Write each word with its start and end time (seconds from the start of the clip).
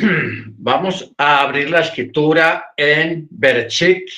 Vamos 0.58 1.12
a 1.18 1.42
abrir 1.42 1.70
la 1.70 1.80
escritura 1.80 2.72
en 2.76 3.28
Berechit, 3.30 4.08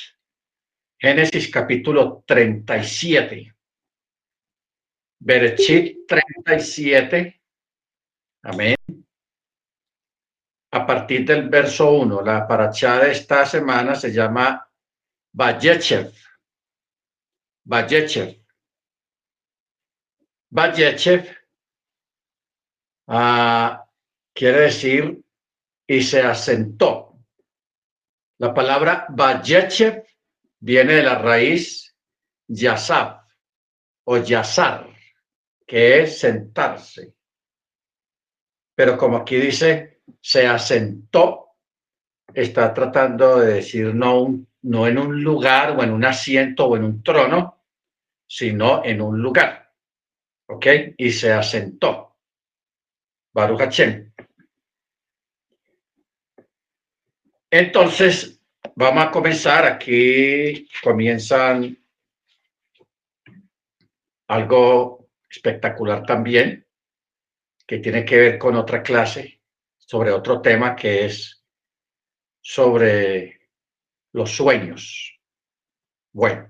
Génesis 0.97 1.49
capítulo 1.51 2.23
37. 2.25 3.53
Berechit 5.19 6.07
37. 6.07 7.41
Amén. 8.43 8.75
A 10.71 10.85
partir 10.85 11.25
del 11.25 11.49
verso 11.49 11.91
1, 11.91 12.21
la 12.21 12.47
paracha 12.47 12.99
de 12.99 13.11
esta 13.11 13.45
semana 13.45 13.95
se 13.95 14.11
llama 14.11 14.67
Vayechev. 15.33 16.13
Vayechev. 17.65 18.41
Vayechev 20.49 21.37
ah, 23.07 23.85
quiere 24.33 24.61
decir 24.61 25.22
y 25.87 26.01
se 26.01 26.21
asentó. 26.21 27.19
La 28.39 28.53
palabra 28.53 29.05
Vayechev 29.09 30.03
viene 30.59 30.93
de 30.93 31.03
la 31.03 31.15
raíz 31.15 31.95
Yasab 32.47 33.21
o 34.05 34.17
Yasar, 34.17 34.89
que 35.65 36.01
es 36.01 36.19
sentarse. 36.19 37.15
Pero 38.75 38.97
como 38.97 39.17
aquí 39.17 39.37
dice, 39.37 40.01
se 40.19 40.47
asentó, 40.47 41.57
está 42.33 42.73
tratando 42.73 43.39
de 43.39 43.55
decir 43.55 43.93
no, 43.93 44.45
en 44.87 44.97
un 44.97 45.23
lugar 45.23 45.77
o 45.77 45.83
en 45.83 45.91
un 45.91 46.05
asiento 46.05 46.65
o 46.65 46.77
en 46.77 46.83
un 46.83 47.03
trono, 47.03 47.65
sino 48.27 48.83
en 48.83 49.01
un 49.01 49.21
lugar. 49.21 49.71
¿Ok? 50.47 50.65
Y 50.97 51.11
se 51.11 51.31
asentó. 51.31 52.17
Baruch. 53.33 53.79
Entonces, 57.55 58.41
vamos 58.73 59.05
a 59.05 59.11
comenzar. 59.11 59.67
Aquí 59.67 60.67
comienzan 60.81 61.77
algo 64.27 65.11
espectacular 65.29 66.03
también, 66.03 66.65
que 67.67 67.77
tiene 67.77 68.03
que 68.03 68.17
ver 68.17 68.37
con 68.39 68.55
otra 68.55 68.81
clase, 68.81 69.39
sobre 69.77 70.09
otro 70.09 70.41
tema 70.41 70.75
que 70.75 71.05
es 71.05 71.45
sobre 72.41 73.39
los 74.13 74.31
sueños. 74.31 75.21
Bueno, 76.11 76.49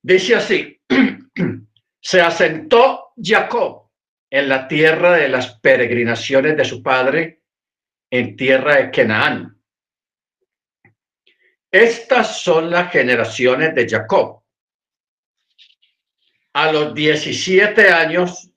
dice 0.00 0.36
así, 0.36 0.80
se 2.00 2.22
asentó 2.22 3.12
Jacob 3.22 3.90
en 4.30 4.48
la 4.48 4.66
tierra 4.66 5.12
de 5.12 5.28
las 5.28 5.60
peregrinaciones 5.60 6.56
de 6.56 6.64
su 6.64 6.82
padre, 6.82 7.42
en 8.08 8.34
tierra 8.34 8.76
de 8.76 8.90
Canaán 8.90 9.53
estas 11.74 12.40
son 12.40 12.70
las 12.70 12.92
generaciones 12.92 13.74
de 13.74 13.88
Jacob. 13.88 14.44
A 16.52 16.70
los 16.70 16.94
17 16.94 17.90
años, 17.90 18.48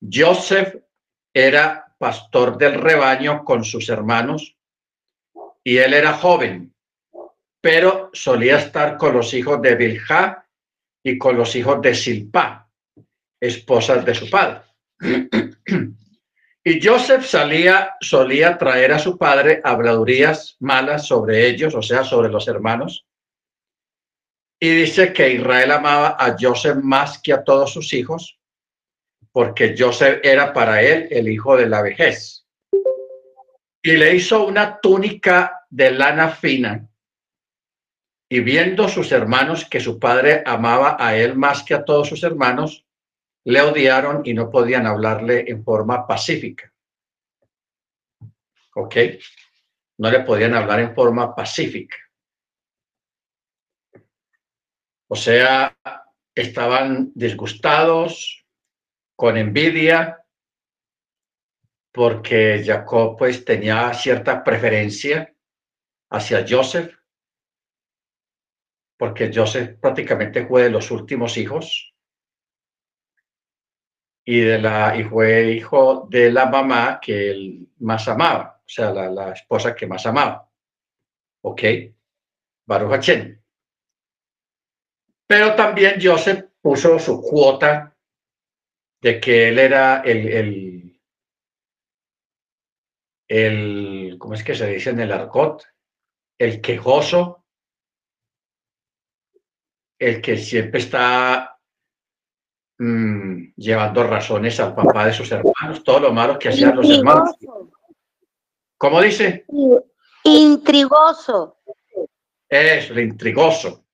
Joseph 0.00 0.74
era 1.32 1.94
pastor 1.96 2.58
del 2.58 2.80
rebaño 2.80 3.44
con 3.44 3.62
sus 3.62 3.88
hermanos 3.88 4.56
y 5.62 5.76
él 5.76 5.94
era 5.94 6.14
joven, 6.14 6.74
pero 7.60 8.10
solía 8.12 8.58
estar 8.58 8.96
con 8.96 9.14
los 9.14 9.32
hijos 9.34 9.62
de 9.62 9.76
Bilha 9.76 10.44
y 11.04 11.16
con 11.18 11.36
los 11.36 11.54
hijos 11.54 11.80
de 11.80 11.94
Silpa, 11.94 12.68
esposas 13.40 14.04
de 14.04 14.14
su 14.16 14.28
padre. 14.28 14.62
Y 16.64 16.80
Joseph 16.80 17.24
salía, 17.24 17.96
solía 18.00 18.56
traer 18.56 18.92
a 18.92 18.98
su 18.98 19.18
padre 19.18 19.60
habladurías 19.64 20.56
malas 20.60 21.06
sobre 21.06 21.48
ellos, 21.48 21.74
o 21.74 21.82
sea, 21.82 22.04
sobre 22.04 22.28
los 22.28 22.46
hermanos. 22.46 23.04
Y 24.60 24.68
dice 24.68 25.12
que 25.12 25.32
Israel 25.32 25.72
amaba 25.72 26.16
a 26.20 26.36
Joseph 26.38 26.76
más 26.76 27.20
que 27.20 27.32
a 27.32 27.42
todos 27.42 27.72
sus 27.72 27.92
hijos, 27.92 28.38
porque 29.32 29.74
Joseph 29.76 30.20
era 30.22 30.52
para 30.52 30.82
él 30.82 31.08
el 31.10 31.28
hijo 31.28 31.56
de 31.56 31.68
la 31.68 31.82
vejez. 31.82 32.46
Y 33.82 33.96
le 33.96 34.14
hizo 34.14 34.46
una 34.46 34.78
túnica 34.78 35.66
de 35.68 35.90
lana 35.90 36.28
fina. 36.28 36.88
Y 38.30 38.38
viendo 38.38 38.88
sus 38.88 39.10
hermanos 39.10 39.64
que 39.64 39.80
su 39.80 39.98
padre 39.98 40.44
amaba 40.46 40.96
a 41.00 41.16
él 41.16 41.34
más 41.34 41.64
que 41.64 41.74
a 41.74 41.84
todos 41.84 42.08
sus 42.08 42.22
hermanos, 42.22 42.86
le 43.44 43.60
odiaron 43.60 44.22
y 44.24 44.34
no 44.34 44.50
podían 44.50 44.86
hablarle 44.86 45.44
en 45.48 45.64
forma 45.64 46.06
pacífica. 46.06 46.72
¿Ok? 48.74 48.96
No 49.98 50.10
le 50.10 50.20
podían 50.20 50.54
hablar 50.54 50.80
en 50.80 50.94
forma 50.94 51.34
pacífica. 51.34 51.96
O 55.08 55.16
sea, 55.16 55.76
estaban 56.34 57.12
disgustados, 57.14 58.46
con 59.14 59.36
envidia, 59.36 60.24
porque 61.92 62.62
Jacob 62.64 63.18
pues 63.18 63.44
tenía 63.44 63.92
cierta 63.92 64.42
preferencia 64.42 65.34
hacia 66.10 66.46
Joseph, 66.48 66.96
porque 68.98 69.30
Joseph 69.34 69.78
prácticamente 69.78 70.46
fue 70.46 70.64
de 70.64 70.70
los 70.70 70.90
últimos 70.90 71.36
hijos 71.36 71.91
y, 74.24 74.40
de 74.40 74.58
la, 74.58 74.96
y 74.96 75.04
fue 75.04 75.52
hijo 75.52 76.06
de 76.08 76.30
la 76.30 76.46
mamá 76.46 77.00
que 77.00 77.30
él 77.30 77.68
más 77.78 78.06
amaba, 78.08 78.60
o 78.64 78.68
sea, 78.68 78.92
la, 78.92 79.10
la 79.10 79.32
esposa 79.32 79.74
que 79.74 79.86
más 79.86 80.06
amaba. 80.06 80.48
¿Ok? 81.42 81.62
Baruch 82.66 82.90
Hashem. 82.90 83.40
Pero 85.26 85.54
también 85.56 85.98
Joseph 86.00 86.44
puso 86.60 86.98
su 86.98 87.20
cuota 87.20 87.96
de 89.00 89.20
que 89.20 89.48
él 89.48 89.58
era 89.58 90.02
el, 90.02 90.28
el, 90.28 91.00
el 93.28 94.16
¿cómo 94.18 94.34
es 94.34 94.44
que 94.44 94.54
se 94.54 94.68
dice 94.68 94.90
en 94.90 95.00
el 95.00 95.10
argot? 95.10 95.64
El 96.38 96.60
quejoso, 96.60 97.44
el 99.98 100.20
que 100.20 100.36
siempre 100.36 100.80
está 100.80 101.51
Mm, 102.84 103.52
llevando 103.58 104.02
razones 104.02 104.58
al 104.58 104.74
papá 104.74 105.06
de 105.06 105.12
sus 105.12 105.30
hermanos, 105.30 105.84
todo 105.84 106.00
lo 106.00 106.12
malo 106.12 106.36
que 106.36 106.48
hacían 106.48 106.74
los 106.74 106.90
hermanos. 106.90 107.36
¿Cómo 108.76 109.00
dice? 109.00 109.46
Intrigoso. 110.24 111.58
Es 112.48 112.90
el 112.90 112.98
intrigoso. 112.98 113.84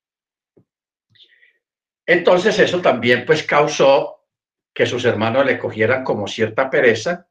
Entonces 2.03 2.57
eso 2.57 2.81
también 2.81 3.27
pues 3.27 3.43
causó 3.43 4.25
que 4.73 4.87
sus 4.87 5.05
hermanos 5.05 5.45
le 5.45 5.59
cogieran 5.59 6.03
como 6.03 6.27
cierta 6.27 6.67
pereza 6.67 7.27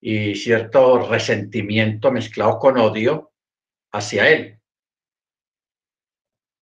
y 0.00 0.36
cierto 0.36 1.04
resentimiento 1.08 2.12
mezclado 2.12 2.60
con 2.60 2.78
odio 2.78 3.32
hacia 3.90 4.30
él. 4.30 4.60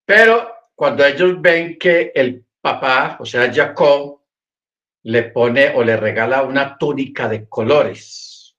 Pero 0.06 0.50
cuando 0.74 1.04
ellos 1.04 1.42
ven 1.42 1.78
que 1.78 2.10
el 2.14 2.43
papá, 2.64 3.18
o 3.20 3.26
sea, 3.26 3.52
Jacob, 3.52 4.22
le 5.02 5.24
pone 5.24 5.74
o 5.74 5.84
le 5.84 5.98
regala 5.98 6.42
una 6.42 6.78
túnica 6.78 7.28
de 7.28 7.46
colores. 7.46 8.56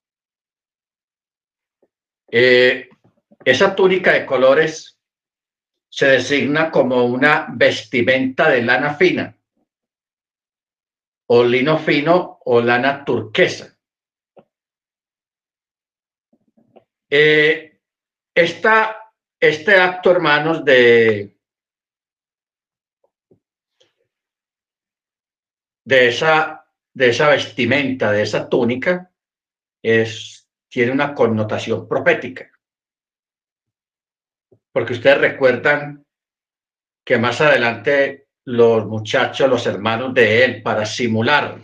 Eh, 2.30 2.88
esa 3.44 3.76
túnica 3.76 4.14
de 4.14 4.28
colores 4.28 5.00
se 5.90 6.06
designa 6.06 6.70
como 6.70 7.04
una 7.06 7.48
vestimenta 7.52 8.50
de 8.50 8.62
lana 8.62 8.94
fina 8.94 9.36
o 11.28 11.44
lino 11.44 11.80
fino 11.80 12.38
o 12.46 12.62
lana 12.62 13.04
turquesa. 13.04 13.76
Eh, 17.10 17.82
este 18.36 19.76
acto, 19.82 20.12
hermanos, 20.12 20.64
de 20.64 21.35
de 25.86 26.08
esa, 26.08 26.66
de 26.94 27.10
esa 27.10 27.30
vestimenta, 27.30 28.12
de 28.12 28.24
esa 28.24 28.50
túnica, 28.50 29.12
es, 29.82 30.50
tiene 30.68 30.92
una 30.92 31.14
connotación 31.14 31.88
profética. 31.88 32.52
Porque 34.72 34.94
ustedes 34.94 35.20
recuerdan 35.20 36.04
que 37.06 37.18
más 37.18 37.40
adelante 37.40 38.28
los 38.46 38.86
muchachos, 38.88 39.50
los 39.50 39.66
hermanos 39.68 40.14
de 40.14 40.44
él, 40.44 40.64
para 40.64 40.86
simular 40.86 41.62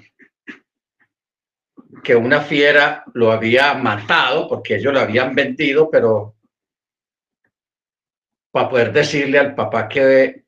que 2.04 2.16
una 2.16 2.42
fiera 2.42 3.04
lo 3.14 3.32
había 3.32 3.74
matado, 3.74 4.48
porque 4.48 4.76
ellos 4.76 4.94
lo 4.94 5.00
habían 5.00 5.36
vendido, 5.36 5.90
pero 5.90 6.36
para 8.52 8.70
poder 8.70 8.94
decirle 8.94 9.40
al 9.40 9.56
papá 9.56 9.88
que 9.88 10.46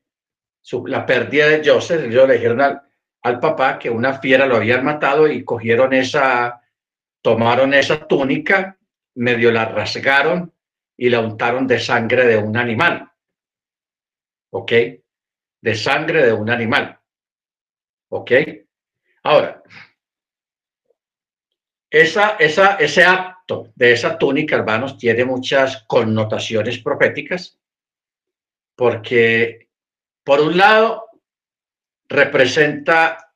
la 0.86 1.04
pérdida 1.04 1.48
de 1.48 1.62
Joseph, 1.68 2.04
ellos 2.04 2.26
le 2.26 2.34
dijeron 2.34 2.60
al, 2.60 2.83
al 3.24 3.40
papá 3.40 3.78
que 3.78 3.88
una 3.88 4.18
fiera 4.18 4.46
lo 4.46 4.56
habían 4.56 4.84
matado 4.84 5.26
y 5.26 5.44
cogieron 5.44 5.94
esa, 5.94 6.62
tomaron 7.22 7.72
esa 7.72 8.06
túnica 8.06 8.78
medio 9.14 9.50
la 9.50 9.64
rasgaron 9.64 10.52
y 10.96 11.08
la 11.08 11.20
untaron 11.20 11.66
de 11.66 11.80
sangre 11.80 12.26
de 12.26 12.36
un 12.36 12.56
animal. 12.56 13.10
¿Ok? 14.50 14.72
De 15.60 15.74
sangre 15.74 16.26
de 16.26 16.32
un 16.34 16.50
animal. 16.50 17.00
¿Ok? 18.10 18.30
Ahora, 19.22 19.62
esa, 21.90 22.36
esa, 22.36 22.74
ese 22.74 23.04
acto 23.04 23.72
de 23.74 23.92
esa 23.92 24.18
túnica, 24.18 24.56
hermanos, 24.56 24.98
tiene 24.98 25.24
muchas 25.24 25.82
connotaciones 25.86 26.78
proféticas, 26.78 27.58
porque 28.76 29.70
por 30.22 30.40
un 30.40 30.58
lado 30.58 31.03
representa, 32.14 33.32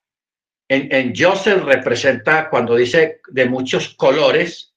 en, 0.69 0.93
en 0.95 1.13
Joseph 1.17 1.63
representa, 1.65 2.49
cuando 2.49 2.77
dice 2.77 3.21
de 3.29 3.47
muchos 3.47 3.95
colores, 3.95 4.75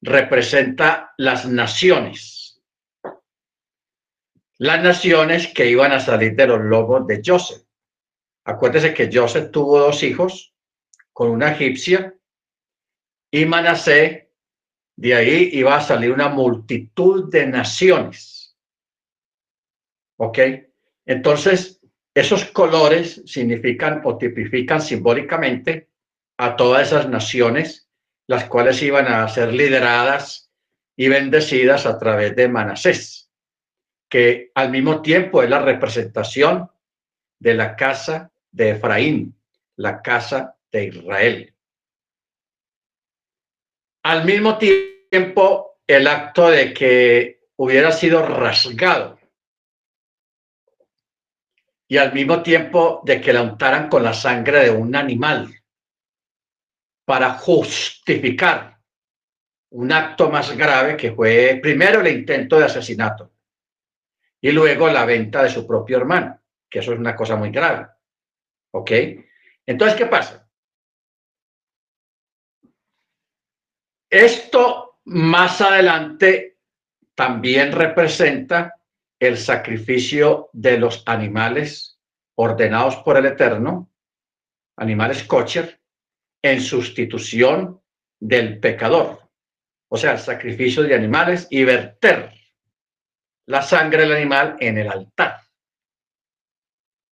representa 0.00 1.12
las 1.18 1.46
naciones. 1.46 2.62
Las 4.58 4.82
naciones 4.82 5.52
que 5.52 5.66
iban 5.66 5.92
a 5.92 6.00
salir 6.00 6.34
de 6.36 6.46
los 6.46 6.60
lobos 6.60 7.06
de 7.06 7.22
Joseph. 7.24 7.62
Acuérdese 8.44 8.94
que 8.94 9.10
Joseph 9.12 9.50
tuvo 9.50 9.78
dos 9.78 10.02
hijos 10.02 10.54
con 11.12 11.30
una 11.30 11.52
egipcia 11.52 12.14
y 13.30 13.44
Manasé, 13.44 14.32
de 14.96 15.14
ahí 15.14 15.50
iba 15.52 15.76
a 15.76 15.80
salir 15.80 16.12
una 16.12 16.28
multitud 16.28 17.30
de 17.30 17.46
naciones. 17.46 18.56
¿Ok? 20.16 20.38
Entonces, 21.06 21.79
esos 22.14 22.44
colores 22.46 23.22
significan 23.26 24.02
o 24.04 24.18
tipifican 24.18 24.80
simbólicamente 24.80 25.88
a 26.38 26.56
todas 26.56 26.88
esas 26.88 27.08
naciones, 27.08 27.88
las 28.26 28.44
cuales 28.44 28.82
iban 28.82 29.06
a 29.06 29.28
ser 29.28 29.52
lideradas 29.52 30.50
y 30.96 31.08
bendecidas 31.08 31.86
a 31.86 31.98
través 31.98 32.34
de 32.34 32.48
Manasés, 32.48 33.30
que 34.08 34.50
al 34.54 34.70
mismo 34.70 35.02
tiempo 35.02 35.42
es 35.42 35.50
la 35.50 35.60
representación 35.60 36.70
de 37.38 37.54
la 37.54 37.76
casa 37.76 38.32
de 38.50 38.70
Efraín, 38.70 39.36
la 39.76 40.02
casa 40.02 40.56
de 40.72 40.86
Israel. 40.86 41.54
Al 44.02 44.24
mismo 44.24 44.58
tiempo, 44.58 45.78
el 45.86 46.06
acto 46.06 46.50
de 46.50 46.72
que 46.72 47.48
hubiera 47.56 47.92
sido 47.92 48.26
rasgado 48.26 49.19
y 51.90 51.98
al 51.98 52.14
mismo 52.14 52.40
tiempo 52.40 53.02
de 53.04 53.20
que 53.20 53.32
la 53.32 53.42
untaran 53.42 53.88
con 53.88 54.04
la 54.04 54.14
sangre 54.14 54.60
de 54.60 54.70
un 54.70 54.94
animal 54.94 55.52
para 57.04 57.32
justificar 57.32 58.78
un 59.70 59.90
acto 59.90 60.30
más 60.30 60.56
grave 60.56 60.96
que 60.96 61.10
fue 61.10 61.58
primero 61.60 62.00
el 62.00 62.06
intento 62.06 62.60
de 62.60 62.66
asesinato 62.66 63.32
y 64.40 64.52
luego 64.52 64.88
la 64.88 65.04
venta 65.04 65.42
de 65.42 65.50
su 65.50 65.66
propio 65.66 65.96
hermano, 65.96 66.40
que 66.70 66.78
eso 66.78 66.92
es 66.92 66.98
una 67.00 67.16
cosa 67.16 67.34
muy 67.34 67.50
grave. 67.50 67.88
¿Ok? 68.70 68.92
Entonces, 69.66 69.98
¿qué 69.98 70.06
pasa? 70.06 70.48
Esto 74.08 75.00
más 75.06 75.60
adelante 75.60 76.58
también 77.16 77.72
representa 77.72 78.79
el 79.20 79.36
sacrificio 79.36 80.48
de 80.52 80.78
los 80.78 81.02
animales 81.06 82.00
ordenados 82.36 82.96
por 82.96 83.18
el 83.18 83.26
Eterno, 83.26 83.90
animales 84.76 85.22
kosher, 85.24 85.78
en 86.42 86.60
sustitución 86.62 87.80
del 88.18 88.58
pecador. 88.58 89.28
O 89.88 89.96
sea, 89.98 90.12
el 90.12 90.18
sacrificio 90.18 90.82
de 90.82 90.94
animales 90.94 91.46
y 91.50 91.64
verter 91.64 92.32
la 93.46 93.60
sangre 93.60 94.02
del 94.02 94.12
animal 94.12 94.56
en 94.58 94.78
el 94.78 94.88
altar. 94.88 95.40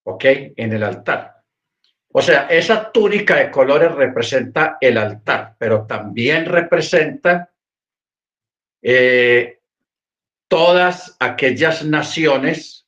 ¿Ok? 0.05 0.25
En 0.56 0.73
el 0.73 0.82
altar. 0.85 1.43
O 2.12 2.23
sea, 2.23 2.47
esa 2.47 2.93
túnica 2.93 3.37
de 3.37 3.50
colores 3.50 3.93
representa 3.93 4.79
el 4.81 4.97
altar, 4.97 5.56
pero 5.59 5.87
también 5.87 6.44
representa 6.47 7.52
eh, 8.81 9.61
todas 10.48 11.16
aquellas 11.20 11.84
naciones 11.84 12.87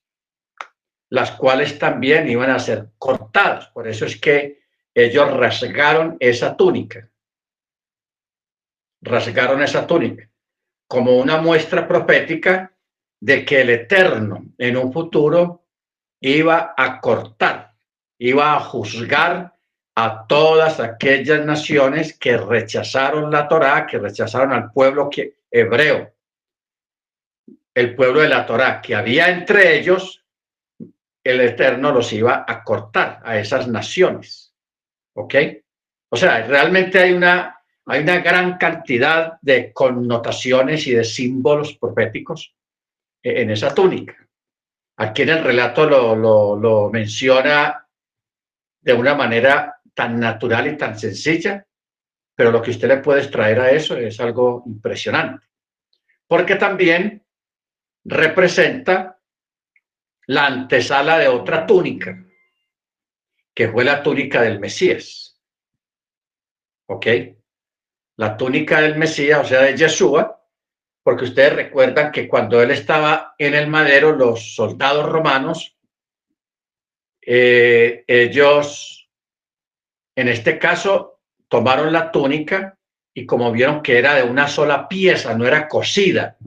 las 1.11 1.31
cuales 1.33 1.79
también 1.79 2.29
iban 2.29 2.51
a 2.51 2.59
ser 2.59 2.91
cortadas. 2.99 3.69
Por 3.69 3.89
eso 3.89 4.05
es 4.05 4.21
que 4.21 4.61
ellos 4.95 5.33
rasgaron 5.33 6.17
esa 6.21 6.57
túnica. 6.57 7.11
Rasgaron 9.01 9.63
esa 9.63 9.87
túnica 9.87 10.29
como 10.87 11.19
una 11.19 11.41
muestra 11.41 11.87
profética 11.87 12.75
de 13.21 13.45
que 13.45 13.61
el 13.61 13.71
Eterno 13.71 14.47
en 14.59 14.77
un 14.77 14.93
futuro 14.93 15.67
iba 16.21 16.75
a 16.77 17.01
cortar 17.01 17.69
iba 18.19 18.57
a 18.57 18.61
juzgar 18.61 19.55
a 19.95 20.27
todas 20.27 20.81
aquellas 20.81 21.45
naciones 21.45 22.17
que 22.17 22.37
rechazaron 22.37 23.31
la 23.31 23.49
Torá, 23.49 23.87
que 23.87 23.99
rechazaron 23.99 24.53
al 24.53 24.73
pueblo 24.73 25.11
hebreo, 25.51 26.13
el 27.79 27.95
pueblo 27.95 28.21
de 28.21 28.29
la 28.29 28.45
Torá, 28.45 28.81
que 28.81 28.97
había 28.97 29.31
entre 29.31 29.79
ellos, 29.79 30.25
el 31.23 31.41
Eterno 31.41 31.93
los 31.93 32.13
iba 32.13 32.45
a 32.47 32.65
cortar 32.65 33.21
a 33.25 33.39
esas 33.39 33.69
naciones. 33.69 34.53
¿Ok? 35.15 35.35
O 36.11 36.17
sea, 36.17 36.45
realmente 36.45 36.99
hay 36.99 37.13
una, 37.13 37.61
hay 37.87 38.03
una 38.03 38.19
gran 38.19 38.59
cantidad 38.59 39.39
de 39.43 39.73
connotaciones 39.73 40.89
y 40.89 40.93
de 40.93 41.05
símbolos 41.05 41.77
proféticos 41.77 42.53
en 43.23 43.51
esa 43.51 43.73
túnica. 43.73 44.17
Aquí 44.97 45.23
en 45.23 45.29
el 45.29 45.45
relato 45.45 45.89
lo, 45.89 46.17
lo, 46.17 46.57
lo 46.57 46.91
menciona 46.91 47.87
de 48.81 48.93
una 48.93 49.15
manera 49.15 49.81
tan 49.95 50.19
natural 50.19 50.67
y 50.67 50.77
tan 50.77 50.99
sencilla, 50.99 51.65
pero 52.35 52.51
lo 52.51 52.61
que 52.61 52.73
usted 52.73 52.89
le 52.89 52.97
puede 52.97 53.21
extraer 53.21 53.61
a 53.61 53.71
eso 53.71 53.97
es 53.97 54.19
algo 54.19 54.65
impresionante, 54.67 55.47
porque 56.27 56.57
también 56.57 57.23
representa 58.09 59.21
la 60.27 60.47
antesala 60.47 61.19
de 61.19 61.29
otra 61.29 61.67
túnica, 61.67 62.25
que 63.55 63.69
fue 63.69 63.85
la 63.85 64.03
túnica 64.03 64.43
del 64.43 64.59
Mesías. 64.59 65.39
¿Ok? 66.87 67.07
La 68.17 68.37
túnica 68.37 68.81
del 68.81 68.97
Mesías, 68.97 69.41
o 69.41 69.45
sea, 69.45 69.63
de 69.63 69.77
Yeshua, 69.77 70.43
porque 71.03 71.25
ustedes 71.25 71.55
recuerdan 71.55 72.11
que 72.11 72.29
cuando 72.29 72.63
él 72.63 72.71
estaba 72.71 73.35
en 73.39 73.55
el 73.55 73.69
madero, 73.69 74.13
los 74.13 74.55
soldados 74.55 75.07
romanos 75.07 75.77
eh, 77.21 78.05
ellos, 78.07 79.11
en 80.17 80.29
este 80.29 80.59
caso, 80.59 81.21
tomaron 81.49 81.93
la 81.93 82.11
túnica 82.11 82.79
y 83.15 83.27
como 83.27 83.53
vieron 83.53 83.83
que 83.83 83.99
era 83.99 84.15
de 84.15 84.23
una 84.23 84.49
sola 84.49 84.89
pieza, 84.89 85.35
no 85.35 85.47
era 85.47 85.69
cosida 85.69 86.39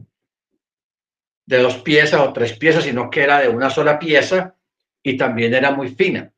de 1.52 1.60
dos 1.60 1.78
piezas 1.80 2.22
o 2.22 2.34
tres 2.34 2.58
piezas, 2.58 2.86
sino 2.86 3.10
que 3.10 3.24
era 3.24 3.40
de 3.40 3.50
una 3.50 3.70
sola 3.70 4.00
pieza 4.00 4.56
y 5.04 5.18
también 5.18 5.54
era 5.54 5.72
muy 5.72 5.90
fina. 5.90 6.32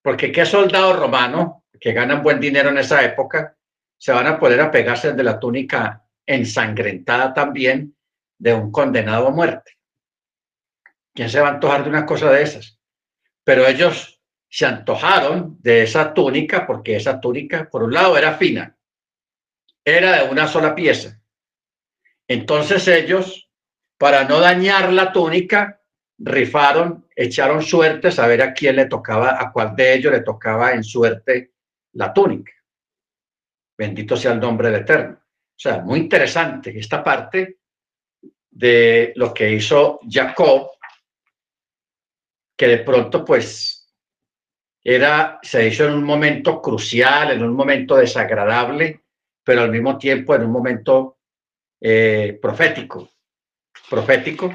Porque 0.00 0.30
qué 0.30 0.46
soldado 0.46 0.94
romano, 0.94 1.64
que 1.80 1.92
ganan 1.92 2.22
buen 2.22 2.38
dinero 2.38 2.70
en 2.70 2.78
esa 2.78 3.02
época, 3.04 3.56
se 3.98 4.12
van 4.12 4.26
a 4.26 4.38
poder 4.38 4.60
apegarse 4.60 5.12
de 5.12 5.22
la 5.22 5.38
túnica 5.38 6.04
ensangrentada 6.24 7.34
también 7.34 7.96
de 8.38 8.54
un 8.54 8.70
condenado 8.70 9.28
a 9.28 9.30
muerte. 9.30 9.72
¿Quién 11.12 11.28
se 11.28 11.40
va 11.40 11.48
a 11.48 11.52
antojar 11.54 11.84
de 11.84 11.90
una 11.90 12.06
cosa 12.06 12.30
de 12.30 12.42
esas? 12.42 12.78
pero 13.44 13.66
ellos 13.66 14.20
se 14.48 14.66
antojaron 14.66 15.58
de 15.60 15.82
esa 15.82 16.14
túnica 16.14 16.66
porque 16.66 16.96
esa 16.96 17.20
túnica, 17.20 17.68
por 17.70 17.82
un 17.82 17.92
lado, 17.92 18.16
era 18.16 18.34
fina, 18.34 18.76
era 19.84 20.22
de 20.22 20.30
una 20.30 20.48
sola 20.48 20.74
pieza. 20.74 21.20
Entonces 22.26 22.88
ellos, 22.88 23.43
para 24.04 24.24
no 24.24 24.38
dañar 24.38 24.92
la 24.92 25.10
túnica, 25.10 25.80
rifaron, 26.18 27.08
echaron 27.16 27.62
suerte, 27.62 28.10
a 28.14 28.26
ver 28.26 28.42
a 28.42 28.52
quién 28.52 28.76
le 28.76 28.84
tocaba, 28.84 29.40
a 29.40 29.50
cuál 29.50 29.74
de 29.74 29.94
ellos 29.94 30.12
le 30.12 30.20
tocaba 30.20 30.72
en 30.72 30.84
suerte 30.84 31.54
la 31.94 32.12
túnica. 32.12 32.52
Bendito 33.78 34.14
sea 34.14 34.32
el 34.32 34.40
nombre 34.40 34.70
del 34.70 34.82
Eterno. 34.82 35.14
O 35.16 35.58
sea, 35.58 35.78
muy 35.78 36.00
interesante 36.00 36.78
esta 36.78 37.02
parte 37.02 37.60
de 38.50 39.14
lo 39.16 39.32
que 39.32 39.50
hizo 39.50 40.00
Jacob 40.06 40.72
que 42.58 42.68
de 42.68 42.78
pronto 42.80 43.24
pues 43.24 43.90
era, 44.84 45.38
se 45.42 45.66
hizo 45.66 45.86
en 45.86 45.94
un 45.94 46.04
momento 46.04 46.60
crucial, 46.60 47.30
en 47.30 47.42
un 47.42 47.54
momento 47.54 47.96
desagradable, 47.96 49.00
pero 49.42 49.62
al 49.62 49.70
mismo 49.70 49.96
tiempo 49.96 50.34
en 50.34 50.42
un 50.42 50.52
momento 50.52 51.20
eh, 51.80 52.38
profético, 52.42 53.13
profético 53.88 54.52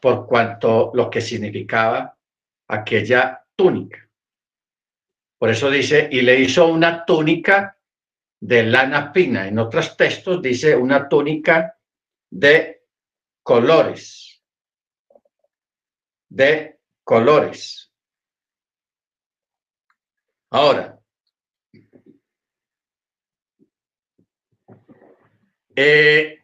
por 0.00 0.26
cuanto 0.26 0.90
lo 0.94 1.10
que 1.10 1.20
significaba 1.20 2.16
aquella 2.68 3.44
túnica. 3.56 4.08
Por 5.38 5.50
eso 5.50 5.70
dice, 5.70 6.08
y 6.10 6.22
le 6.22 6.40
hizo 6.40 6.66
una 6.66 7.04
túnica 7.04 7.78
de 8.40 8.64
lana 8.64 9.12
fina. 9.12 9.46
En 9.46 9.58
otros 9.58 9.96
textos 9.96 10.42
dice 10.42 10.76
una 10.76 11.08
túnica 11.08 11.76
de 12.30 12.82
colores. 13.42 14.42
De 16.28 16.80
colores. 17.04 17.92
Ahora, 20.50 20.98
eh, 25.76 26.37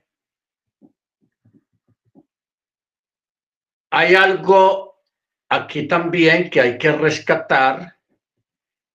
hay 3.97 4.17
algo 4.17 5.05
aquí 5.49 5.87
también 5.87 6.51
que 6.51 6.61
hay 6.61 6.79
que 6.79 6.91
rescatar 6.91 7.97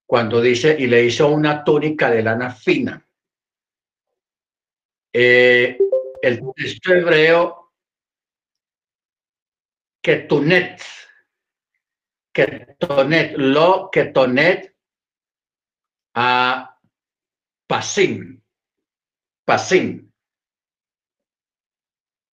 cuando 0.05 0.41
dice, 0.41 0.75
y 0.77 0.87
le 0.87 1.05
hizo 1.05 1.29
una 1.29 1.63
túnica 1.63 2.09
de 2.09 2.21
lana 2.21 2.51
fina. 2.51 3.07
Eh, 5.13 5.77
el 6.21 6.41
texto 6.53 6.93
hebreo, 6.93 7.71
que 10.01 10.17
tunet, 10.17 10.81
que 12.33 12.75
tonet, 12.77 13.37
lo 13.37 13.89
que 13.91 14.05
tonet 14.05 14.75
a 16.15 16.77
pasim, 17.67 18.41
pasim. 19.45 20.11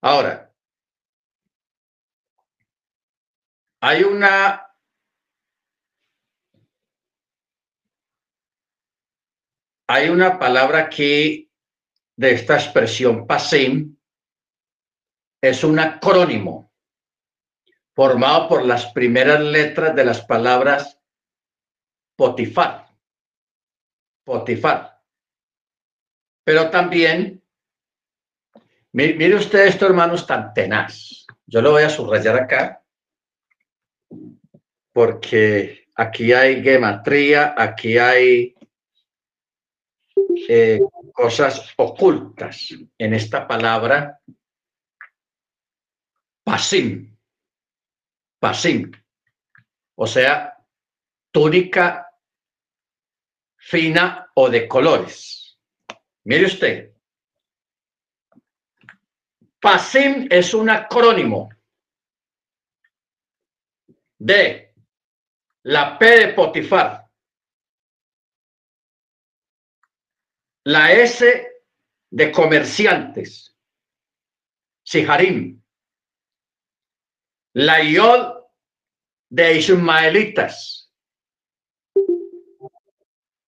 Ahora, 0.00 0.45
hay 3.86 4.02
una 4.02 4.66
hay 9.86 10.08
una 10.08 10.40
palabra 10.40 10.80
aquí 10.80 11.52
de 12.16 12.32
esta 12.32 12.56
expresión 12.56 13.28
pasim, 13.28 13.96
es 15.40 15.62
un 15.62 15.78
acrónimo 15.78 16.72
formado 17.94 18.48
por 18.48 18.64
las 18.64 18.86
primeras 18.86 19.40
letras 19.40 19.94
de 19.94 20.04
las 20.04 20.20
palabras 20.22 21.00
Potifar. 22.16 22.88
Potifar. 24.24 25.00
Pero 26.42 26.70
también, 26.70 27.40
mire 28.90 29.36
usted 29.36 29.66
esto, 29.66 29.86
hermanos, 29.86 30.26
tan 30.26 30.52
tenaz. 30.54 31.26
Yo 31.46 31.60
lo 31.60 31.72
voy 31.72 31.82
a 31.84 31.90
subrayar 31.90 32.36
acá, 32.36 32.85
porque 34.96 35.90
aquí 35.94 36.32
hay 36.32 36.62
gematría, 36.62 37.54
aquí 37.54 37.98
hay 37.98 38.56
eh, 40.48 40.80
cosas 41.12 41.70
ocultas. 41.76 42.68
En 42.96 43.12
esta 43.12 43.46
palabra 43.46 44.18
pasim, 46.42 47.14
pasim, 48.40 48.90
o 49.96 50.06
sea, 50.06 50.56
túnica 51.30 52.10
fina 53.58 54.30
o 54.32 54.48
de 54.48 54.66
colores. 54.66 55.58
Mire 56.24 56.46
usted, 56.46 56.94
pasim 59.60 60.26
es 60.30 60.54
un 60.54 60.70
acrónimo 60.70 61.50
de 64.18 64.65
la 65.66 65.98
P 65.98 66.06
de 66.06 66.28
Potifar, 66.32 67.06
La 70.64 70.92
S 70.92 71.24
de 72.10 72.32
comerciantes, 72.32 73.56
Siharim. 74.84 75.62
La 77.54 77.82
Yod 77.82 78.44
de 79.30 79.58
ismaelitas. 79.58 80.92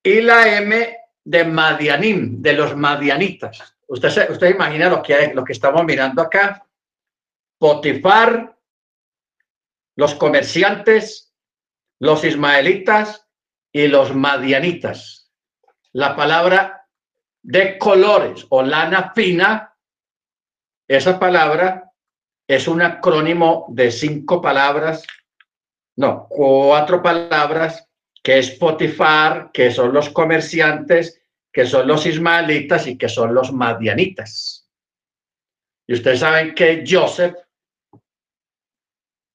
Y 0.04 0.20
la 0.20 0.56
M 0.58 0.96
de 1.24 1.44
Madianim, 1.44 2.40
de 2.40 2.52
los 2.52 2.76
Madianitas. 2.76 3.76
Usted, 3.88 4.30
usted 4.30 4.54
imagina 4.54 4.88
lo 4.88 5.02
que, 5.02 5.34
lo 5.34 5.44
que 5.44 5.52
estamos 5.52 5.84
mirando 5.84 6.22
acá. 6.22 6.64
Potifar, 7.58 8.56
los 9.96 10.14
comerciantes, 10.14 11.27
los 12.00 12.24
ismaelitas 12.24 13.26
y 13.72 13.88
los 13.88 14.14
madianitas. 14.14 15.30
La 15.92 16.14
palabra 16.14 16.86
de 17.42 17.78
colores 17.78 18.46
o 18.50 18.62
lana 18.62 19.12
fina, 19.14 19.74
esa 20.86 21.18
palabra 21.18 21.92
es 22.46 22.66
un 22.68 22.82
acrónimo 22.82 23.66
de 23.68 23.90
cinco 23.90 24.40
palabras, 24.40 25.04
no, 25.96 26.26
cuatro 26.28 27.02
palabras, 27.02 27.86
que 28.22 28.38
es 28.38 28.50
Potifar, 28.52 29.50
que 29.52 29.70
son 29.70 29.92
los 29.92 30.10
comerciantes, 30.10 31.22
que 31.52 31.66
son 31.66 31.88
los 31.88 32.06
ismaelitas 32.06 32.86
y 32.86 32.96
que 32.96 33.08
son 33.08 33.34
los 33.34 33.52
madianitas. 33.52 34.68
Y 35.86 35.94
ustedes 35.94 36.20
saben 36.20 36.54
que 36.54 36.84
Joseph, 36.86 37.34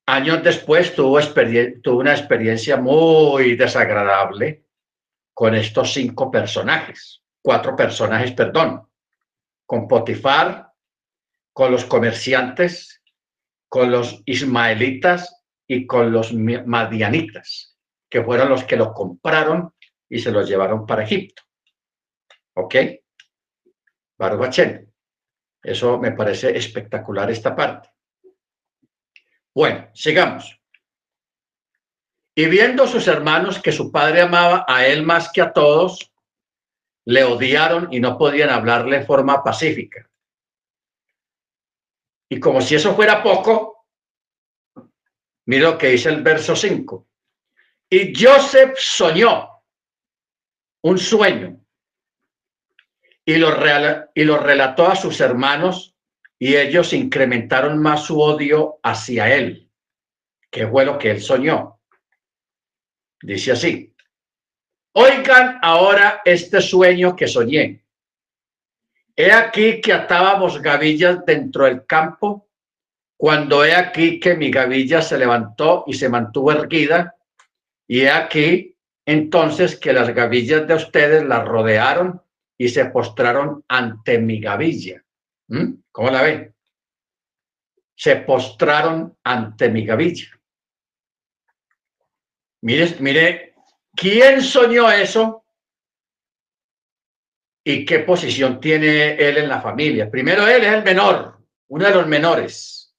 años 0.05 0.43
después, 0.43 0.95
tuvo, 0.95 1.19
una 1.98 2.12
experiencia 2.12 2.77
muy 2.77 3.55
desagradable 3.55 4.65
con 5.33 5.55
estos 5.55 5.93
cinco 5.93 6.29
personajes 6.29 7.24
cuatro 7.43 7.75
personajes, 7.75 8.31
perdón, 8.31 8.88
con 9.65 9.88
Potifar, 9.88 10.72
con 11.51 11.72
los 11.72 11.86
comerciantes, 11.86 13.03
con 13.67 13.91
los 13.91 14.24
ismaelitas 14.25 15.43
y 15.67 15.86
con 15.86 16.12
los 16.12 16.33
madianitas, 16.33 17.77
que 18.10 18.24
fueron 18.24 18.50
los 18.50 18.63
que 18.63 18.77
lo 18.77 18.93
compraron 18.93 19.74
y 20.10 20.19
se 20.19 20.31
los 20.31 20.48
llevaron 20.48 20.86
para 20.86 21.03
Egipto. 21.03 21.43
¿Ok? 22.55 22.75
Baruch 24.17 24.60
Eso 25.62 25.98
me 26.00 26.12
parece 26.13 26.57
espectacular 26.57 27.29
esta 27.29 27.55
parte. 27.55 27.89
Bueno, 29.55 29.89
sigamos. 29.93 30.60
Y 32.36 32.48
viendo 32.48 32.88
sus 32.88 33.07
hermanos 33.07 33.62
que 33.62 33.72
su 33.72 33.91
padre 33.91 34.22
amaba 34.22 34.65
a 34.67 34.88
él 34.88 35.03
más 35.03 35.31
que 35.31 35.41
a 35.41 35.53
todos, 35.53 36.12
le 37.05 37.24
odiaron 37.24 37.89
y 37.91 38.00
no 38.00 38.17
podían 38.17 38.50
hablarle 38.50 39.00
de 39.00 39.05
forma 39.05 39.43
pacífica. 39.43 40.10
Y 42.29 42.39
como 42.39 42.62
si 42.62 42.74
eso 42.74 42.95
fuera 42.95 43.22
poco, 43.22 43.86
mira 45.45 45.69
lo 45.72 45.77
que 45.77 45.89
dice 45.89 46.10
el 46.10 46.24
verso 46.24 46.55
5. 46.55 47.07
Y 47.89 48.13
Joseph 48.15 48.75
soñó 48.77 49.63
un 50.81 50.98
sueño 50.98 51.63
y 53.24 53.36
lo, 53.36 53.50
y 54.15 54.24
lo 54.24 54.38
relató 54.38 54.88
a 54.88 54.95
sus 54.95 55.22
hermanos 55.22 55.92
y 56.43 56.57
ellos 56.57 56.91
incrementaron 56.91 57.77
más 57.77 58.03
su 58.03 58.19
odio 58.19 58.77
hacia 58.83 59.33
él, 59.33 59.69
que 60.51 60.67
fue 60.67 60.83
lo 60.83 60.97
que 60.97 61.12
él 61.12 61.21
soñó. 61.21 61.79
Dice 63.21 63.53
así, 63.53 63.95
Oigan 64.91 65.59
ahora 65.62 66.21
este 66.25 66.59
sueño 66.59 67.15
que 67.15 67.29
soñé. 67.29 67.85
He 69.15 69.31
aquí 69.31 69.79
que 69.79 69.93
atábamos 69.93 70.62
gavillas 70.62 71.25
dentro 71.25 71.63
del 71.63 71.85
campo, 71.85 72.50
cuando 73.15 73.63
he 73.63 73.73
aquí 73.73 74.19
que 74.19 74.35
mi 74.35 74.51
gavilla 74.51 75.01
se 75.01 75.17
levantó 75.17 75.85
y 75.88 75.93
se 75.93 76.09
mantuvo 76.09 76.51
erguida, 76.51 77.15
y 77.88 78.01
he 78.01 78.12
aquí 78.12 78.75
entonces 79.05 79.79
que 79.79 79.93
las 79.93 80.13
gavillas 80.13 80.67
de 80.67 80.73
ustedes 80.73 81.23
la 81.23 81.45
rodearon 81.45 82.21
y 82.57 82.67
se 82.67 82.83
postraron 82.88 83.63
ante 83.69 84.19
mi 84.19 84.41
gavilla. 84.41 85.02
¿Mm? 85.53 85.83
¿Cómo 85.91 86.10
la 86.10 86.24
ven? 86.24 86.55
Se 87.95 88.15
postraron 88.17 89.15
ante 89.24 89.69
mi 89.69 89.86
gavilla. 89.86 90.29
Mire, 92.62 92.95
mire 93.00 93.53
¿Quién 93.95 94.41
soñó 94.41 94.89
eso? 94.89 95.45
¿Y 97.63 97.86
qué 97.86 98.00
posición 98.00 98.60
tiene 98.60 99.13
él 99.13 99.38
en 99.38 99.48
la 99.48 99.62
familia? 99.62 100.10
Primero, 100.10 100.48
él 100.48 100.63
es 100.63 100.74
el 100.74 100.83
menor, 100.83 101.39
uno 101.67 101.86
de 101.86 101.93
los 101.93 102.07
menores. 102.07 102.95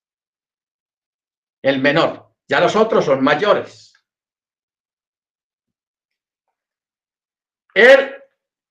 El 1.61 1.81
menor. 1.81 2.37
Ya 2.47 2.61
los 2.61 2.77
otros 2.77 3.05
son 3.05 3.25
mayores. 3.25 3.93
Él, 7.75 8.15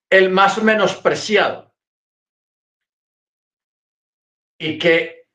el 0.09 0.29
más 0.29 0.63
menospreciado. 0.63 1.72
Y 4.57 4.77
que 4.77 5.27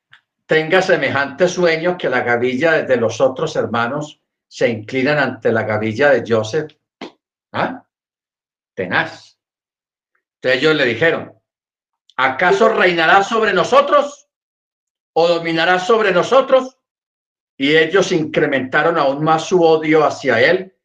tenga 0.47 0.81
semejante 0.81 1.49
sueño 1.49 1.99
que 1.99 2.09
la 2.09 2.21
gavilla 2.21 2.83
de 2.83 2.97
los 2.97 3.21
otros 3.21 3.55
hermanos 3.57 4.21
se 4.47 4.69
inclinan 4.69 5.19
ante 5.19 5.53
la 5.53 5.65
gavilla 5.65 6.11
de 6.11 6.25
Joseph 6.27 6.73
¿Ah? 7.53 7.85
Tenaz. 8.75 9.39
Entonces 10.37 10.61
ellos 10.61 10.75
le 10.77 10.85
dijeron, 10.85 11.35
¿acaso 12.17 12.69
reinará 12.69 13.23
sobre 13.25 13.53
nosotros 13.53 14.29
o 15.15 15.29
dominará 15.29 15.79
sobre 15.79 16.13
nosotros? 16.13 16.77
Y 17.57 17.77
ellos 17.77 18.13
incrementaron 18.13 18.99
aún 18.99 19.25
más 19.25 19.47
su 19.47 19.63
odio 19.63 20.05
hacia 20.05 20.41
él 20.41 20.77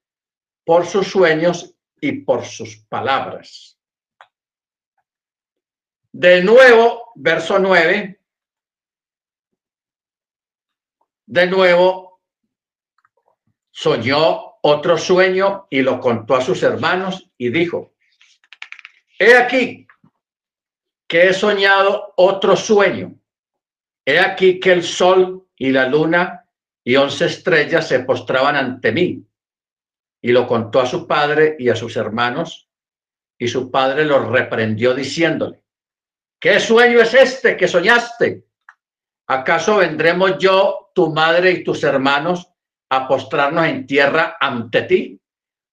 por 0.65 0.87
sus 0.87 1.07
sueños 1.07 1.75
y 2.01 2.21
por 2.21 2.45
sus 2.45 2.77
palabras. 2.77 3.77
De 6.11 6.43
nuevo, 6.43 7.11
verso 7.15 7.59
9. 7.59 8.19
De 11.25 11.47
nuevo, 11.47 12.21
soñó 13.71 14.57
otro 14.61 14.97
sueño 14.97 15.67
y 15.69 15.81
lo 15.81 15.99
contó 15.99 16.35
a 16.35 16.41
sus 16.41 16.63
hermanos 16.63 17.29
y 17.37 17.49
dijo, 17.49 17.93
he 19.19 19.35
aquí 19.35 19.87
que 21.07 21.29
he 21.29 21.33
soñado 21.33 22.13
otro 22.17 22.55
sueño. 22.55 23.15
He 24.05 24.19
aquí 24.19 24.59
que 24.59 24.71
el 24.71 24.83
sol 24.83 25.47
y 25.55 25.71
la 25.71 25.87
luna 25.87 26.45
y 26.83 26.95
once 26.95 27.25
estrellas 27.25 27.87
se 27.87 27.99
postraban 27.99 28.55
ante 28.55 28.91
mí. 28.91 29.25
Y 30.21 30.31
lo 30.31 30.47
contó 30.47 30.81
a 30.81 30.85
su 30.85 31.07
padre 31.07 31.55
y 31.59 31.69
a 31.69 31.75
sus 31.75 31.95
hermanos, 31.97 32.69
y 33.37 33.47
su 33.47 33.69
padre 33.69 34.05
lo 34.05 34.29
reprendió 34.29 34.93
diciéndole, 34.93 35.61
¿Qué 36.39 36.59
sueño 36.59 36.99
es 36.99 37.13
este 37.13 37.55
que 37.55 37.67
soñaste? 37.67 38.45
¿Acaso 39.27 39.77
vendremos 39.77 40.37
yo, 40.37 40.91
tu 40.93 41.11
madre 41.11 41.51
y 41.51 41.63
tus 41.63 41.83
hermanos 41.83 42.49
a 42.89 43.07
postrarnos 43.07 43.65
en 43.67 43.87
tierra 43.87 44.37
ante 44.39 44.83
ti? 44.83 45.19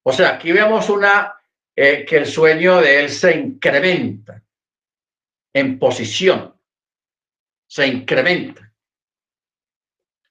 O 0.02 0.12
sea, 0.12 0.30
aquí 0.30 0.52
vemos 0.52 0.88
una 0.88 1.35
eh, 1.76 2.04
que 2.04 2.19
el 2.19 2.26
sueño 2.26 2.80
de 2.80 3.00
él 3.00 3.11
se 3.11 3.37
incrementa 3.37 4.42
en 5.52 5.78
posición, 5.78 6.54
se 7.66 7.87
incrementa. 7.87 8.73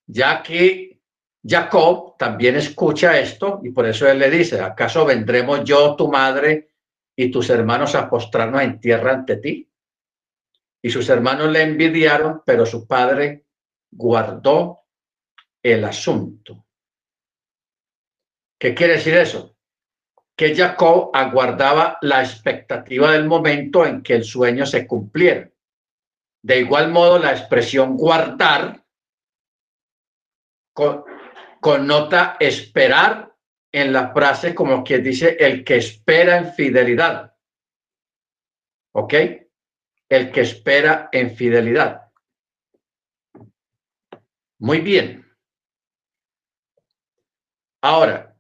Ya 0.08 0.42
que 0.42 1.00
Jacob 1.46 2.18
también 2.18 2.56
escucha 2.56 3.20
esto 3.20 3.62
y 3.64 3.72
por 3.72 3.86
eso 3.86 4.10
él 4.10 4.20
le 4.20 4.30
dice, 4.30 4.60
¿acaso 4.60 5.06
vendremos 5.06 5.64
yo, 5.64 5.96
tu 5.96 6.10
madre 6.10 6.72
y 7.16 7.30
tus 7.30 7.50
hermanos 7.50 7.96
a 7.96 8.10
postrarnos 8.10 8.62
en 8.62 8.80
tierra 8.80 9.14
ante 9.14 9.38
ti? 9.38 9.69
Y 10.82 10.90
sus 10.90 11.10
hermanos 11.10 11.52
le 11.52 11.64
envidiaron, 11.64 12.44
pero 12.46 12.66
su 12.66 12.88
padre 12.88 13.46
guardó 13.92 14.86
el 15.62 15.84
asunto. 15.84 16.66
¿Qué 18.60 18.74
quiere 18.74 18.94
decir 18.94 19.16
eso? 19.16 19.58
Que 20.36 20.56
Jacob 20.56 21.12
aguardaba 21.14 21.98
la 22.02 22.22
expectativa 22.22 23.12
del 23.12 23.26
momento 23.26 23.86
en 23.86 24.02
que 24.02 24.16
el 24.16 24.24
sueño 24.24 24.66
se 24.66 24.88
cumpliera. 24.88 25.50
De 26.42 26.60
igual 26.60 26.92
modo, 26.92 27.20
la 27.20 27.32
expresión 27.32 27.98
guardar 27.98 28.86
connota 31.60 32.38
esperar 32.40 33.36
en 33.72 33.92
la 33.92 34.14
frase 34.14 34.56
como 34.56 34.84
que 34.84 35.00
dice 35.00 35.36
el 35.40 35.64
que 35.64 35.78
espera 35.78 36.38
en 36.38 36.54
fidelidad. 36.54 37.36
¿Ok? 38.94 39.14
El 40.10 40.32
que 40.32 40.42
espera 40.42 41.10
en 41.12 41.36
fidelidad. 41.36 42.12
Muy 44.58 44.82
bien. 44.82 45.26
Ahora, 47.82 48.36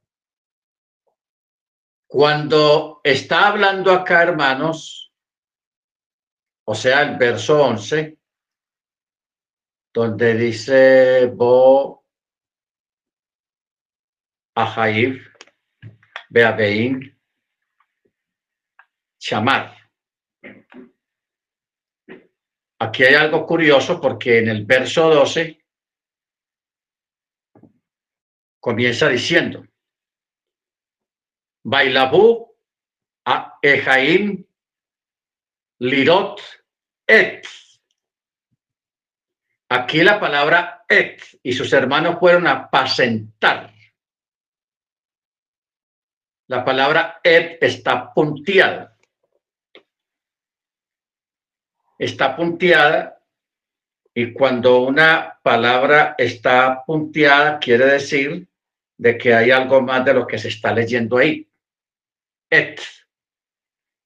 cuando 2.07 2.99
está 3.03 3.47
hablando 3.47 3.91
acá, 3.91 4.23
hermanos, 4.23 5.13
o 6.65 6.75
sea, 6.75 7.03
el 7.03 7.17
verso 7.17 7.63
11, 7.63 8.17
donde 9.93 10.33
dice 10.33 11.27
Bo 11.27 12.05
Ahaib, 14.55 15.21
Beabein, 16.29 17.15
Chamar. 19.17 19.78
Aquí 22.81 23.03
hay 23.03 23.15
algo 23.15 23.45
curioso 23.45 23.99
porque 23.99 24.39
en 24.39 24.47
el 24.47 24.65
verso 24.65 25.09
12 25.09 25.61
comienza 28.59 29.09
diciendo, 29.09 29.65
Bailabu 31.63 32.55
a 33.25 33.57
Ejaim 33.61 34.45
Lirot 35.79 36.41
Et. 37.05 37.45
Aquí 39.69 40.01
la 40.01 40.19
palabra 40.19 40.85
Et 40.87 41.21
y 41.43 41.51
sus 41.51 41.73
hermanos 41.73 42.17
fueron 42.17 42.47
a 42.47 42.51
apacentar. 42.51 43.73
La 46.47 46.63
palabra 46.63 47.19
Et 47.23 47.61
está 47.61 48.13
punteada 48.13 48.97
está 51.99 52.35
punteada 52.35 53.21
y 54.13 54.31
cuando 54.33 54.81
una 54.81 55.37
palabra 55.43 56.15
está 56.17 56.83
punteada 56.85 57.59
quiere 57.59 57.85
decir 57.85 58.47
de 58.97 59.17
que 59.17 59.33
hay 59.33 59.51
algo 59.51 59.81
más 59.81 60.03
de 60.05 60.13
lo 60.13 60.25
que 60.25 60.39
se 60.39 60.47
está 60.47 60.73
leyendo 60.73 61.17
ahí. 61.17 61.47
Et. 62.49 62.81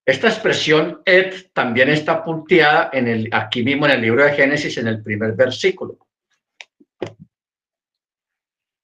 Esta 0.05 0.27
expresión 0.27 1.01
et 1.05 1.53
también 1.53 1.89
está 1.89 2.23
punteada 2.23 2.89
en 2.91 3.07
el, 3.07 3.29
aquí 3.31 3.63
mismo 3.63 3.85
en 3.85 3.93
el 3.93 4.01
libro 4.01 4.25
de 4.25 4.33
Génesis 4.33 4.77
en 4.77 4.87
el 4.87 5.01
primer 5.01 5.33
versículo. 5.33 5.97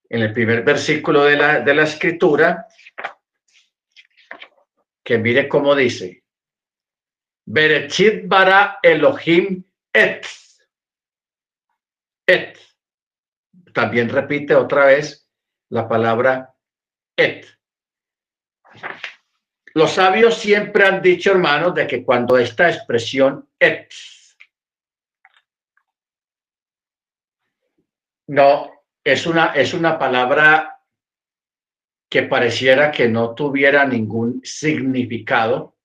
En 0.10 0.22
el 0.22 0.32
primer 0.34 0.64
versículo 0.64 1.26
de 1.26 1.36
la, 1.36 1.60
de 1.60 1.74
la 1.76 1.84
escritura, 1.84 2.68
que 5.04 5.18
mire 5.18 5.48
cómo 5.48 5.76
dice, 5.76 6.24
Berechit 7.52 8.28
bara 8.28 8.78
Elohim 8.84 9.64
et. 9.92 10.22
Et. 12.28 12.56
También 13.74 14.08
repite 14.10 14.54
otra 14.54 14.86
vez 14.86 15.28
la 15.70 15.88
palabra 15.88 16.56
et. 17.18 17.48
Los 19.74 19.94
sabios 19.94 20.38
siempre 20.38 20.86
han 20.86 21.02
dicho, 21.02 21.32
hermanos, 21.32 21.74
de 21.74 21.88
que 21.88 22.04
cuando 22.04 22.38
esta 22.38 22.70
expresión 22.70 23.50
et 23.60 23.92
no 28.28 28.72
es 29.04 29.26
una, 29.26 29.54
es 29.56 29.74
una 29.74 29.98
palabra 29.98 30.84
que 32.08 32.24
pareciera 32.24 32.92
que 32.92 33.10
no 33.10 33.34
tuviera 33.34 33.86
ningún 33.86 34.40
significado, 34.44 35.79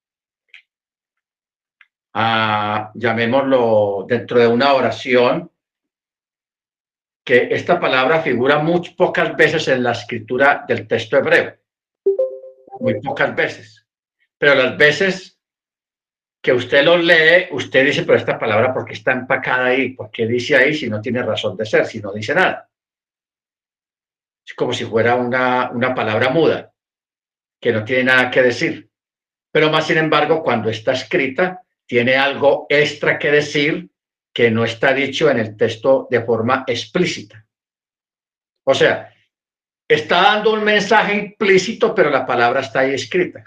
llamémoslo, 2.14 4.06
dentro 4.08 4.38
de 4.38 4.46
una 4.46 4.72
oración, 4.74 5.50
que 7.24 7.48
esta 7.50 7.80
palabra 7.80 8.20
figura 8.20 8.58
muy 8.58 8.90
pocas 8.90 9.34
veces 9.36 9.66
en 9.68 9.82
la 9.82 9.92
escritura 9.92 10.64
del 10.68 10.86
texto 10.86 11.16
hebreo, 11.16 11.56
muy 12.80 13.00
pocas 13.00 13.34
veces, 13.34 13.86
pero 14.38 14.54
las 14.54 14.76
veces 14.76 15.40
que 16.42 16.52
usted 16.52 16.84
lo 16.84 16.98
lee, 16.98 17.48
usted 17.52 17.86
dice, 17.86 18.02
pero 18.02 18.18
esta 18.18 18.38
palabra, 18.38 18.72
¿por 18.74 18.84
qué 18.84 18.92
está 18.92 19.12
empacada 19.12 19.66
ahí? 19.66 19.94
¿Por 19.94 20.10
qué 20.10 20.26
dice 20.26 20.54
ahí 20.54 20.74
si 20.74 20.90
no 20.90 21.00
tiene 21.00 21.22
razón 21.22 21.56
de 21.56 21.64
ser, 21.64 21.86
si 21.86 22.00
no 22.00 22.12
dice 22.12 22.34
nada? 22.34 22.68
Es 24.46 24.52
como 24.52 24.74
si 24.74 24.84
fuera 24.84 25.14
una, 25.14 25.70
una 25.70 25.94
palabra 25.94 26.28
muda, 26.28 26.70
que 27.58 27.72
no 27.72 27.82
tiene 27.82 28.04
nada 28.04 28.30
que 28.30 28.42
decir. 28.42 28.90
Pero 29.50 29.70
más 29.70 29.86
sin 29.86 29.96
embargo, 29.96 30.42
cuando 30.42 30.68
está 30.68 30.92
escrita, 30.92 31.63
tiene 31.86 32.16
algo 32.16 32.66
extra 32.68 33.18
que 33.18 33.30
decir 33.30 33.90
que 34.32 34.50
no 34.50 34.64
está 34.64 34.92
dicho 34.92 35.30
en 35.30 35.38
el 35.38 35.56
texto 35.56 36.08
de 36.10 36.22
forma 36.22 36.64
explícita. 36.66 37.46
O 38.64 38.74
sea, 38.74 39.14
está 39.88 40.22
dando 40.22 40.52
un 40.52 40.64
mensaje 40.64 41.14
implícito, 41.14 41.94
pero 41.94 42.10
la 42.10 42.26
palabra 42.26 42.60
está 42.60 42.80
ahí 42.80 42.94
escrita. 42.94 43.44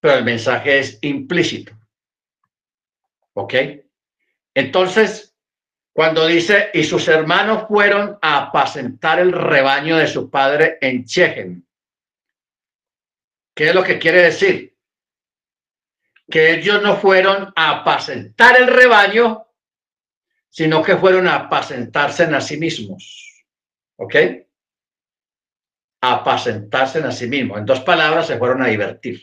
Pero 0.00 0.18
el 0.18 0.24
mensaje 0.24 0.78
es 0.78 0.98
implícito. 1.02 1.72
¿Ok? 3.34 3.54
Entonces, 4.54 5.34
cuando 5.94 6.26
dice, 6.26 6.70
y 6.74 6.84
sus 6.84 7.08
hermanos 7.08 7.66
fueron 7.68 8.18
a 8.20 8.46
apacentar 8.46 9.20
el 9.20 9.32
rebaño 9.32 9.96
de 9.96 10.08
su 10.08 10.28
padre 10.28 10.76
en 10.80 11.04
Chechen. 11.04 11.66
¿Qué 13.56 13.68
es 13.68 13.74
lo 13.74 13.84
que 13.84 13.98
quiere 13.98 14.22
decir? 14.22 14.73
Que 16.30 16.54
ellos 16.54 16.82
no 16.82 16.96
fueron 16.96 17.52
a 17.54 17.70
apacentar 17.70 18.56
el 18.60 18.66
rebaño, 18.66 19.46
sino 20.48 20.82
que 20.82 20.96
fueron 20.96 21.26
a 21.28 21.36
apacentarse 21.36 22.24
en 22.24 22.34
a 22.34 22.40
sí 22.40 22.56
mismos. 22.56 23.44
¿Ok? 23.96 24.14
A 26.00 26.14
apacentarse 26.14 26.98
en 26.98 27.06
a 27.06 27.12
sí 27.12 27.26
mismos. 27.26 27.58
En 27.58 27.66
dos 27.66 27.80
palabras, 27.80 28.26
se 28.26 28.38
fueron 28.38 28.62
a 28.62 28.68
divertir. 28.68 29.22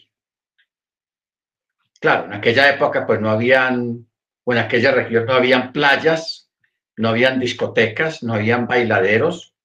Claro, 2.00 2.26
en 2.26 2.34
aquella 2.34 2.70
época 2.70 3.06
pues 3.06 3.22
no 3.22 3.30
habían, 3.30 4.08
o 4.44 4.54
en 4.54 4.60
aquella 4.60 4.92
región 4.92 5.26
no 5.26 5.34
habían 5.34 5.72
playas, 5.72 6.50
no 6.98 7.10
habían 7.10 7.40
discotecas, 7.40 8.24
no 8.24 8.34
habían 8.34 8.68
bailaderos. 8.68 9.56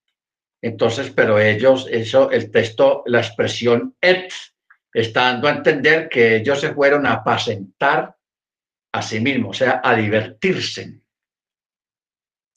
Entonces, 0.62 1.10
pero 1.10 1.38
ellos, 1.38 1.88
eso, 1.90 2.30
el 2.30 2.50
texto, 2.50 3.02
la 3.06 3.20
expresión 3.20 3.96
et, 4.00 4.32
está 5.00 5.24
dando 5.24 5.46
a 5.46 5.52
entender 5.52 6.08
que 6.08 6.36
ellos 6.36 6.58
se 6.58 6.72
fueron 6.72 7.04
a 7.04 7.12
apacentar 7.12 8.16
a 8.92 9.02
sí 9.02 9.20
mismos, 9.20 9.50
o 9.50 9.58
sea, 9.58 9.82
a 9.84 9.94
divertirse, 9.94 11.02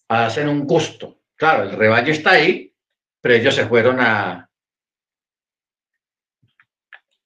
a 0.07 0.27
hacer 0.27 0.47
un 0.47 0.65
gusto. 0.65 1.19
Claro, 1.35 1.63
el 1.63 1.75
rebaño 1.75 2.13
está 2.13 2.31
ahí, 2.31 2.73
pero 3.19 3.35
ellos 3.35 3.53
se 3.53 3.67
fueron 3.67 3.99
a, 3.99 4.49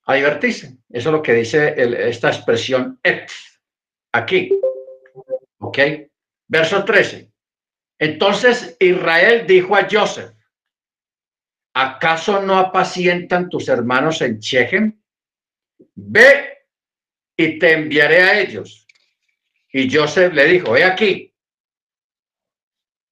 a 0.06 0.14
divertirse. 0.14 0.78
Eso 0.90 1.08
es 1.10 1.12
lo 1.12 1.22
que 1.22 1.34
dice 1.34 1.74
esta 2.08 2.28
expresión 2.30 2.98
et 3.04 3.30
aquí. 4.12 4.50
¿Ok? 5.58 5.78
Verso 6.48 6.84
13. 6.84 7.30
Entonces 8.00 8.76
Israel 8.80 9.46
dijo 9.46 9.76
a 9.76 9.86
Joseph, 9.88 10.32
¿acaso 11.72 12.42
no 12.42 12.58
apacientan 12.58 13.48
tus 13.48 13.68
hermanos 13.68 14.20
en 14.22 14.40
Shechem? 14.40 15.03
Ve 15.94 16.66
y 17.36 17.58
te 17.58 17.72
enviaré 17.72 18.22
a 18.22 18.40
ellos. 18.40 18.86
Y 19.72 19.94
Joseph 19.94 20.32
le 20.32 20.44
dijo, 20.46 20.76
he 20.76 20.84
aquí. 20.84 21.34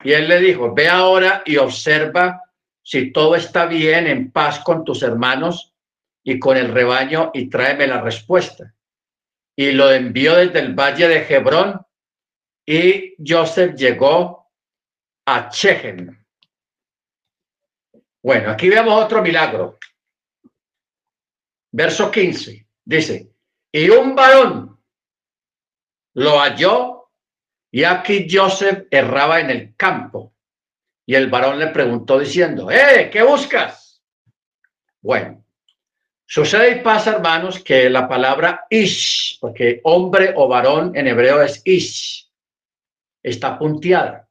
Y 0.05 0.12
él 0.12 0.29
le 0.29 0.40
dijo, 0.40 0.75
ve 0.75 0.88
ahora 0.88 1.42
y 1.44 1.57
observa 1.57 2.42
si 2.83 3.12
todo 3.12 3.37
está 3.37 3.66
bien 3.66 4.07
en 4.07 4.31
paz 4.33 4.61
con 4.61 4.85
tus 4.85 5.03
hermanos 5.03 5.75
y 6.25 6.38
con 6.38 6.57
el 6.57 6.72
rebaño 6.72 7.31
y 7.35 7.48
tráeme 7.48 7.87
la 7.87 8.01
respuesta. 8.01 8.75
Y 9.57 9.72
lo 9.72 9.92
envió 9.92 10.37
desde 10.37 10.61
el 10.61 10.75
valle 10.75 11.09
de 11.09 11.27
Hebrón 11.29 11.81
y 12.66 13.14
Joseph 13.25 13.75
llegó 13.75 14.51
a 15.27 15.51
Shechem. 15.53 16.25
Bueno, 18.22 18.51
aquí 18.51 18.68
vemos 18.68 19.03
otro 19.03 19.20
milagro. 19.22 19.79
Verso 21.72 22.11
15 22.11 22.66
dice, 22.85 23.32
y 23.72 23.88
un 23.88 24.14
varón 24.14 24.78
lo 26.14 26.38
halló 26.38 27.11
y 27.70 27.85
aquí 27.85 28.26
Joseph 28.30 28.87
erraba 28.90 29.40
en 29.40 29.50
el 29.50 29.74
campo. 29.76 30.35
Y 31.06 31.14
el 31.14 31.30
varón 31.30 31.58
le 31.58 31.68
preguntó 31.68 32.18
diciendo, 32.18 32.70
¡eh! 32.70 33.08
¿Qué 33.11 33.22
buscas? 33.22 34.02
Bueno, 35.00 35.44
sucede 36.26 36.76
y 36.76 36.80
pasa, 36.80 37.12
hermanos, 37.14 37.64
que 37.64 37.88
la 37.88 38.06
palabra 38.06 38.66
ish, 38.68 39.38
porque 39.40 39.80
hombre 39.85 40.35
o 40.37 40.46
varón 40.46 40.94
en 40.94 41.08
hebreo 41.08 41.40
es 41.40 41.62
ish, 41.64 42.30
está 43.22 43.58
punteada. 43.58 44.28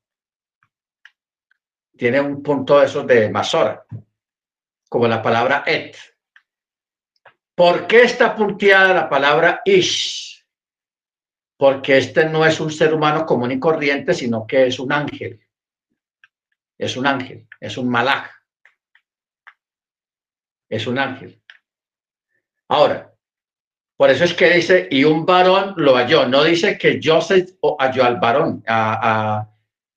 Tiene 1.98 2.22
un 2.22 2.42
punto 2.42 2.80
de 2.80 2.86
esos 2.86 3.06
de 3.06 3.30
masora, 3.30 3.86
como 4.88 5.08
la 5.08 5.22
palabra 5.22 5.64
et. 5.66 5.98
¿Por 7.56 7.88
qué 7.88 8.04
está 8.04 8.36
punteada 8.36 8.94
la 8.94 9.10
palabra 9.10 9.62
ish? 9.66 10.46
Porque 11.58 11.98
este 11.98 12.26
no 12.26 12.46
es 12.46 12.60
un 12.60 12.72
ser 12.72 12.94
humano 12.94 13.26
común 13.26 13.52
y 13.52 13.60
corriente, 13.60 14.14
sino 14.14 14.48
que 14.48 14.68
es 14.68 14.80
un 14.80 14.92
ángel. 14.92 15.40
Es 16.78 16.98
un 16.98 17.06
ángel, 17.06 17.48
es 17.60 17.78
un 17.78 17.88
malaj. 17.90 18.32
Es 20.68 20.88
un 20.88 20.98
ángel. 20.98 21.40
Ahora, 22.68 23.14
por 24.02 24.10
eso 24.10 24.24
es 24.24 24.34
que 24.34 24.50
dice, 24.56 24.88
y 24.90 25.04
un 25.04 25.28
varón 25.28 25.76
lo 25.78 25.96
halló. 25.96 26.28
No 26.28 26.44
dice 26.44 26.76
que 26.76 27.00
Joseph 27.04 27.52
halló 27.78 28.04
al 28.04 28.20
varón. 28.20 28.64
A, 28.66 29.48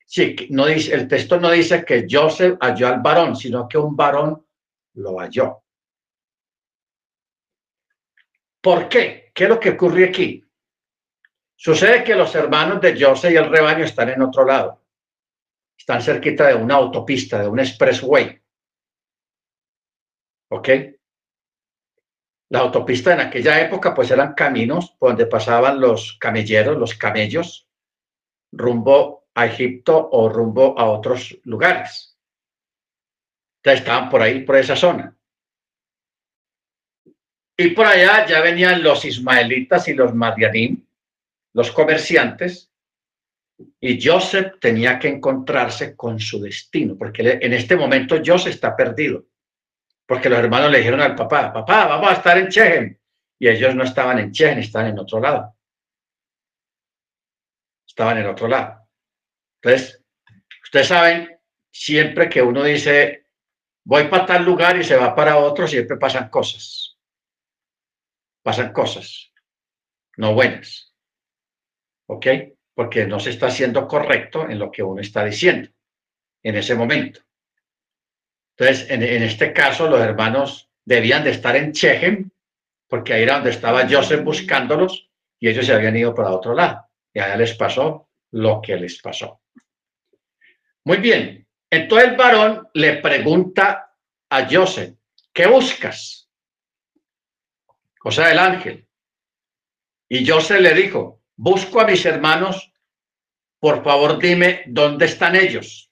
sí, 0.05 0.37
no 0.51 0.67
dice, 0.67 0.95
el 0.95 1.09
texto 1.09 1.41
no 1.41 1.51
dice 1.51 1.87
que 1.87 2.07
Joseph 2.11 2.59
halló 2.61 2.89
al 2.89 3.01
varón, 3.01 3.35
sino 3.35 3.67
que 3.67 3.79
un 3.79 3.97
varón 3.97 4.45
lo 4.97 5.21
halló. 5.21 5.64
¿Por 8.65 8.89
qué? 8.89 9.31
¿Qué 9.35 9.45
es 9.45 9.51
lo 9.51 9.61
que 9.61 9.71
ocurre 9.71 10.09
aquí? 10.09 10.43
Sucede 11.55 12.03
que 12.03 12.15
los 12.15 12.35
hermanos 12.35 12.81
de 12.81 12.99
José 12.99 13.33
y 13.33 13.37
el 13.37 13.51
rebaño 13.51 13.85
están 13.85 14.09
en 14.09 14.23
otro 14.23 14.47
lado. 14.47 14.83
Están 15.77 16.01
cerquita 16.01 16.47
de 16.47 16.55
una 16.55 16.77
autopista, 16.77 17.43
de 17.43 17.49
un 17.49 17.59
expressway. 17.59 18.43
¿Ok? 20.49 20.69
La 22.49 22.61
autopista 22.61 23.13
en 23.13 23.21
aquella 23.21 23.61
época 23.61 23.93
pues 23.93 24.11
eran 24.11 24.33
caminos 24.33 24.93
por 24.99 25.11
donde 25.11 25.27
pasaban 25.27 25.79
los 25.79 26.17
camelleros, 26.19 26.79
los 26.79 26.95
camellos, 26.95 27.69
rumbo 28.51 29.27
a 29.35 29.45
Egipto 29.45 30.09
o 30.11 30.31
rumbo 30.31 30.79
a 30.79 30.87
otros 30.87 31.39
lugares. 31.45 32.19
Entonces 33.59 33.81
estaban 33.81 34.09
por 34.09 34.23
ahí, 34.23 34.41
por 34.41 34.57
esa 34.57 34.75
zona. 34.75 35.14
Y 37.57 37.69
por 37.71 37.87
allá 37.87 38.27
ya 38.27 38.41
venían 38.41 38.83
los 38.83 39.05
ismaelitas 39.05 39.87
y 39.89 39.95
los 39.95 40.13
madianim, 40.13 40.85
los 41.53 41.71
comerciantes, 41.71 42.73
y 43.81 44.05
Joseph 44.05 44.55
tenía 44.61 44.99
que 44.99 45.09
encontrarse 45.09 45.95
con 45.95 46.19
su 46.19 46.43
destino, 46.43 46.97
porque 46.99 47.39
en 47.41 47.53
este 47.53 47.77
momento 47.77 48.21
Joseph 48.25 48.55
está 48.55 48.75
perdido, 48.75 49.27
porque 50.07 50.29
los 50.29 50.41
hermanos 50.41 50.73
le 50.73 50.79
dijeron 50.79 51.01
al 51.01 51.15
papá, 51.15 51.53
papá, 51.53 51.87
vamos 51.87 52.11
a 52.11 52.15
estar 52.15 52.37
en 52.37 52.49
Chechen, 52.49 53.01
y 53.39 53.49
ellos 53.49 53.75
no 53.77 53.85
estaban 53.85 54.19
en 54.19 54.33
Chechen, 54.33 54.59
estaban 54.59 54.89
en 54.89 54.99
otro 54.99 55.21
lado. 55.21 55.55
Estaban 57.87 58.19
en 58.19 58.27
otro 58.27 58.49
lado. 58.49 58.89
Entonces, 59.63 60.03
ustedes 60.65 60.89
saben, 60.89 61.39
siempre 61.71 62.29
que 62.29 62.43
uno 62.43 62.65
dice, 62.65 63.29
voy 63.85 64.09
para 64.09 64.27
tal 64.27 64.45
lugar 64.45 64.77
y 64.77 64.83
se 64.83 64.97
va 64.97 65.15
para 65.15 65.37
otro, 65.37 65.69
siempre 65.69 65.97
pasan 65.97 66.29
cosas 66.29 66.84
pasan 68.45 68.73
cosas 68.73 69.35
no 70.17 70.35
buenas. 70.35 70.93
¿Ok? 72.07 72.27
Porque 72.75 73.07
no 73.07 73.21
se 73.21 73.31
está 73.31 73.47
haciendo 73.47 73.87
correcto 73.89 74.49
en 74.49 74.59
lo 74.59 74.71
que 74.71 74.83
uno 74.83 75.01
está 75.01 75.25
diciendo 75.25 75.71
en 76.43 76.57
ese 76.57 76.75
momento. 76.75 77.21
Entonces, 78.57 78.91
en, 78.91 79.03
este 79.03 79.53
caso, 79.53 79.89
los 79.89 80.01
hermanos 80.01 80.71
debían 80.85 81.25
de 81.25 81.31
estar 81.31 81.57
en 81.57 81.73
Chechen, 81.73 82.31
porque 82.87 83.15
ahí 83.15 83.23
era 83.23 83.35
donde 83.35 83.51
estaba 83.51 83.89
Joseph 83.89 84.23
buscándolos 84.23 85.11
y 85.41 85.49
ellos 85.49 85.67
se 85.67 85.73
habían 85.73 85.97
ido 85.97 86.15
para 86.15 86.31
otro 86.31 86.55
lado. 86.55 86.87
Y 87.13 87.21
allá 87.21 87.37
les 87.37 87.55
pasó 87.55 88.09
lo 88.33 88.61
que 88.61 88.77
les 88.77 89.01
pasó. 89.01 89.41
Muy 90.85 90.99
bien. 90.99 91.47
Entonces 91.71 92.11
el 92.11 92.17
varón 92.17 92.69
le 92.75 92.99
pregunta 92.99 93.97
a 94.31 94.49
Joseph, 94.49 94.95
¿qué 95.33 95.47
buscas? 95.47 96.24
O 98.05 98.11
sea, 98.11 98.31
el 98.31 98.39
ángel. 98.39 98.87
Y 100.09 100.29
José 100.29 100.61
le 100.61 100.75
dijo, 100.75 101.23
busco 101.37 101.81
a 101.81 101.87
mis 101.87 102.05
hermanos, 102.05 102.71
por 103.59 103.83
favor 103.83 104.19
dime 104.19 104.63
dónde 104.67 105.07
están 105.07 105.35
ellos. 105.35 105.91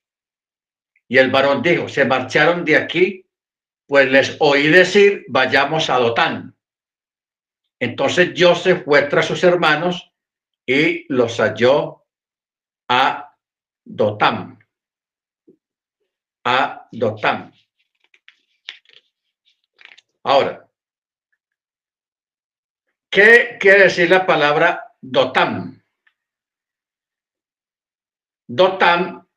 Y 1.09 1.17
el 1.17 1.31
varón 1.31 1.63
dijo, 1.63 1.89
se 1.89 2.05
marcharon 2.05 2.65
de 2.67 2.77
aquí, 2.77 3.27
pues 3.87 4.11
les 4.11 4.37
oí 4.41 4.69
decir, 4.69 5.25
vayamos 5.29 5.89
a 5.89 5.99
Dotán. 5.99 6.55
Entonces 7.81 8.33
José 8.37 8.77
fue 8.77 9.03
tras 9.05 9.27
sus 9.27 9.43
hermanos 9.43 10.13
y 10.67 11.07
los 11.13 11.39
halló 11.39 12.05
a 12.89 13.35
Dotán. 13.85 14.59
A 16.45 16.89
Dotán. 16.93 17.55
Ahora, 20.23 20.62
¿Qué 23.13 23.59
quiere 23.61 23.85
decir 23.85 24.09
la 24.09 24.25
palabra 24.25 24.97
dotam? 25.03 25.79
Dotam 28.49 29.29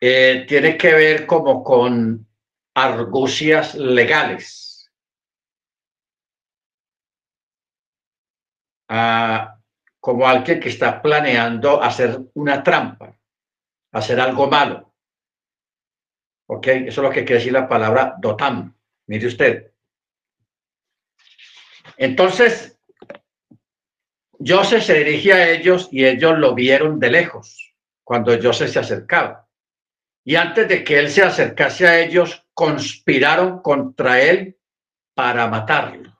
eh, 0.00 0.46
tiene 0.48 0.78
que 0.78 0.94
ver 0.94 1.26
como 1.26 1.62
con 1.62 2.26
argucias 2.74 3.74
legales. 3.74 4.90
Ah, 8.88 9.60
como 10.00 10.26
alguien 10.26 10.58
que 10.58 10.70
está 10.70 11.02
planeando 11.02 11.82
hacer 11.82 12.18
una 12.32 12.62
trampa, 12.62 13.14
hacer 13.92 14.18
algo 14.18 14.48
malo. 14.48 14.94
¿Ok? 16.46 16.66
Eso 16.66 17.02
es 17.02 17.08
lo 17.08 17.10
que 17.10 17.26
quiere 17.26 17.40
decir 17.40 17.52
la 17.52 17.68
palabra 17.68 18.16
dotam. 18.18 18.74
Mire 19.06 19.26
usted. 19.26 19.69
Entonces, 22.00 22.80
José 24.38 24.80
se 24.80 24.94
dirigía 24.94 25.34
a 25.34 25.50
ellos 25.50 25.90
y 25.92 26.06
ellos 26.06 26.38
lo 26.38 26.54
vieron 26.54 26.98
de 26.98 27.10
lejos 27.10 27.74
cuando 28.02 28.32
José 28.42 28.68
se 28.68 28.78
acercaba. 28.78 29.46
Y 30.24 30.36
antes 30.36 30.66
de 30.66 30.82
que 30.82 30.98
él 30.98 31.10
se 31.10 31.22
acercase 31.22 31.86
a 31.86 32.00
ellos, 32.00 32.46
conspiraron 32.54 33.60
contra 33.60 34.18
él 34.18 34.58
para 35.14 35.46
matarlo. 35.48 36.18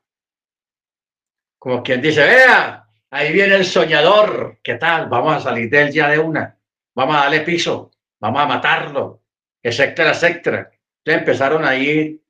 Como 1.58 1.82
quien 1.82 2.02
dice, 2.02 2.24
vea, 2.24 2.86
ahí 3.10 3.32
viene 3.32 3.54
el 3.54 3.64
soñador, 3.64 4.58
¿qué 4.62 4.74
tal? 4.74 5.08
Vamos 5.08 5.36
a 5.36 5.40
salir 5.40 5.70
de 5.70 5.80
él 5.80 5.92
ya 5.92 6.10
de 6.10 6.18
una, 6.18 6.58
vamos 6.94 7.16
a 7.16 7.20
darle 7.20 7.40
piso, 7.40 7.90
vamos 8.20 8.42
a 8.42 8.46
matarlo, 8.46 9.22
etcétera, 9.62 10.10
etcétera. 10.10 10.70
Entonces 10.98 11.20
empezaron 11.20 11.64
ahí 11.64 12.22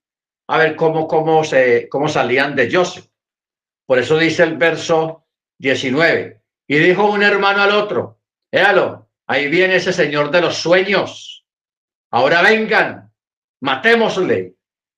a 0.47 0.59
ver 0.59 0.77
cómo, 0.77 1.09
cómo, 1.09 1.43
se, 1.43 1.89
cómo 1.89 2.09
salían 2.09 2.55
de 2.55 2.73
Joseph. 2.73 3.10
Por 3.91 3.99
eso 3.99 4.17
dice 4.19 4.45
el 4.45 4.57
verso 4.57 5.27
19. 5.59 6.41
Y 6.69 6.79
dijo 6.79 7.11
un 7.11 7.25
hermano 7.25 7.61
al 7.63 7.73
otro, 7.73 8.21
éalo, 8.49 9.11
ahí 9.27 9.49
viene 9.49 9.75
ese 9.75 9.93
señor 9.93 10.31
de 10.31 10.41
los 10.41 10.59
sueños. 10.59 11.45
Ahora 12.13 12.41
vengan, 12.41 13.13
matémosle 13.61 14.55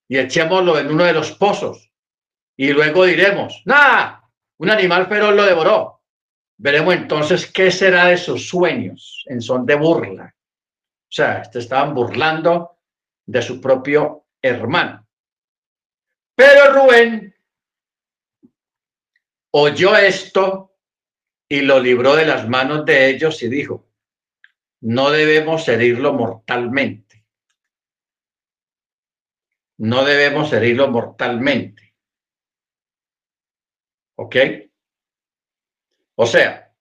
y 0.06 0.18
echémoslo 0.18 0.78
en 0.78 0.92
uno 0.92 1.04
de 1.04 1.14
los 1.14 1.32
pozos. 1.32 1.90
Y 2.54 2.70
luego 2.74 3.06
diremos, 3.06 3.62
nada, 3.64 4.30
un 4.58 4.68
animal 4.68 5.06
feroz 5.06 5.34
lo 5.36 5.46
devoró. 5.46 6.02
Veremos 6.58 6.92
entonces 6.92 7.50
qué 7.50 7.70
será 7.70 8.08
de 8.08 8.18
sus 8.18 8.46
sueños 8.46 9.24
en 9.24 9.40
son 9.40 9.64
de 9.64 9.74
burla. 9.74 10.34
O 10.34 11.08
sea, 11.08 11.40
te 11.40 11.60
estaban 11.60 11.94
burlando 11.94 12.76
de 13.24 13.40
su 13.40 13.58
propio 13.58 14.26
hermano. 14.42 15.08
Pero 16.36 16.74
Rubén 16.74 17.31
oyó 19.52 19.96
esto 19.96 20.74
y 21.48 21.60
lo 21.60 21.80
libró 21.80 22.16
de 22.16 22.26
las 22.26 22.48
manos 22.48 22.84
de 22.84 23.08
ellos 23.08 23.42
y 23.42 23.48
dijo, 23.48 23.88
no 24.80 25.10
debemos 25.10 25.68
herirlo 25.68 26.12
mortalmente. 26.12 27.24
No 29.78 30.04
debemos 30.04 30.52
herirlo 30.52 30.88
mortalmente. 30.88 31.94
¿Ok? 34.16 34.36
O 36.14 36.26
sea, 36.26 36.72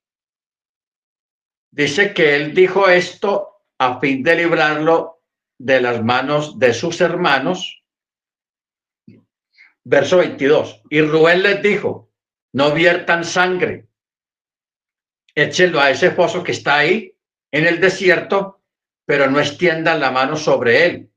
dice 1.71 2.13
que 2.13 2.35
él 2.35 2.53
dijo 2.53 2.87
esto 2.89 3.65
a 3.77 3.99
fin 3.99 4.23
de 4.23 4.35
librarlo 4.35 5.23
de 5.57 5.81
las 5.81 6.03
manos 6.03 6.59
de 6.59 6.73
sus 6.73 7.01
hermanos. 7.01 7.83
Verso 9.83 10.17
22. 10.17 10.83
Y 10.89 11.01
Rubén 11.01 11.43
les 11.43 11.61
dijo, 11.61 12.10
no 12.53 12.73
viertan 12.73 13.23
sangre. 13.23 13.87
Échenlo 15.35 15.79
a 15.79 15.89
ese 15.89 16.11
foso 16.11 16.43
que 16.43 16.51
está 16.51 16.77
ahí 16.77 17.15
en 17.51 17.65
el 17.65 17.79
desierto, 17.79 18.61
pero 19.05 19.29
no 19.29 19.39
extiendan 19.39 19.99
la 19.99 20.11
mano 20.11 20.35
sobre 20.35 20.85
él. 20.85 21.11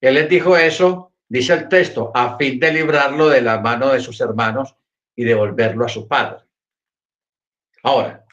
Él 0.00 0.14
les 0.14 0.28
dijo 0.28 0.56
eso, 0.56 1.12
dice 1.28 1.54
el 1.54 1.68
texto, 1.68 2.10
a 2.14 2.36
fin 2.36 2.58
de 2.58 2.72
librarlo 2.72 3.28
de 3.28 3.40
la 3.40 3.60
mano 3.60 3.92
de 3.92 4.00
sus 4.00 4.20
hermanos 4.20 4.76
y 5.14 5.24
devolverlo 5.24 5.84
a 5.84 5.88
su 5.88 6.08
padre. 6.08 6.44
Ahora, 7.84 8.24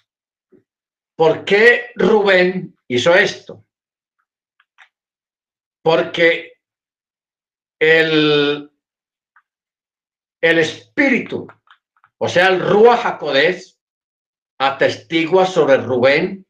¿por 1.15 1.45
qué 1.45 1.91
Rubén 1.95 2.75
hizo 2.87 3.13
esto? 3.15 3.65
Porque 5.81 6.53
el, 7.79 8.71
el 10.41 10.59
espíritu 10.59 11.47
o 12.19 12.29
sea, 12.29 12.47
el 12.47 12.59
Ruach 12.59 13.05
HaKodesh 13.05 13.75
atestigua 14.59 15.45
sobre 15.45 15.77
Rubén 15.77 16.45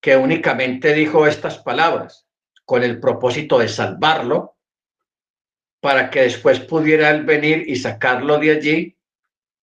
que 0.00 0.16
únicamente 0.16 0.92
dijo 0.92 1.26
estas 1.26 1.58
palabras 1.58 2.26
con 2.64 2.82
el 2.82 2.98
propósito 2.98 3.58
de 3.58 3.68
salvarlo 3.68 4.56
para 5.80 6.08
que 6.08 6.22
después 6.22 6.60
pudiera 6.60 7.10
él 7.10 7.24
venir 7.24 7.64
y 7.66 7.76
sacarlo 7.76 8.38
de 8.38 8.50
allí. 8.52 8.96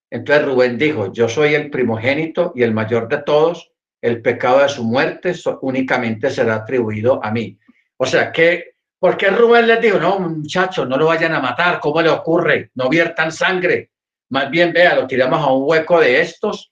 Entonces 0.10 0.46
Rubén 0.46 0.78
dijo, 0.78 1.12
yo 1.12 1.28
soy 1.28 1.56
el 1.56 1.72
primogénito 1.72 2.54
y 2.56 2.62
el 2.62 2.74
mayor 2.74 3.08
de 3.08 3.24
todos, 3.24 3.72
el 4.02 4.22
pecado 4.22 4.60
de 4.60 4.70
su 4.70 4.84
muerte 4.84 5.34
únicamente 5.62 6.30
será 6.30 6.56
atribuido 6.56 7.24
a 7.24 7.32
mí. 7.32 7.58
O 7.98 8.06
sea 8.06 8.32
que, 8.32 8.76
¿por 9.00 9.18
qué 9.18 9.30
Rubén 9.32 9.66
les 9.66 9.82
dijo, 9.82 10.00
no, 10.00 10.20
muchachos, 10.20 10.88
no 10.88 10.98
lo 10.98 11.08
vayan 11.08 11.34
a 11.34 11.40
matar? 11.40 11.80
¿Cómo 11.80 12.04
le 12.04 12.10
ocurre? 12.10 12.70
No 12.76 12.88
viertan 12.88 13.32
sangre. 13.32 13.90
Más 14.32 14.50
bien, 14.50 14.72
vea, 14.72 14.96
lo 14.96 15.08
tiramos 15.08 15.41
a 15.41 15.52
un 15.52 15.63
hueco 15.70 16.00
de 16.00 16.22
estos 16.22 16.72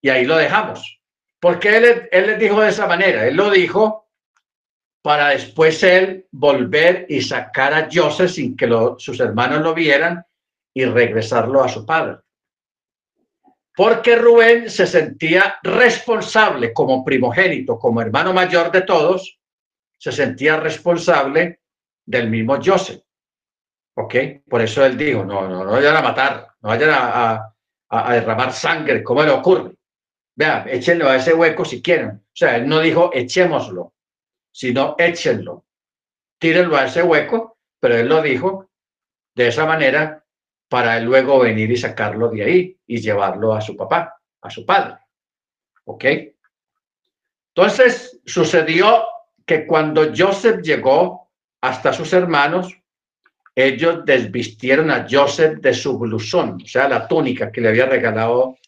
y 0.00 0.08
ahí 0.08 0.24
lo 0.24 0.36
dejamos. 0.36 1.00
Porque 1.40 1.76
él, 1.76 2.08
él 2.10 2.26
les 2.28 2.38
dijo 2.38 2.60
de 2.60 2.68
esa 2.68 2.86
manera? 2.86 3.26
Él 3.26 3.34
lo 3.34 3.50
dijo 3.50 4.08
para 5.02 5.30
después 5.30 5.82
él 5.82 6.26
volver 6.30 7.06
y 7.08 7.20
sacar 7.20 7.74
a 7.74 7.88
Joseph 7.92 8.30
sin 8.30 8.56
que 8.56 8.68
sus 8.98 9.18
hermanos 9.18 9.62
lo 9.62 9.74
vieran 9.74 10.24
y 10.72 10.84
regresarlo 10.84 11.64
a 11.64 11.68
su 11.68 11.84
padre. 11.84 12.18
Porque 13.74 14.16
Rubén 14.16 14.70
se 14.70 14.86
sentía 14.86 15.58
responsable 15.62 16.72
como 16.72 17.04
primogénito, 17.04 17.78
como 17.78 18.00
hermano 18.00 18.32
mayor 18.32 18.70
de 18.70 18.82
todos, 18.82 19.38
se 19.98 20.12
sentía 20.12 20.58
responsable 20.58 21.60
del 22.04 22.30
mismo 22.30 22.58
Joseph. 22.64 23.05
¿Ok? 23.98 24.14
Por 24.48 24.60
eso 24.60 24.84
él 24.84 24.96
dijo, 24.96 25.24
no, 25.24 25.48
no, 25.48 25.64
no 25.64 25.72
vayan 25.72 25.96
a 25.96 26.02
matar, 26.02 26.48
no 26.60 26.68
vayan 26.68 26.90
a, 26.92 27.54
a, 27.88 28.12
derramar 28.12 28.52
sangre, 28.52 29.02
¿cómo 29.02 29.22
le 29.22 29.30
ocurre? 29.30 29.74
Vean, 30.34 30.68
échenlo 30.68 31.08
a 31.08 31.16
ese 31.16 31.32
hueco 31.32 31.64
si 31.64 31.80
quieren. 31.80 32.10
O 32.10 32.30
sea, 32.34 32.56
él 32.56 32.68
no 32.68 32.80
dijo 32.80 33.10
echémoslo, 33.14 33.94
sino 34.52 34.96
échenlo. 34.98 35.64
Tírenlo 36.38 36.76
a 36.76 36.84
ese 36.84 37.02
hueco, 37.02 37.58
pero 37.80 37.96
él 37.96 38.06
lo 38.06 38.20
dijo 38.20 38.68
de 39.34 39.48
esa 39.48 39.64
manera 39.64 40.22
para 40.68 41.00
luego 41.00 41.38
venir 41.38 41.70
y 41.70 41.76
sacarlo 41.78 42.28
de 42.28 42.44
ahí 42.44 42.78
y 42.86 43.00
llevarlo 43.00 43.54
a 43.54 43.62
su 43.62 43.76
papá, 43.76 44.20
a 44.42 44.50
su 44.50 44.66
padre. 44.66 44.98
¿Ok? 45.84 46.04
Entonces 47.54 48.20
sucedió 48.26 49.04
que 49.46 49.66
cuando 49.66 50.12
Joseph 50.14 50.60
llegó 50.60 51.30
hasta 51.62 51.94
sus 51.94 52.12
hermanos, 52.12 52.76
ellos 53.58 54.04
desvistieron 54.04 54.90
a 54.90 55.06
Joseph 55.10 55.60
de 55.60 55.72
su 55.72 55.98
blusón, 55.98 56.58
o 56.62 56.68
sea, 56.68 56.86
la 56.88 57.08
túnica 57.08 57.50
que 57.50 57.62
le 57.62 57.70
había 57.70 57.86
regalado 57.86 58.58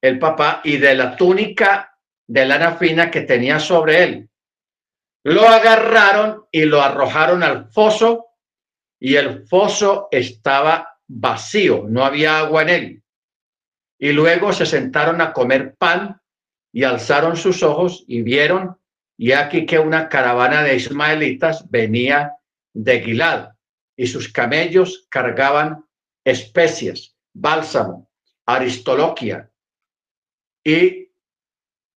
el 0.00 0.18
papá 0.18 0.62
y 0.64 0.78
de 0.78 0.94
la 0.94 1.14
túnica 1.14 1.94
de 2.26 2.46
lana 2.46 2.72
fina 2.76 3.10
que 3.10 3.20
tenía 3.20 3.60
sobre 3.60 4.02
él. 4.02 4.30
Lo 5.24 5.46
agarraron 5.46 6.46
y 6.50 6.64
lo 6.64 6.80
arrojaron 6.80 7.42
al 7.42 7.70
foso 7.70 8.28
y 8.98 9.16
el 9.16 9.46
foso 9.46 10.08
estaba 10.10 10.98
vacío, 11.06 11.84
no 11.86 12.02
había 12.02 12.38
agua 12.38 12.62
en 12.62 12.68
él. 12.70 13.02
Y 13.98 14.12
luego 14.12 14.54
se 14.54 14.64
sentaron 14.64 15.20
a 15.20 15.34
comer 15.34 15.74
pan 15.76 16.18
y 16.72 16.84
alzaron 16.84 17.36
sus 17.36 17.62
ojos 17.62 18.04
y 18.08 18.22
vieron, 18.22 18.78
y 19.18 19.32
aquí 19.32 19.66
que 19.66 19.78
una 19.78 20.08
caravana 20.08 20.62
de 20.62 20.76
ismaelitas 20.76 21.70
venía 21.70 22.32
de 22.72 23.00
Gilad 23.02 23.53
y 23.96 24.06
sus 24.06 24.32
camellos 24.32 25.06
cargaban 25.08 25.84
especias, 26.24 27.16
bálsamo, 27.32 28.10
aristoloquia 28.46 29.50
y 30.64 31.12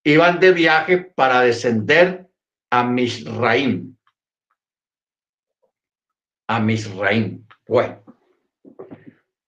iban 0.04 0.38
de 0.38 0.52
viaje 0.52 0.98
para 0.98 1.40
descender 1.40 2.30
a 2.70 2.84
Misraim. 2.84 3.96
A 6.48 6.60
Misraim. 6.60 7.46
Bueno, 7.66 8.02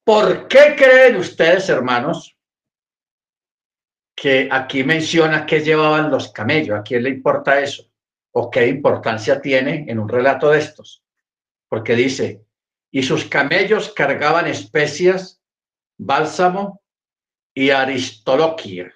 ¿por 0.04 0.48
qué 0.48 0.74
creen 0.76 1.16
ustedes, 1.16 1.68
hermanos, 1.68 2.36
que 4.14 4.48
aquí 4.50 4.84
menciona 4.84 5.46
que 5.46 5.60
llevaban 5.60 6.10
los 6.10 6.30
camellos? 6.32 6.78
¿A 6.78 6.82
quién 6.82 7.02
le 7.02 7.10
importa 7.10 7.60
eso? 7.60 7.90
¿O 8.32 8.50
qué 8.50 8.66
importancia 8.66 9.40
tiene 9.40 9.86
en 9.88 9.98
un 9.98 10.08
relato 10.08 10.50
de 10.50 10.58
estos? 10.58 11.02
Porque 11.70 11.94
dice, 11.94 12.44
y 12.90 13.04
sus 13.04 13.24
camellos 13.26 13.94
cargaban 13.94 14.48
especias, 14.48 15.40
bálsamo 15.96 16.82
y 17.54 17.70
aristoloquia. 17.70 18.92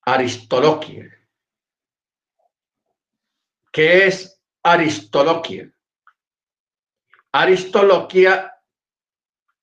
Aristoloquia. 0.00 1.14
¿Qué 3.70 4.06
es 4.06 4.42
aristoloquia? 4.62 5.70
Aristoloquia 7.32 8.50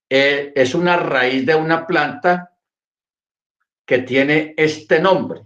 eh, 0.07 0.53
es 0.55 0.75
una 0.75 0.95
raíz 0.95 1.43
de 1.43 1.55
una 1.55 1.87
planta 1.87 2.55
que 3.83 3.97
tiene 4.03 4.53
este 4.55 4.99
nombre. 4.99 5.43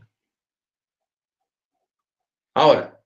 Ahora, 2.54 3.01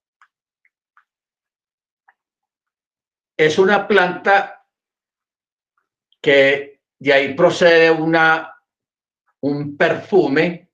es 3.37 3.57
una 3.59 3.87
planta 3.87 4.65
que 6.21 6.81
de 6.97 7.13
ahí 7.13 7.33
procede 7.33 7.91
una, 7.91 8.55
un 9.41 9.77
perfume 9.77 10.69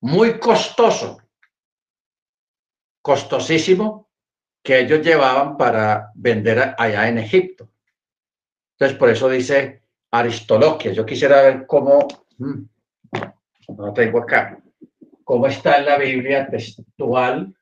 muy 0.00 0.38
costoso, 0.38 1.22
costosísimo, 3.02 4.08
que 4.62 4.80
ellos 4.80 5.04
llevaban 5.04 5.56
para 5.56 6.10
vender 6.14 6.74
allá 6.76 7.08
en 7.08 7.18
Egipto. 7.18 7.70
Entonces, 8.72 8.98
por 8.98 9.10
eso 9.10 9.28
dice 9.28 9.82
Aristoloquia. 10.10 10.92
Yo 10.92 11.04
quisiera 11.04 11.42
ver 11.42 11.66
cómo, 11.66 12.06
mm, 12.38 12.62
no 13.76 13.92
tengo 13.92 14.20
acá, 14.20 14.58
cómo 15.24 15.46
está 15.46 15.78
en 15.78 15.86
la 15.86 15.98
Biblia 15.98 16.48
textual. 16.48 17.54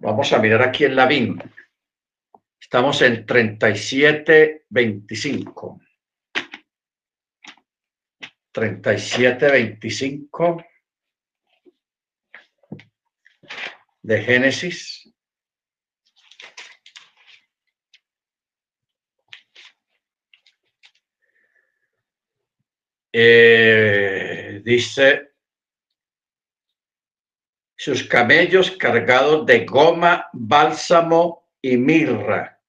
Vamos 0.00 0.32
a 0.32 0.38
mirar 0.38 0.62
aquí 0.62 0.84
en 0.84 0.94
la 0.94 1.06
BIM. 1.06 1.36
Estamos 2.60 3.02
en 3.02 3.26
37.25. 3.26 5.80
37.25 8.52 10.64
de 14.02 14.22
Génesis. 14.22 15.12
Eh, 23.12 24.62
dice, 24.64 25.27
sus 27.78 28.02
camellos 28.02 28.72
cargados 28.72 29.46
de 29.46 29.64
goma, 29.64 30.28
bálsamo 30.32 31.48
y 31.62 31.76
mirra 31.76 32.60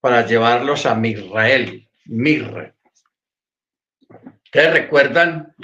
para 0.00 0.26
llevarlos 0.26 0.84
a 0.84 0.94
Mirrael, 0.94 1.88
mirra. 2.04 2.74
¿Ustedes 4.44 4.72
recuerdan? 4.72 5.54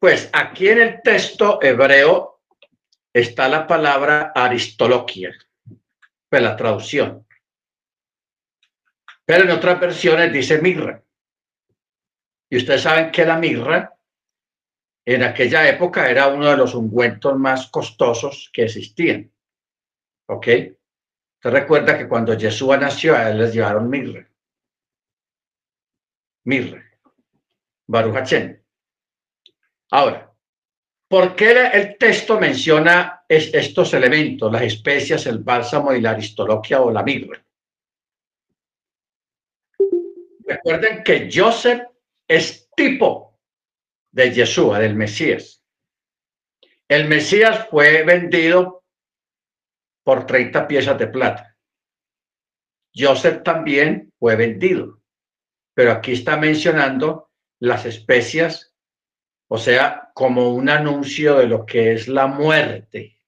Pues 0.00 0.28
aquí 0.32 0.68
en 0.68 0.80
el 0.80 1.02
texto 1.02 1.62
hebreo 1.62 2.42
está 3.12 3.48
la 3.48 3.64
palabra 3.64 4.32
aristoloquia, 4.34 5.32
pues 6.28 6.42
la 6.42 6.56
traducción. 6.56 7.24
Pero 9.24 9.44
en 9.44 9.50
otras 9.50 9.78
versiones 9.78 10.32
dice 10.32 10.60
mirra. 10.60 11.00
Y 12.50 12.56
ustedes 12.56 12.82
saben 12.82 13.12
que 13.12 13.24
la 13.24 13.36
mirra 13.36 13.95
en 15.06 15.22
aquella 15.22 15.68
época 15.68 16.10
era 16.10 16.26
uno 16.26 16.50
de 16.50 16.56
los 16.56 16.74
ungüentos 16.74 17.38
más 17.38 17.68
costosos 17.70 18.50
que 18.52 18.64
existían. 18.64 19.32
¿Ok? 20.28 20.48
Usted 21.36 21.50
recuerda 21.50 21.96
que 21.96 22.08
cuando 22.08 22.36
Jesús 22.36 22.76
nació, 22.76 23.14
a 23.14 23.30
él 23.30 23.38
les 23.38 23.54
llevaron 23.54 23.88
mirra. 23.88 24.28
Mirra. 26.44 26.82
Baruch 27.86 28.32
Ahora, 29.92 30.34
¿por 31.08 31.36
qué 31.36 31.52
el 31.72 31.96
texto 31.98 32.40
menciona 32.40 33.24
estos 33.28 33.94
elementos, 33.94 34.50
las 34.50 34.62
especias, 34.62 35.24
el 35.26 35.38
bálsamo 35.38 35.92
y 35.94 36.00
la 36.00 36.10
aristoloquia 36.10 36.80
o 36.80 36.90
la 36.90 37.04
mirra? 37.04 37.40
Recuerden 40.44 41.04
que 41.04 41.28
Joseph 41.32 41.82
es 42.26 42.68
tipo 42.74 43.25
de 44.16 44.32
Yeshua, 44.32 44.78
del 44.78 44.94
Mesías. 44.94 45.62
El 46.88 47.06
Mesías 47.06 47.68
fue 47.68 48.02
vendido 48.02 48.82
por 50.02 50.24
30 50.24 50.66
piezas 50.66 50.98
de 50.98 51.08
plata. 51.08 51.54
Joseph 52.94 53.42
también 53.42 54.10
fue 54.18 54.34
vendido, 54.36 55.02
pero 55.74 55.92
aquí 55.92 56.12
está 56.12 56.38
mencionando 56.38 57.30
las 57.60 57.84
especias, 57.84 58.74
o 59.48 59.58
sea, 59.58 60.10
como 60.14 60.54
un 60.54 60.70
anuncio 60.70 61.36
de 61.36 61.48
lo 61.48 61.66
que 61.66 61.92
es 61.92 62.08
la 62.08 62.26
muerte. 62.26 63.18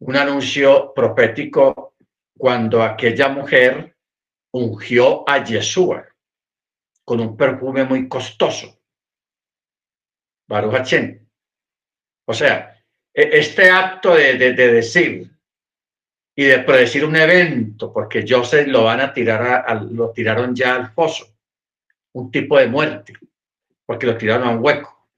Un 0.00 0.16
anuncio 0.16 0.92
profético 0.92 1.94
cuando 2.36 2.82
aquella 2.82 3.28
mujer 3.28 3.96
ungió 4.50 5.22
a 5.30 5.44
Yeshua 5.44 6.15
con 7.06 7.20
un 7.20 7.36
perfume 7.36 7.84
muy 7.84 8.08
costoso. 8.08 8.80
Baruch 10.48 10.92
O 12.26 12.34
sea, 12.34 12.82
e, 13.14 13.38
este 13.38 13.70
acto 13.70 14.14
de, 14.14 14.36
decir 14.54 15.30
y 16.34 16.44
de 16.44 16.58
predecir 16.58 17.04
un 17.04 17.14
evento, 17.14 17.92
porque 17.92 18.26
Joseph 18.28 18.66
lo 18.66 18.84
van 18.84 19.00
a 19.00 19.12
tirar, 19.12 19.64
a, 19.66 19.74
lo 19.74 20.10
tiraron 20.10 20.54
ya 20.54 20.74
al 20.74 20.90
foso, 20.90 21.26
un 22.14 22.30
tipo 22.32 22.58
de 22.58 22.66
muerte, 22.66 23.12
porque 23.86 24.06
lo 24.06 24.18
tiraron 24.18 24.48
a 24.48 24.50
un 24.50 24.64
hueco. 24.64 25.08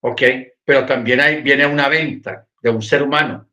¿Ok? 0.00 0.22
Pero 0.64 0.86
también 0.86 1.20
ahí 1.20 1.42
viene 1.42 1.66
una 1.66 1.88
venta 1.88 2.48
de 2.62 2.70
un 2.70 2.80
ser 2.80 3.02
humano 3.02 3.46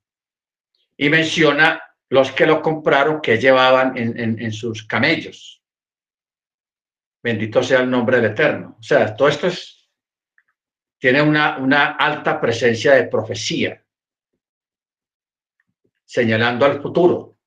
y 0.96 1.10
menciona 1.10 1.84
los 2.08 2.32
que 2.32 2.46
lo 2.46 2.62
compraron 2.62 3.20
que 3.20 3.38
llevaban 3.38 3.98
en 3.98 4.52
sus 4.54 4.84
camellos. 4.84 5.63
Bendito 7.24 7.64
sea 7.64 7.80
el 7.80 7.90
nombre 7.90 8.18
del 8.18 8.32
Eterno. 8.32 8.76
O 8.78 8.84
sea, 8.84 9.16
todo 9.16 9.30
esto 9.30 9.48
es, 9.48 9.90
tiene 11.00 11.22
una, 11.22 11.92
alta 11.92 12.40
presencia 12.42 12.96
de 12.96 13.08
profecía, 13.08 13.82
señalando 16.04 16.66
al 16.66 16.82
futuro. 16.82 17.38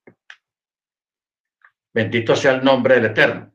Bendito 1.92 2.34
sea 2.34 2.52
el 2.52 2.64
nombre 2.64 2.94
del 2.94 3.06
Eterno. 3.06 3.52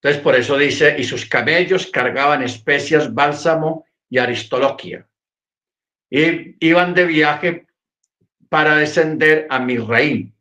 Entonces, 0.00 0.20
por 0.20 0.34
eso 0.34 0.58
dice, 0.58 0.96
y 0.98 1.04
sus 1.04 1.26
camellos 1.26 1.86
cargaban 1.86 2.42
especias, 2.42 3.14
bálsamo 3.14 3.86
y 4.10 4.18
aristoloquia. 4.18 5.08
Y 6.10 6.56
iban 6.66 6.92
de 6.92 7.04
viaje 7.04 7.66
para 8.48 8.76
descender 8.76 9.46
a 9.48 9.60
Misraín. 9.60 10.34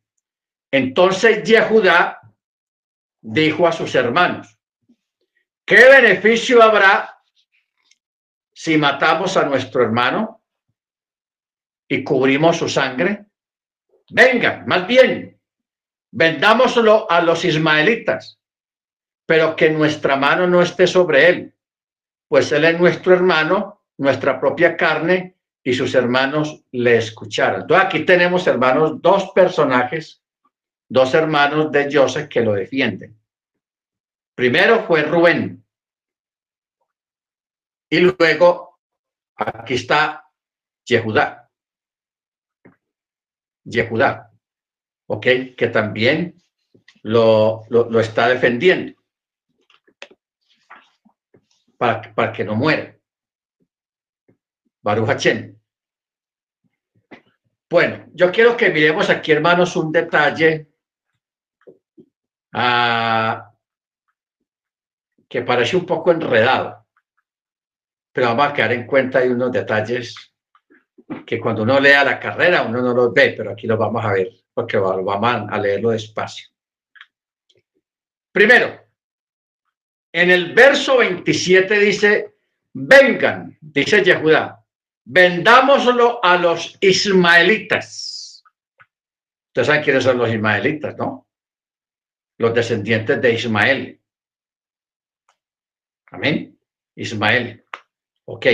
Entonces 0.72 1.44
Yehudá 1.44 2.21
dijo 3.22 3.68
a 3.68 3.72
sus 3.72 3.94
hermanos, 3.96 4.58
¿qué 5.66 5.86
beneficio 5.86 6.62
habrá 6.62 7.22
si 8.52 8.78
matamos 8.78 9.38
a 9.38 9.46
nuestro 9.46 9.84
hermano 9.84 10.44
y 11.88 12.04
cubrimos 12.04 12.58
su 12.58 12.68
sangre? 12.68 13.28
Venga, 14.10 14.64
más 14.68 14.88
bien, 14.88 15.40
vendámoslo 16.12 17.10
a 17.10 17.22
los 17.22 17.46
ismaelitas, 17.46 18.40
pero 19.26 19.56
que 19.56 19.70
nuestra 19.70 20.16
mano 20.18 20.48
no 20.48 20.62
esté 20.62 20.88
sobre 20.88 21.30
él, 21.30 21.56
pues 22.28 22.52
él 22.52 22.66
es 22.66 22.80
nuestro 22.80 23.14
hermano, 23.14 23.84
nuestra 23.98 24.40
propia 24.40 24.76
carne, 24.76 25.38
y 25.64 25.74
sus 25.74 25.94
hermanos 25.94 26.64
le 26.72 26.98
escucharon. 26.98 27.62
Entonces 27.62 27.86
aquí 27.86 28.06
tenemos, 28.06 28.48
hermanos, 28.48 29.02
dos 29.02 29.32
personajes 29.34 30.21
dos 30.92 31.14
hermanos 31.14 31.72
de 31.72 31.90
Joseph 31.90 32.28
que 32.28 32.42
lo 32.42 32.52
defienden. 32.52 33.18
Primero 34.36 34.84
fue 34.84 35.04
Rubén. 35.04 35.66
Y 37.90 38.00
luego, 38.00 38.82
aquí 39.38 39.76
está 39.76 40.30
Yehudá. 40.84 41.50
Yehudá, 43.64 44.34
¿ok? 45.08 45.28
Que 45.58 45.70
también 45.72 46.36
lo, 47.04 47.64
lo, 47.70 48.00
está 48.02 48.28
defendiendo 48.28 49.02
para, 51.78 52.14
para 52.14 52.34
que 52.34 52.44
no 52.44 52.56
muera. 52.56 52.98
Baruch 54.82 55.08
Hachem. 55.08 55.58
Bueno, 57.70 58.08
yo 58.14 58.30
quiero 58.30 58.58
que 58.58 58.70
miremos 58.72 59.10
aquí, 59.10 59.32
hermanos, 59.32 59.78
un 59.78 59.94
detalle 59.94 60.71
Ah, 62.54 63.52
que 65.28 65.42
parece 65.42 65.78
un 65.78 65.86
poco 65.86 66.12
enredado, 66.12 66.86
pero 68.12 68.28
vamos 68.28 68.48
a 68.48 68.54
quedar 68.54 68.74
en 68.74 68.86
cuenta 68.86 69.20
hay 69.20 69.30
unos 69.30 69.52
detalles 69.52 70.16
que 71.26 71.40
cuando 71.40 71.64
uno 71.64 71.80
lea 71.80 72.04
la 72.04 72.20
carrera 72.20 72.64
uno 72.64 72.82
no 72.82 72.94
los 72.94 73.14
ve, 73.14 73.34
pero 73.38 73.52
aquí 73.52 73.68
los 73.68 73.80
vamos 73.80 74.04
a 74.04 74.12
ver 74.12 74.30
porque 74.54 74.78
vamos 74.78 75.50
a 75.50 75.58
leerlo 75.58 75.92
despacio. 75.92 76.50
Primero, 78.32 78.80
en 80.12 80.30
el 80.30 80.54
verso 80.54 80.98
27 80.98 81.80
dice, 81.80 82.36
vengan, 82.74 83.58
dice 83.62 84.04
Yehudá, 84.04 84.64
vendámoslo 85.06 86.24
a 86.24 86.38
los 86.38 86.78
ismaelitas. 86.82 88.44
Ustedes 89.48 89.68
saben 89.68 89.84
quiénes 89.84 90.04
son 90.04 90.18
los 90.18 90.30
ismaelitas, 90.30 90.96
¿no? 90.98 91.28
Los 92.42 92.54
descendientes 92.54 93.22
de 93.22 93.34
Ismael. 93.34 94.02
Amén. 96.08 96.60
Ismael. 96.96 97.64
Ok. 98.26 98.46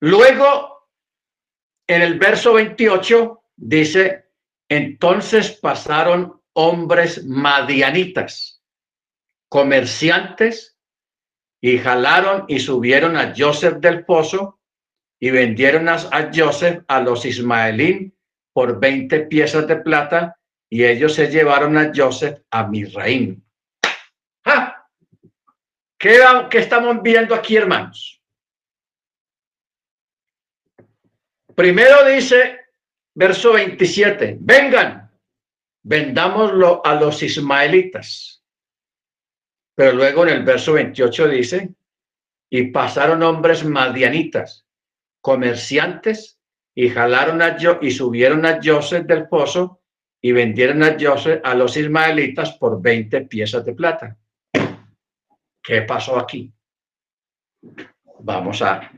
Luego, 0.00 0.88
en 1.86 2.02
el 2.02 2.18
verso 2.18 2.54
28 2.54 3.44
dice, 3.56 4.30
entonces 4.68 5.52
pasaron 5.52 6.40
hombres 6.54 7.24
madianitas, 7.26 8.62
comerciantes, 9.48 10.72
y 11.62 11.78
jalaron 11.78 12.44
y 12.48 12.58
subieron 12.58 13.16
a 13.16 13.32
Joseph 13.36 13.76
del 13.76 14.04
pozo 14.04 14.58
y 15.20 15.30
vendieron 15.30 15.88
a, 15.88 16.30
Joseph 16.34 16.82
a 16.88 17.00
los 17.00 17.24
ismaelín 17.24 18.12
por 18.52 18.80
20 18.80 19.20
piezas 19.26 19.68
de 19.68 19.76
plata 19.76 20.36
y 20.72 20.86
ellos 20.86 21.14
se 21.14 21.30
llevaron 21.30 21.76
a 21.76 21.92
Joseph 21.94 22.40
a 22.50 22.66
Misraim. 22.66 23.42
¡Ah! 24.46 24.88
¿Qué, 25.98 26.18
¿Qué 26.48 26.58
estamos 26.60 27.02
viendo 27.02 27.34
aquí, 27.34 27.58
hermanos? 27.58 28.22
Primero 31.54 32.06
dice, 32.06 32.60
verso 33.12 33.52
27, 33.52 34.38
vengan, 34.40 35.12
vendámoslo 35.82 36.80
a 36.82 36.94
los 36.94 37.22
ismaelitas. 37.22 38.42
Pero 39.74 39.92
luego 39.92 40.26
en 40.26 40.36
el 40.36 40.42
verso 40.42 40.72
28 40.72 41.28
dice, 41.28 41.74
y 42.48 42.70
pasaron 42.70 43.22
hombres 43.22 43.62
madianitas, 43.62 44.66
comerciantes, 45.20 46.40
y 46.74 46.88
jalaron 46.88 47.42
a 47.42 47.58
yo 47.58 47.78
y 47.82 47.90
subieron 47.90 48.46
a 48.46 48.58
Joseph 48.64 49.04
del 49.04 49.28
pozo 49.28 49.81
y 50.24 50.30
vendieron 50.30 50.82
a 50.84 50.96
Joseph 50.98 51.40
a 51.44 51.54
los 51.54 51.76
ismaelitas 51.76 52.52
por 52.52 52.80
20 52.80 53.22
piezas 53.22 53.64
de 53.64 53.74
plata. 53.74 54.16
¿Qué 55.60 55.82
pasó 55.82 56.16
aquí? 56.16 56.52
Vamos 58.20 58.62
a, 58.62 58.90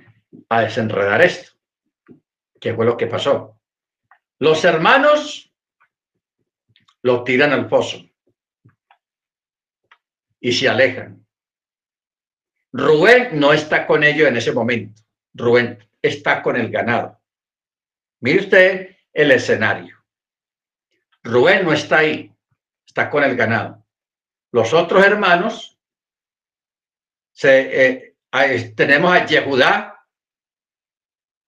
a 0.51 0.61
desenredar 0.61 1.22
esto. 1.22 1.53
¿Qué 2.61 2.75
fue 2.75 2.85
lo 2.85 2.97
que 2.97 3.07
pasó? 3.07 3.59
Los 4.39 4.64
hermanos 4.64 5.51
lo 7.03 7.25
tiran 7.25 7.53
al 7.53 7.68
pozo 7.68 8.05
y 10.41 10.53
se 10.53 10.68
alejan. 10.68 11.27
Rubén 12.70 13.41
no 13.41 13.55
está 13.55 13.87
con 13.87 14.05
ellos 14.05 14.29
en 14.29 14.37
ese 14.37 14.53
momento. 14.53 15.03
Rubén 15.33 15.79
está 16.03 16.43
con 16.43 16.57
el 16.57 16.70
ganado. 16.70 17.18
Mire 18.20 18.41
usted 18.41 18.97
el 19.12 19.31
escenario. 19.31 19.94
Rubén 21.25 21.64
no 21.64 21.72
está 21.72 21.99
ahí, 21.99 22.33
está 22.87 23.11
con 23.11 23.25
el 23.25 23.35
ganado. 23.35 23.83
Los 24.53 24.72
otros 24.72 25.05
hermanos, 25.05 25.79
se, 27.33 27.87
eh, 27.87 28.16
tenemos 28.77 29.12
a 29.12 29.27
Yehudá 29.27 30.07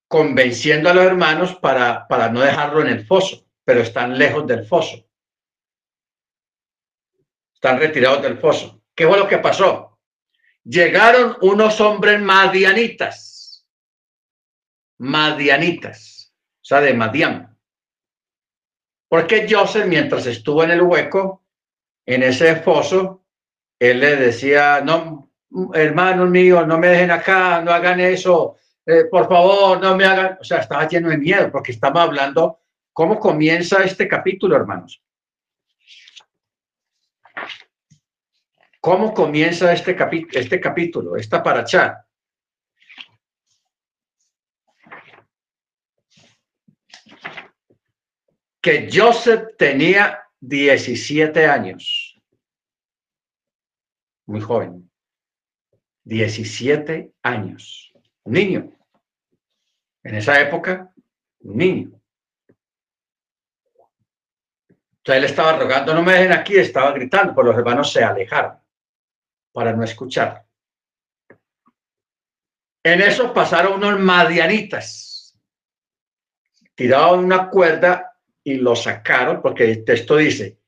convenciendo 0.08 0.88
a 0.90 0.94
los 0.94 1.04
hermanos 1.04 1.54
para, 1.56 2.08
para 2.08 2.30
no 2.30 2.40
dejarlo 2.40 2.80
en 2.80 2.88
el 2.88 3.06
foso, 3.06 3.46
pero 3.64 3.80
están 3.80 4.18
lejos 4.18 4.46
del 4.46 4.66
foso. 4.66 5.06
Están 7.54 7.78
retirados 7.78 8.22
del 8.22 8.38
foso. 8.38 8.82
¿Qué 8.94 9.06
fue 9.06 9.18
lo 9.18 9.28
que 9.28 9.38
pasó? 9.38 9.98
Llegaron 10.64 11.36
unos 11.42 11.80
hombres 11.80 12.20
madianitas, 12.20 13.66
madianitas, 14.98 16.32
o 16.60 16.64
sea, 16.64 16.80
de 16.80 16.94
Madian. 16.94 17.55
Porque 19.08 19.46
Joseph, 19.48 19.86
mientras 19.86 20.26
estuvo 20.26 20.64
en 20.64 20.72
el 20.72 20.82
hueco, 20.82 21.44
en 22.04 22.22
ese 22.22 22.56
foso, 22.56 23.24
él 23.78 24.00
le 24.00 24.16
decía, 24.16 24.80
no, 24.80 25.30
hermanos 25.74 26.28
míos, 26.30 26.66
no 26.66 26.78
me 26.78 26.88
dejen 26.88 27.10
acá, 27.10 27.60
no 27.62 27.72
hagan 27.72 28.00
eso, 28.00 28.56
eh, 28.84 29.04
por 29.10 29.28
favor, 29.28 29.80
no 29.80 29.96
me 29.96 30.04
hagan, 30.04 30.38
o 30.40 30.44
sea, 30.44 30.58
estaba 30.58 30.88
lleno 30.88 31.08
de 31.10 31.18
miedo 31.18 31.50
porque 31.50 31.72
estaba 31.72 32.02
hablando 32.02 32.60
cómo 32.92 33.18
comienza 33.18 33.82
este 33.84 34.08
capítulo, 34.08 34.56
hermanos. 34.56 35.02
¿Cómo 38.80 39.12
comienza 39.12 39.72
este, 39.72 39.96
este 40.32 40.60
capítulo, 40.60 41.16
esta? 41.16 41.42
Que 48.66 48.90
Joseph 48.92 49.54
tenía 49.56 50.28
17 50.40 51.46
años. 51.46 52.20
Muy 54.26 54.40
joven. 54.40 54.90
17 56.02 57.12
años. 57.22 57.92
niño. 58.24 58.72
En 60.02 60.16
esa 60.16 60.40
época, 60.40 60.92
un 61.42 61.56
niño. 61.56 62.00
Entonces 64.68 65.16
él 65.22 65.24
estaba 65.26 65.56
rogando, 65.56 65.94
no 65.94 66.02
me 66.02 66.14
dejen 66.14 66.32
aquí, 66.32 66.56
estaba 66.56 66.90
gritando, 66.90 67.36
pues 67.36 67.46
los 67.46 67.56
hermanos 67.56 67.92
se 67.92 68.02
alejaron 68.02 68.58
para 69.52 69.72
no 69.74 69.84
escuchar. 69.84 70.44
En 72.82 73.00
eso 73.00 73.32
pasaron 73.32 73.74
unos 73.74 74.00
madianitas, 74.00 75.38
tiraron 76.74 77.26
una 77.26 77.48
cuerda 77.48 78.14
y 78.46 78.58
lo 78.58 78.76
sacaron, 78.76 79.42
porque 79.42 79.64
el 79.64 79.84
texto 79.84 80.16
dice, 80.16 80.60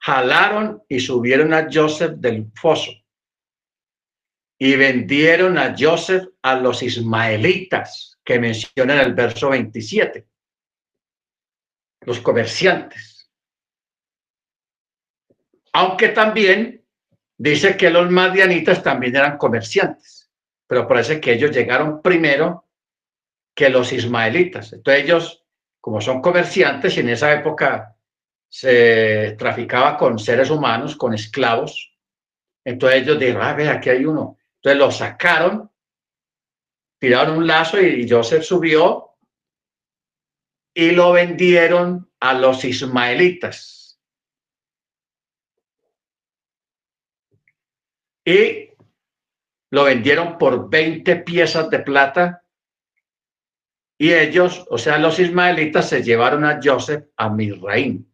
jalaron 0.00 0.82
y 0.88 1.00
subieron 1.00 1.52
a 1.52 1.68
Joseph 1.70 2.12
del 2.12 2.50
foso 2.54 2.92
y 4.58 4.74
vendieron 4.74 5.58
a 5.58 5.74
Joseph 5.78 6.28
a 6.40 6.54
los 6.56 6.82
ismaelitas 6.82 8.18
que 8.24 8.38
menciona 8.38 8.94
en 8.94 9.00
el 9.00 9.14
verso 9.14 9.50
27. 9.50 10.26
Los 12.06 12.20
comerciantes. 12.20 13.30
Aunque 15.74 16.08
también 16.08 16.82
dice 17.36 17.76
que 17.76 17.90
los 17.90 18.10
madianitas 18.10 18.82
también 18.82 19.14
eran 19.14 19.36
comerciantes, 19.36 20.30
pero 20.66 20.88
parece 20.88 21.20
que 21.20 21.34
ellos 21.34 21.50
llegaron 21.50 22.00
primero 22.00 22.66
que 23.54 23.68
los 23.68 23.92
ismaelitas. 23.92 24.72
Entonces 24.72 25.04
ellos, 25.04 25.45
como 25.86 26.00
son 26.00 26.20
comerciantes, 26.20 26.96
y 26.96 27.00
en 27.00 27.10
esa 27.10 27.32
época 27.32 27.96
se 28.48 29.36
traficaba 29.38 29.96
con 29.96 30.18
seres 30.18 30.50
humanos, 30.50 30.96
con 30.96 31.14
esclavos, 31.14 31.96
entonces 32.64 33.02
ellos 33.02 33.20
dijeron, 33.20 33.42
ah, 33.42 33.54
ve, 33.54 33.68
aquí 33.68 33.90
hay 33.90 34.04
uno. 34.04 34.36
Entonces 34.56 34.78
lo 34.80 34.90
sacaron 34.90 35.70
tiraron 36.98 37.38
un 37.38 37.46
lazo 37.46 37.80
y 37.80 38.10
Joseph 38.10 38.42
subió 38.42 39.12
y 40.74 40.90
lo 40.90 41.12
vendieron 41.12 42.10
a 42.18 42.34
los 42.34 42.64
ismaelitas. 42.64 44.00
Y 48.24 48.70
lo 49.70 49.84
vendieron 49.84 50.36
por 50.36 50.68
20 50.68 51.14
piezas 51.18 51.70
de 51.70 51.78
plata 51.78 52.42
y 53.98 54.12
ellos, 54.12 54.66
o 54.70 54.76
sea, 54.76 54.98
los 54.98 55.18
ismaelitas 55.18 55.88
se 55.88 56.02
llevaron 56.02 56.44
a 56.44 56.60
Joseph 56.62 57.06
a 57.16 57.30
Misraín. 57.30 58.12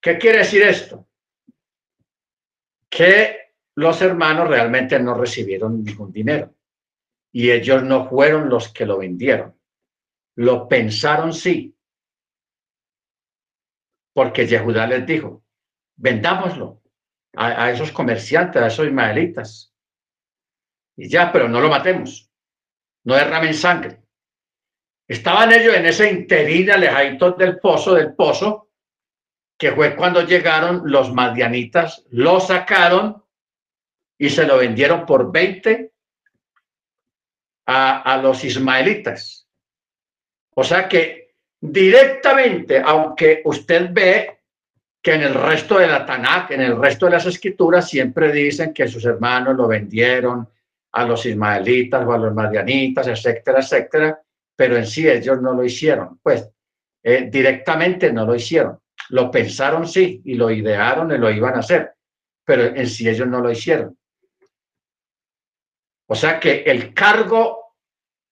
¿Qué 0.00 0.18
quiere 0.18 0.38
decir 0.38 0.62
esto? 0.62 1.08
Que 2.88 3.54
los 3.76 4.00
hermanos 4.02 4.48
realmente 4.48 4.98
no 4.98 5.14
recibieron 5.14 5.84
ningún 5.84 6.12
dinero 6.12 6.54
y 7.32 7.50
ellos 7.50 7.82
no 7.82 8.08
fueron 8.08 8.48
los 8.48 8.72
que 8.72 8.86
lo 8.86 8.98
vendieron. 8.98 9.58
Lo 10.36 10.68
pensaron 10.68 11.32
sí. 11.32 11.76
Porque 14.14 14.46
Yehudá 14.46 14.86
les 14.86 15.06
dijo, 15.06 15.42
vendámoslo 15.96 16.82
a, 17.34 17.70
esos 17.70 17.92
comerciantes, 17.92 18.60
a 18.60 18.66
esos 18.66 18.86
ismaelitas. 18.86 19.74
Y 20.96 21.08
ya, 21.08 21.32
pero 21.32 21.48
no 21.48 21.60
lo 21.60 21.70
matemos. 21.70 22.30
No 23.04 23.14
derramen 23.14 23.54
sangre. 23.54 24.01
Estaban 25.12 25.52
ellos 25.52 25.74
en 25.74 25.84
ese 25.84 26.10
interín 26.10 26.70
alejaditos 26.70 27.36
del 27.36 27.58
pozo, 27.58 27.94
del 27.94 28.14
pozo, 28.14 28.70
que 29.58 29.72
fue 29.72 29.94
cuando 29.94 30.22
llegaron 30.22 30.90
los 30.90 31.12
madianitas, 31.12 32.06
lo 32.12 32.40
sacaron 32.40 33.22
y 34.16 34.30
se 34.30 34.46
lo 34.46 34.56
vendieron 34.56 35.04
por 35.04 35.30
20 35.30 35.92
a, 37.66 38.20
los 38.22 38.42
ismaelitas. 38.42 39.46
O 40.54 40.64
sea 40.64 40.88
que 40.88 41.34
directamente, 41.60 42.80
aunque 42.82 43.42
usted 43.44 43.90
ve 43.92 44.40
que 45.02 45.12
en 45.12 45.24
el 45.24 45.34
resto 45.34 45.78
de 45.78 45.88
la 45.88 46.06
Tanakh, 46.06 46.52
en 46.52 46.62
el 46.62 46.78
resto 46.78 47.04
de 47.04 47.12
las 47.12 47.26
escrituras, 47.26 47.86
siempre 47.86 48.32
dicen 48.32 48.72
que 48.72 48.88
sus 48.88 49.04
hermanos 49.04 49.56
lo 49.56 49.68
vendieron 49.68 50.48
a 50.92 51.04
los 51.04 51.26
ismaelitas 51.26 52.02
o 52.06 52.14
a 52.14 52.18
los 52.18 52.32
madianitas, 52.32 53.08
etcétera, 53.08 53.60
etcétera, 53.60 54.22
pero 54.56 54.76
en 54.76 54.86
sí 54.86 55.08
ellos 55.08 55.40
no 55.40 55.54
lo 55.54 55.64
hicieron. 55.64 56.18
Pues 56.22 56.48
eh, 57.02 57.28
directamente 57.30 58.12
no 58.12 58.24
lo 58.24 58.34
hicieron. 58.34 58.78
Lo 59.10 59.30
pensaron 59.30 59.86
sí 59.86 60.22
y 60.24 60.34
lo 60.34 60.50
idearon 60.50 61.10
y 61.12 61.18
lo 61.18 61.30
iban 61.30 61.56
a 61.56 61.60
hacer, 61.60 61.94
pero 62.44 62.64
en 62.64 62.88
sí 62.88 63.08
ellos 63.08 63.28
no 63.28 63.40
lo 63.40 63.50
hicieron. 63.50 63.98
O 66.06 66.14
sea 66.14 66.38
que 66.38 66.62
el 66.62 66.92
cargo 66.94 67.76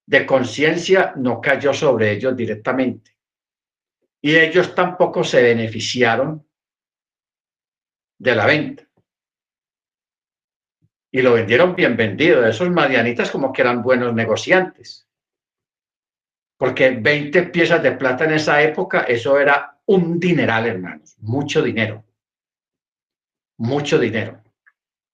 de 0.05 0.25
conciencia 0.25 1.13
no 1.15 1.41
cayó 1.41 1.73
sobre 1.73 2.11
ellos 2.11 2.35
directamente. 2.35 3.17
Y 4.21 4.35
ellos 4.35 4.75
tampoco 4.75 5.23
se 5.23 5.41
beneficiaron 5.41 6.47
de 8.19 8.35
la 8.35 8.45
venta. 8.45 8.87
Y 11.11 11.21
lo 11.21 11.33
vendieron 11.33 11.75
bien 11.75 11.97
vendido. 11.97 12.45
Esos 12.45 12.69
madianitas 12.69 13.31
como 13.31 13.51
que 13.51 13.61
eran 13.63 13.81
buenos 13.81 14.13
negociantes. 14.13 15.07
Porque 16.61 16.91
20 16.91 17.41
piezas 17.47 17.81
de 17.81 17.93
plata 17.93 18.25
en 18.25 18.33
esa 18.33 18.61
época, 18.61 19.01
eso 19.07 19.39
era 19.39 19.79
un 19.87 20.19
dineral, 20.19 20.67
hermanos, 20.67 21.15
mucho 21.17 21.59
dinero. 21.63 22.05
Mucho 23.57 23.97
dinero. 23.97 24.43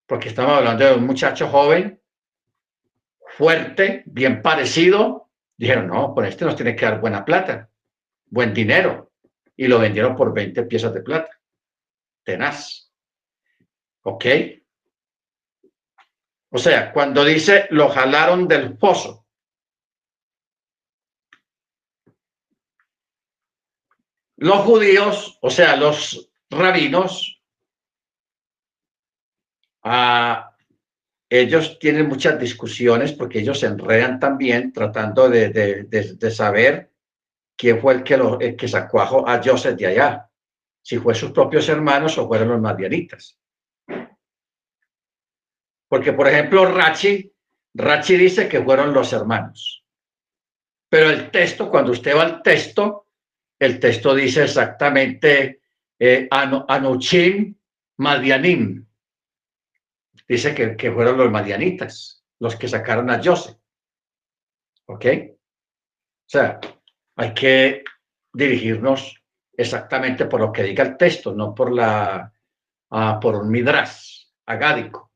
Porque 0.05 0.27
estamos 0.27 0.57
hablando 0.57 0.83
de 0.83 0.95
un 0.95 1.05
muchacho 1.05 1.47
joven, 1.47 2.01
fuerte, 3.37 4.03
bien 4.07 4.41
parecido. 4.41 5.29
Dijeron, 5.55 5.87
no, 5.87 6.13
con 6.13 6.25
este 6.25 6.43
nos 6.43 6.57
tiene 6.57 6.75
que 6.75 6.83
dar 6.83 6.99
buena 6.99 7.23
plata, 7.23 7.69
buen 8.25 8.53
dinero. 8.53 9.13
Y 9.55 9.67
lo 9.67 9.79
vendieron 9.79 10.17
por 10.17 10.33
20 10.33 10.63
piezas 10.63 10.93
de 10.93 11.01
plata. 11.01 11.31
Tenaz. 12.25 12.91
¿Ok? 14.01 14.25
O 16.49 16.57
sea, 16.57 16.91
cuando 16.91 17.23
dice 17.23 17.67
lo 17.69 17.87
jalaron 17.87 18.49
del 18.49 18.77
pozo. 18.77 19.26
Los 24.38 24.59
judíos, 24.59 25.39
o 25.41 25.49
sea, 25.49 25.75
los 25.75 26.29
rabinos, 26.49 27.41
ah, 29.83 30.55
ellos 31.29 31.79
tienen 31.79 32.07
muchas 32.07 32.39
discusiones 32.39 33.13
porque 33.13 33.39
ellos 33.39 33.59
se 33.59 33.65
enredan 33.65 34.19
también 34.19 34.71
tratando 34.71 35.27
de, 35.29 36.31
saber 36.31 36.91
quién 37.57 37.81
fue 37.81 37.95
el 37.95 38.03
que, 38.03 38.17
lo, 38.17 38.38
que 38.38 38.67
sacó 38.67 39.01
a 39.01 39.41
Joseph 39.43 39.75
de 39.75 39.88
allá, 39.88 40.29
si 40.83 40.99
fue 40.99 41.15
sus 41.15 41.31
propios 41.31 41.67
hermanos 41.67 42.17
o 42.17 42.27
fueron 42.27 42.49
los 42.49 42.61
madianitas. 42.61 43.39
Porque, 45.89 46.13
por 46.13 46.27
ejemplo, 46.27 46.65
Rachi, 46.65 47.33
Rachi 47.73 48.17
dice 48.17 48.47
que 48.47 48.63
fueron 48.63 48.93
los 48.93 49.11
hermanos. 49.13 49.83
Pero 50.89 51.09
el 51.09 51.31
texto, 51.31 51.69
cuando 51.69 51.91
usted 51.91 52.15
va 52.15 52.23
al 52.23 52.41
texto, 52.43 53.06
el 53.59 53.79
texto 53.79 54.13
dice 54.13 54.43
exactamente 54.43 55.61
eh, 55.99 56.27
Anuchim 56.31 57.55
Madianim. 57.97 58.85
Dice 60.27 60.75
que, 60.75 60.91
fueron 60.91 61.17
los 61.17 61.31
madianitas 61.31 62.23
los 62.39 62.55
que 62.55 62.67
sacaron 62.67 63.09
a 63.09 63.21
Joseph. 63.23 63.57
¿Ok? 64.85 65.05
O 65.05 66.29
sea, 66.29 66.59
hay 67.15 67.33
que 67.33 67.83
dirigirnos 68.33 69.23
exactamente 69.53 70.25
por 70.25 70.41
lo 70.41 70.51
que 70.51 70.63
diga 70.63 70.83
el 70.83 70.97
texto, 70.97 71.33
no 71.33 71.55
por 71.55 71.73
la 71.73 72.31
uh, 72.91 73.19
por 73.19 73.35
un 73.35 73.49
midras 73.49 74.33
agádico. 74.45 75.11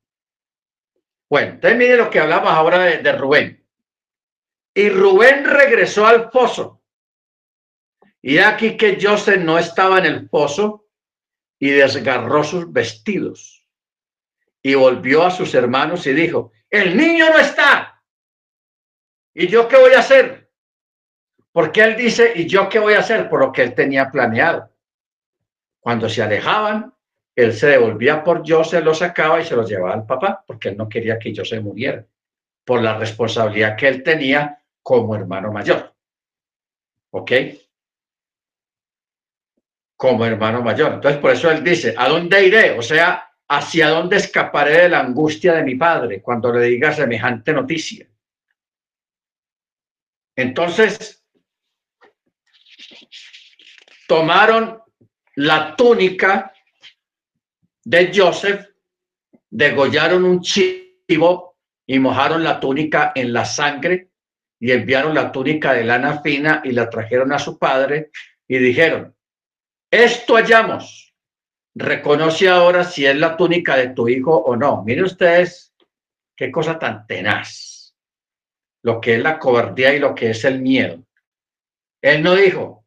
Bueno, 1.29 1.53
entonces 1.53 1.77
mire 1.77 1.97
lo 1.97 2.09
que 2.09 2.19
hablamos 2.19 2.51
ahora 2.51 2.79
de, 2.79 3.11
Rubén. 3.13 3.65
Y 4.73 4.89
Rubén 4.89 5.45
regresó 5.45 6.05
al 6.05 6.29
pozo. 6.29 6.80
Y 8.21 8.37
aquí 8.37 8.77
que 8.77 8.97
Joseph 9.01 9.39
no 9.39 9.57
estaba 9.57 9.97
en 9.99 10.05
el 10.05 10.29
pozo 10.29 10.87
y 11.59 11.69
desgarró 11.71 12.43
sus 12.43 12.71
vestidos. 12.71 13.67
Y 14.61 14.75
volvió 14.75 15.23
a 15.23 15.31
sus 15.31 15.53
hermanos 15.55 16.05
y 16.05 16.13
dijo, 16.13 16.51
el 16.69 16.95
niño 16.95 17.29
no 17.29 17.39
está. 17.39 18.03
¿Y 19.33 19.47
yo 19.47 19.67
qué 19.67 19.77
voy 19.77 19.93
a 19.93 19.99
hacer? 19.99 20.51
Porque 21.51 21.83
él 21.83 21.95
dice, 21.95 22.31
¿y 22.35 22.47
yo 22.47 22.69
qué 22.69 22.79
voy 22.79 22.93
a 22.93 22.99
hacer? 22.99 23.29
Por 23.29 23.39
lo 23.39 23.51
que 23.51 23.63
él 23.63 23.73
tenía 23.73 24.09
planeado. 24.09 24.69
Cuando 25.79 26.07
se 26.07 26.21
alejaban, 26.21 26.93
él 27.35 27.53
se 27.53 27.67
devolvía 27.67 28.23
por 28.23 28.43
Joseph, 28.47 28.83
lo 28.83 28.93
sacaba 28.93 29.41
y 29.41 29.45
se 29.45 29.55
lo 29.55 29.65
llevaba 29.65 29.93
al 29.93 30.05
papá, 30.05 30.43
porque 30.45 30.69
él 30.69 30.77
no 30.77 30.87
quería 30.87 31.17
que 31.17 31.33
Joseph 31.35 31.63
muriera, 31.63 32.05
por 32.63 32.81
la 32.81 32.97
responsabilidad 32.97 33.75
que 33.75 33.87
él 33.87 34.03
tenía 34.03 34.63
como 34.81 35.15
hermano 35.15 35.51
mayor. 35.51 35.93
¿Ok? 37.11 37.31
Como 40.01 40.25
hermano 40.25 40.63
mayor. 40.63 40.93
Entonces, 40.93 41.21
por 41.21 41.29
eso 41.29 41.51
él 41.51 41.63
dice, 41.63 41.93
¿a 41.95 42.09
dónde 42.09 42.43
iré? 42.43 42.71
O 42.71 42.81
sea, 42.81 43.31
¿hacia 43.47 43.89
dónde 43.89 44.17
escaparé 44.17 44.81
de 44.81 44.89
la 44.89 45.01
angustia 45.01 45.53
de 45.53 45.61
mi 45.61 45.75
padre 45.75 46.23
cuando 46.23 46.51
le 46.51 46.65
diga 46.65 46.91
semejante 46.91 47.53
noticia? 47.53 48.07
Entonces, 50.35 51.23
tomaron 54.07 54.81
la 55.35 55.75
túnica 55.75 56.51
de 57.83 58.11
Joseph, 58.11 58.69
degollaron 59.51 60.23
un 60.23 60.41
chivo 60.41 61.59
y 61.85 61.99
mojaron 61.99 62.43
la 62.43 62.59
túnica 62.59 63.11
en 63.13 63.31
la 63.31 63.45
sangre 63.45 64.09
y 64.59 64.71
enviaron 64.71 65.13
la 65.13 65.31
túnica 65.31 65.73
de 65.73 65.83
lana 65.83 66.23
fina 66.23 66.63
y 66.63 66.71
la 66.71 66.89
trajeron 66.89 67.31
a 67.33 67.37
su 67.37 67.59
padre 67.59 68.09
y 68.47 68.57
dijeron, 68.57 69.15
esto 69.91 70.35
hallamos, 70.35 71.13
reconoce 71.75 72.47
ahora 72.47 72.83
si 72.83 73.05
es 73.05 73.15
la 73.17 73.35
túnica 73.35 73.75
de 73.75 73.89
tu 73.89 74.07
hijo 74.07 74.35
o 74.35 74.55
no. 74.55 74.83
Miren 74.83 75.03
ustedes 75.03 75.73
qué 76.35 76.51
cosa 76.51 76.79
tan 76.79 77.05
tenaz, 77.05 77.95
lo 78.83 79.01
que 79.01 79.15
es 79.15 79.21
la 79.21 79.37
cobardía 79.37 79.93
y 79.93 79.99
lo 79.99 80.15
que 80.15 80.31
es 80.31 80.45
el 80.45 80.61
miedo. 80.61 81.05
Él 82.01 82.23
no 82.23 82.35
dijo, 82.35 82.85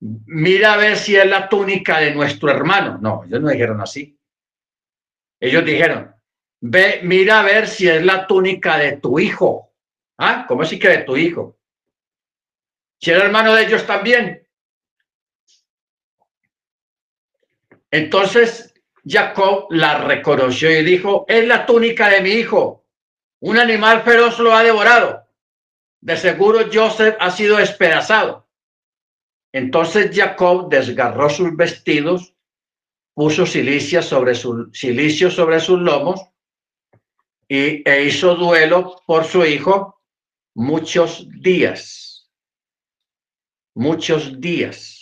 mira 0.00 0.74
a 0.74 0.76
ver 0.76 0.96
si 0.96 1.16
es 1.16 1.26
la 1.26 1.48
túnica 1.48 1.98
de 1.98 2.14
nuestro 2.14 2.50
hermano. 2.50 2.98
No, 2.98 3.24
ellos 3.24 3.40
no 3.40 3.50
dijeron 3.50 3.80
así. 3.80 4.18
Ellos 5.40 5.64
dijeron, 5.64 6.14
ve, 6.60 7.00
mira 7.02 7.40
a 7.40 7.42
ver 7.42 7.66
si 7.66 7.88
es 7.88 8.04
la 8.04 8.26
túnica 8.26 8.78
de 8.78 8.98
tu 8.98 9.18
hijo. 9.18 9.74
¿Ah? 10.18 10.44
¿Cómo 10.46 10.62
así 10.62 10.78
que 10.78 10.88
de 10.88 10.98
tu 10.98 11.16
hijo? 11.16 11.58
Si 13.00 13.10
era 13.10 13.24
hermano 13.24 13.54
de 13.54 13.64
ellos 13.64 13.84
también. 13.84 14.41
Entonces 17.92 18.74
Jacob 19.04 19.66
la 19.70 19.98
reconoció 19.98 20.70
y 20.70 20.82
dijo, 20.82 21.26
es 21.28 21.46
la 21.46 21.66
túnica 21.66 22.08
de 22.08 22.22
mi 22.22 22.30
hijo. 22.30 22.86
Un 23.40 23.58
animal 23.58 24.02
feroz 24.02 24.38
lo 24.38 24.54
ha 24.54 24.62
devorado. 24.62 25.28
De 26.00 26.16
seguro 26.16 26.68
Joseph 26.72 27.16
ha 27.20 27.30
sido 27.30 27.58
despedazado. 27.58 28.48
Entonces 29.52 30.10
Jacob 30.16 30.70
desgarró 30.70 31.28
sus 31.28 31.54
vestidos, 31.54 32.34
puso 33.14 33.44
silicia 33.44 34.00
sobre 34.00 34.34
su, 34.34 34.70
silicio 34.72 35.30
sobre 35.30 35.60
sus 35.60 35.78
lomos 35.78 36.20
y, 37.46 37.86
e 37.88 38.04
hizo 38.04 38.34
duelo 38.34 39.02
por 39.06 39.24
su 39.24 39.44
hijo 39.44 40.00
muchos 40.54 41.28
días. 41.42 42.30
Muchos 43.74 44.40
días. 44.40 45.01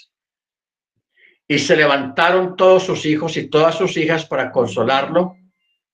Y 1.51 1.59
se 1.59 1.75
levantaron 1.75 2.55
todos 2.55 2.85
sus 2.85 3.05
hijos 3.05 3.37
y 3.37 3.49
todas 3.49 3.75
sus 3.75 3.97
hijas 3.97 4.25
para 4.25 4.53
consolarlo, 4.53 5.37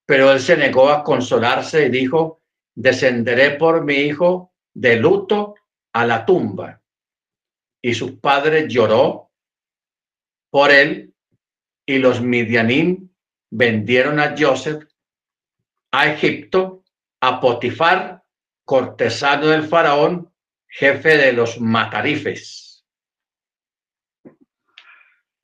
pero 0.04 0.30
él 0.30 0.40
se 0.40 0.56
negó 0.56 0.90
a 0.90 1.02
consolarse 1.02 1.86
y 1.86 1.88
dijo, 1.88 2.42
descenderé 2.74 3.52
por 3.52 3.82
mi 3.82 3.94
hijo 3.94 4.52
de 4.74 4.96
luto 4.96 5.54
a 5.94 6.04
la 6.04 6.26
tumba 6.26 6.82
y 7.86 7.94
su 7.94 8.18
padre 8.18 8.66
lloró 8.68 9.30
por 10.50 10.72
él 10.72 11.14
y 11.86 11.98
los 11.98 12.20
midianín 12.20 13.14
vendieron 13.48 14.18
a 14.18 14.34
Joseph 14.36 14.82
a 15.92 16.12
Egipto, 16.12 16.82
a 17.20 17.40
Potifar, 17.40 18.24
cortesano 18.64 19.46
del 19.46 19.62
faraón, 19.62 20.32
jefe 20.66 21.16
de 21.16 21.32
los 21.32 21.60
matarifes. 21.60 22.65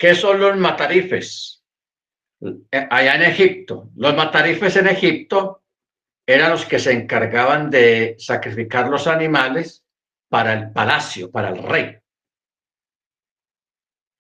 ¿Qué 0.03 0.17
son 0.17 0.41
los 0.41 0.57
matarifes? 0.57 1.63
Allá 2.91 3.15
en 3.15 3.23
Egipto. 3.23 3.91
Los 3.95 4.17
matarifes 4.17 4.75
en 4.75 4.89
Egipto 4.89 5.63
eran 6.27 6.51
los 6.51 6.65
que 6.65 6.81
se 6.81 6.91
encargaban 6.91 7.71
de 7.71 8.17
sacrificar 8.19 8.89
los 8.89 9.07
animales 9.07 9.85
para 10.29 10.55
el 10.55 10.73
palacio, 10.73 11.31
para 11.31 11.51
el 11.51 11.63
rey. 11.63 11.99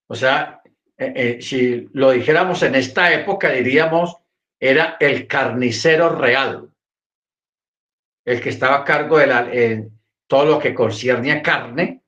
O 0.09 0.14
sea, 0.14 0.62
eh, 0.97 1.12
eh, 1.16 1.43
si 1.43 1.89
lo 1.95 2.12
dijéramos 2.12 2.62
en 2.62 2.76
esta 2.76 3.12
época, 3.12 3.51
diríamos, 3.51 4.18
era 4.61 4.97
el 5.01 5.26
carnicero 5.26 6.11
real, 6.14 6.72
el 8.24 8.41
que 8.41 8.51
estaba 8.51 8.76
a 8.76 8.85
cargo 8.85 9.18
de 9.18 9.26
la, 9.26 9.51
todo 10.28 10.45
lo 10.45 10.59
que 10.61 10.74
concierne 10.74 11.33
a 11.33 11.43
carne 11.43 12.05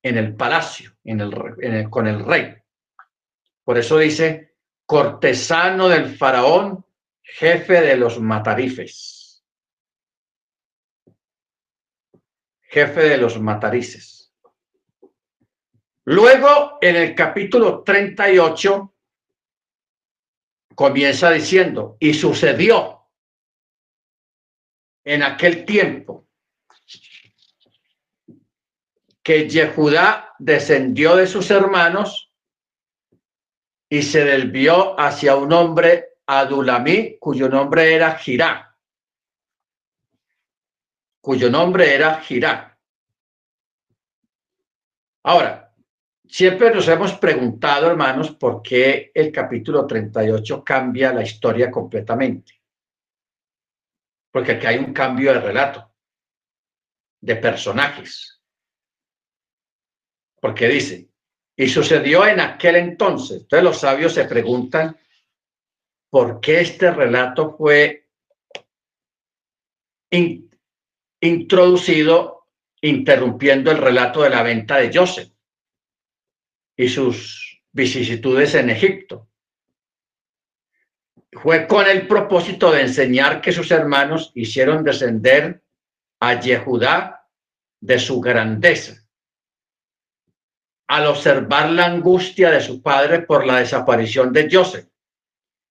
en 0.00 0.16
el 0.16 0.36
palacio, 0.36 0.92
el, 1.02 1.90
con 1.90 2.06
el 2.06 2.24
rey. 2.24 2.56
Por 3.66 3.78
eso 3.78 3.98
dice, 3.98 4.54
cortesano 4.86 5.88
del 5.88 6.16
faraón, 6.16 6.86
jefe 7.20 7.80
de 7.80 7.96
los 7.96 8.20
matarifes. 8.20 9.44
Jefe 12.62 13.00
de 13.00 13.18
los 13.18 13.40
matarices. 13.40 14.32
Luego, 16.04 16.78
en 16.80 16.94
el 16.94 17.16
capítulo 17.16 17.82
38, 17.82 18.94
comienza 20.76 21.32
diciendo, 21.32 21.96
y 21.98 22.14
sucedió 22.14 23.08
en 25.02 25.24
aquel 25.24 25.64
tiempo 25.64 26.28
que 29.24 29.48
Yehudá 29.48 30.36
descendió 30.38 31.16
de 31.16 31.26
sus 31.26 31.50
hermanos 31.50 32.25
y 33.88 34.02
se 34.02 34.24
desvió 34.24 34.98
hacia 34.98 35.36
un 35.36 35.52
hombre 35.52 36.18
Adulamí, 36.26 37.18
cuyo 37.18 37.48
nombre 37.48 37.94
era 37.94 38.16
Girá, 38.16 38.76
cuyo 41.20 41.50
nombre 41.50 41.94
era 41.94 42.20
Girá. 42.20 42.78
Ahora, 45.22 45.74
siempre 46.28 46.72
nos 46.72 46.86
hemos 46.88 47.14
preguntado, 47.14 47.88
hermanos, 47.88 48.32
por 48.32 48.62
qué 48.62 49.10
el 49.14 49.30
capítulo 49.32 49.86
38 49.86 50.64
cambia 50.64 51.12
la 51.12 51.22
historia 51.22 51.70
completamente. 51.70 52.60
Porque 54.32 54.52
aquí 54.52 54.66
hay 54.66 54.78
un 54.78 54.92
cambio 54.92 55.32
de 55.32 55.40
relato, 55.40 55.94
de 57.20 57.36
personajes. 57.36 58.40
Porque 60.40 60.68
dice, 60.68 61.08
y 61.56 61.68
sucedió 61.68 62.26
en 62.26 62.40
aquel 62.40 62.76
entonces. 62.76 63.42
Entonces 63.42 63.64
los 63.64 63.78
sabios 63.78 64.12
se 64.12 64.26
preguntan, 64.26 64.96
por 66.10 66.40
qué 66.40 66.60
este 66.60 66.90
relato 66.90 67.56
fue 67.56 68.08
introducido 71.20 72.48
interrumpiendo 72.80 73.70
el 73.70 73.78
relato 73.78 74.22
de 74.22 74.30
la 74.30 74.42
venta 74.42 74.76
de 74.76 74.96
Joseph 74.96 75.30
y 76.76 76.88
sus 76.88 77.60
vicisitudes 77.72 78.54
en 78.54 78.70
Egipto. 78.70 79.28
Fue 81.32 81.66
con 81.66 81.86
el 81.86 82.06
propósito 82.06 82.70
de 82.70 82.82
enseñar 82.82 83.40
que 83.40 83.52
sus 83.52 83.70
hermanos 83.70 84.32
hicieron 84.34 84.84
descender 84.84 85.62
a 86.20 86.40
Yehudá 86.40 87.28
de 87.80 87.98
su 87.98 88.20
grandeza. 88.20 89.05
Al 90.88 91.06
observar 91.06 91.70
la 91.70 91.86
angustia 91.86 92.50
de 92.50 92.60
su 92.60 92.80
padre 92.80 93.22
por 93.22 93.46
la 93.46 93.58
desaparición 93.58 94.32
de 94.32 94.48
Joseph, 94.50 94.86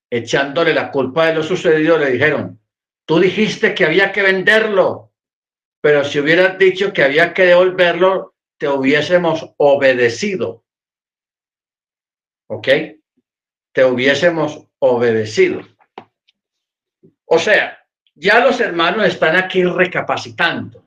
echándole 0.10 0.74
la 0.74 0.92
culpa 0.92 1.28
de 1.28 1.36
lo 1.36 1.44
sucedido, 1.44 1.98
le 1.98 2.12
dijeron, 2.12 2.60
tú 3.06 3.20
dijiste 3.20 3.74
que 3.74 3.86
había 3.86 4.12
que 4.12 4.22
venderlo, 4.22 5.14
pero 5.82 6.04
si 6.04 6.20
hubieras 6.20 6.58
dicho 6.58 6.92
que 6.92 7.04
había 7.04 7.34
que 7.34 7.46
devolverlo, 7.46 8.36
te 8.58 8.68
hubiésemos 8.68 9.54
obedecido. 9.58 10.64
¿Ok? 12.48 12.68
Te 13.72 13.86
hubiésemos 13.86 14.68
obedecido. 14.80 15.62
O 17.26 17.40
sea, 17.40 17.86
ya 18.14 18.40
los 18.40 18.60
hermanos 18.60 19.06
están 19.06 19.36
aquí 19.36 19.64
recapacitando. 19.64 20.85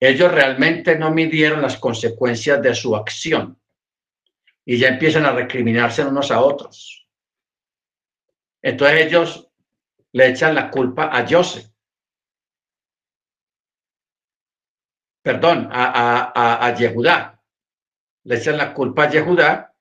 Ellos 0.00 0.32
realmente 0.32 0.96
no 0.96 1.10
midieron 1.10 1.60
las 1.60 1.76
consecuencias 1.76 2.62
de 2.62 2.74
su 2.74 2.94
acción 2.94 3.60
y 4.64 4.78
ya 4.78 4.88
empiezan 4.88 5.24
a 5.26 5.32
recriminarse 5.32 6.04
unos 6.04 6.30
a 6.30 6.40
otros. 6.40 7.08
Entonces 8.62 9.06
ellos 9.06 9.50
le 10.12 10.28
echan 10.28 10.54
la 10.54 10.70
culpa 10.70 11.10
a 11.16 11.26
Joseph. 11.28 11.66
Perdón, 15.22 15.68
a, 15.72 15.84
a, 15.86 16.32
a, 16.34 16.66
a 16.66 16.74
Yehudá. 16.74 17.42
Le 18.24 18.36
echan 18.36 18.56
la 18.56 18.72
culpa 18.72 19.04
a 19.04 19.10
Yehudá 19.10 19.74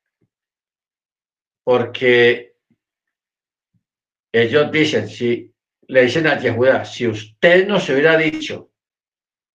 porque 1.64 2.56
ellos 4.32 4.72
dicen, 4.72 5.10
si 5.10 5.54
le 5.88 6.04
dicen 6.04 6.28
a 6.28 6.40
Yehudá, 6.40 6.86
si 6.86 7.08
usted 7.08 7.68
nos 7.68 7.88
hubiera 7.90 8.18
dicho 8.18 8.72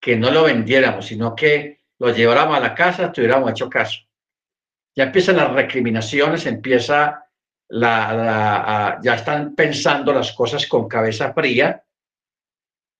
que 0.02 0.16
no 0.16 0.32
lo 0.32 0.42
vendiéramos, 0.42 1.06
sino 1.06 1.36
que 1.36 1.84
lo 2.00 2.12
lleváramos 2.12 2.56
a 2.56 2.60
la 2.60 2.74
casa, 2.74 3.12
tuviéramos 3.12 3.52
hecho 3.52 3.70
caso. 3.70 4.00
Ya 4.96 5.04
empiezan 5.04 5.36
las 5.36 5.52
recriminaciones, 5.52 6.44
empieza 6.44 7.24
la, 7.68 8.98
ya 9.00 9.14
están 9.14 9.54
pensando 9.54 10.12
las 10.12 10.32
cosas 10.32 10.66
con 10.66 10.88
cabeza 10.88 11.32
fría 11.32 11.84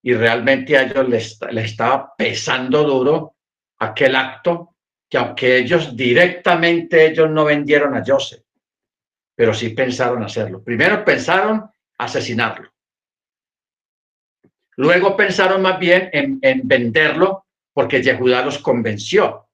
y 0.01 0.15
realmente 0.15 0.79
a 0.79 0.83
ellos 0.85 1.09
les, 1.09 1.41
estaba 1.57 2.15
pesando 2.17 2.85
duro 2.85 3.35
aquel 3.81 4.15
acto 4.15 4.77
que 5.11 5.19
aunque 5.19 5.59
ellos 5.59 5.97
directamente 5.97 7.07
ellos 7.07 7.29
no 7.29 7.45
vendieron 7.45 7.97
a 7.97 8.05
Joseph, 8.07 8.45
pero 9.35 9.53
sí 9.53 9.71
pensaron 9.71 10.23
hacerlo. 10.23 10.63
Primero 10.63 11.05
pensaron 11.05 11.69
asesinarlo. 11.99 12.73
Luego 14.77 15.17
pensaron 15.17 15.63
más 15.63 15.79
bien 15.79 16.11
en, 16.13 16.39
en 16.43 16.67
venderlo 16.67 17.47
porque 17.73 18.03
Yehudá 18.03 18.45
los 18.45 18.59
convenció. 18.59 19.49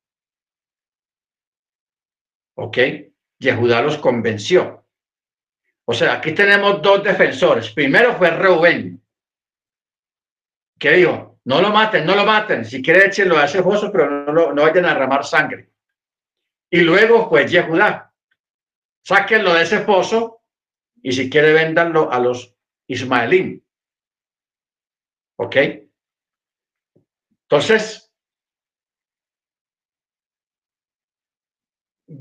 ¿Ok? 2.56 2.78
Yehudá 3.38 3.82
los 3.82 3.98
convenció. 3.98 4.84
O 5.84 5.94
sea, 5.94 6.14
aquí 6.14 6.32
tenemos 6.32 6.82
dos 6.82 7.02
defensores. 7.02 7.70
Primero 7.70 8.16
fue 8.16 8.30
Reuben, 8.30 9.02
que 10.78 10.92
dijo, 10.92 11.40
no 11.44 11.62
lo 11.62 11.70
maten, 11.70 12.04
no 12.04 12.14
lo 12.14 12.24
maten. 12.24 12.64
Si 12.64 12.82
quiere 12.82 13.06
échenlo 13.06 13.38
a 13.38 13.46
ese 13.46 13.62
foso, 13.62 13.90
pero 13.90 14.30
no, 14.32 14.52
no 14.52 14.62
vayan 14.62 14.84
a 14.84 14.92
derramar 14.92 15.24
sangre. 15.24 15.70
Y 16.70 16.80
luego 16.80 17.28
fue 17.28 17.48
Yehudá. 17.48 18.12
Sáquenlo 19.02 19.54
de 19.54 19.62
ese 19.62 19.80
foso 19.80 20.42
y 21.02 21.12
si 21.12 21.30
quiere 21.30 21.52
véndanlo 21.52 22.12
a 22.12 22.18
los 22.18 22.54
ismaelín. 22.86 23.64
¿Ok? 25.40 25.56
Entonces, 27.42 28.12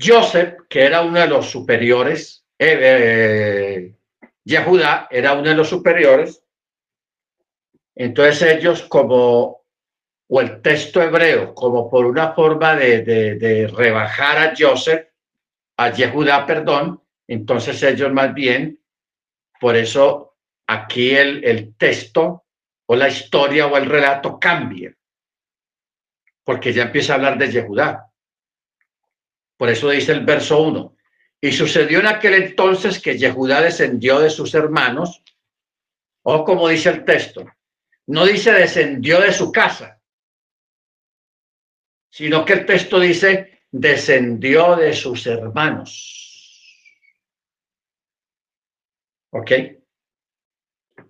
Joseph, 0.00 0.60
que 0.68 0.84
era 0.84 1.02
uno 1.02 1.18
de 1.18 1.26
los 1.26 1.50
superiores, 1.50 2.46
eh, 2.58 2.78
eh, 2.80 3.94
era 5.10 5.32
uno 5.34 5.48
de 5.48 5.54
los 5.54 5.68
superiores. 5.68 6.42
Entonces 7.94 8.42
ellos 8.42 8.82
como, 8.82 9.64
o 10.28 10.40
el 10.40 10.62
texto 10.62 11.02
hebreo, 11.02 11.54
como 11.54 11.90
por 11.90 12.06
una 12.06 12.32
forma 12.32 12.76
de, 12.76 13.02
de, 13.02 13.66
rebajar 13.66 14.38
a 14.38 14.54
Joseph, 14.56 15.08
a 15.76 15.90
Yehudá, 15.90 16.46
perdón, 16.46 17.02
entonces 17.26 17.82
ellos 17.82 18.12
más 18.12 18.32
bien, 18.32 18.80
por 19.60 19.76
eso 19.76 20.36
aquí 20.66 21.10
el, 21.10 21.44
el 21.44 21.74
texto 21.74 22.44
o 22.90 22.96
la 22.96 23.08
historia 23.08 23.66
o 23.66 23.76
el 23.76 23.86
relato 23.86 24.38
cambia, 24.40 24.94
porque 26.42 26.72
ya 26.72 26.84
empieza 26.84 27.12
a 27.12 27.16
hablar 27.16 27.36
de 27.36 27.52
Yehudá. 27.52 28.10
Por 29.58 29.68
eso 29.68 29.90
dice 29.90 30.12
el 30.12 30.24
verso 30.24 30.62
1, 30.62 30.96
y 31.40 31.52
sucedió 31.52 32.00
en 32.00 32.06
aquel 32.06 32.34
entonces 32.34 33.00
que 33.00 33.18
Yehudá 33.18 33.60
descendió 33.60 34.20
de 34.20 34.30
sus 34.30 34.54
hermanos, 34.54 35.22
o 36.22 36.44
como 36.44 36.68
dice 36.68 36.88
el 36.88 37.04
texto, 37.04 37.44
no 38.06 38.24
dice 38.24 38.52
descendió 38.52 39.20
de 39.20 39.32
su 39.34 39.52
casa, 39.52 40.00
sino 42.08 42.44
que 42.46 42.54
el 42.54 42.64
texto 42.64 42.98
dice 42.98 43.64
descendió 43.70 44.76
de 44.76 44.94
sus 44.94 45.26
hermanos. 45.26 46.14
¿Ok? 49.30 49.52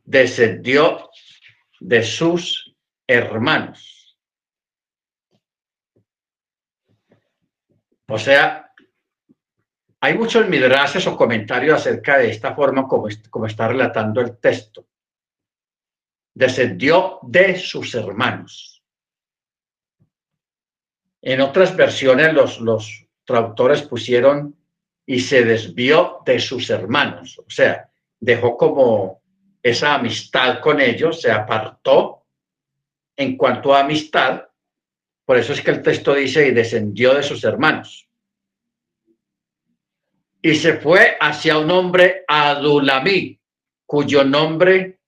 Descendió 0.03 1.09
de 1.81 2.03
sus 2.03 2.75
hermanos. 3.07 4.19
O 8.09 8.19
sea, 8.19 8.73
hay 10.01 10.17
muchos 10.17 10.49
midrases 10.49 11.07
o 11.07 11.17
comentarios 11.17 11.81
acerca 11.81 12.19
de 12.19 12.31
esta 12.31 12.55
forma 12.55 12.87
como, 12.87 13.09
como 13.31 13.47
está 13.47 13.69
relatando 13.69 14.21
el 14.21 14.39
texto. 14.39 14.87
Descendió 16.35 17.19
de 17.23 17.59
sus 17.59 17.95
hermanos. 17.95 18.83
En 21.21 21.41
otras 21.41 21.77
versiones 21.77 22.33
los, 22.33 22.61
los 22.61 23.07
traductores 23.25 23.83
pusieron 23.83 24.57
y 25.05 25.21
se 25.21 25.45
desvió 25.45 26.23
de 26.25 26.39
sus 26.39 26.71
hermanos. 26.71 27.39
O 27.39 27.51
sea, 27.51 27.91
dejó 28.21 28.57
como 28.57 29.23
esa 29.63 29.95
amistad 29.95 30.61
con 30.61 30.81
ellos, 30.81 31.21
se 31.21 31.31
apartó 31.31 32.25
en 33.17 33.37
cuanto 33.37 33.75
a 33.75 33.81
amistad. 33.81 34.45
Por 35.25 35.37
eso 35.37 35.53
es 35.53 35.61
que 35.61 35.71
el 35.71 35.83
texto 35.83 36.15
dice 36.15 36.47
y 36.47 36.51
descendió 36.53 37.15
de 37.15 37.23
sus 37.23 37.45
hermanos 37.45 38.09
y 40.43 40.55
se 40.55 40.79
fue 40.79 41.17
hacia 41.21 41.59
un 41.59 41.71
hombre 41.71 42.25
Adulamí, 42.27 43.39
cuyo 43.87 44.25
nombre 44.25 45.01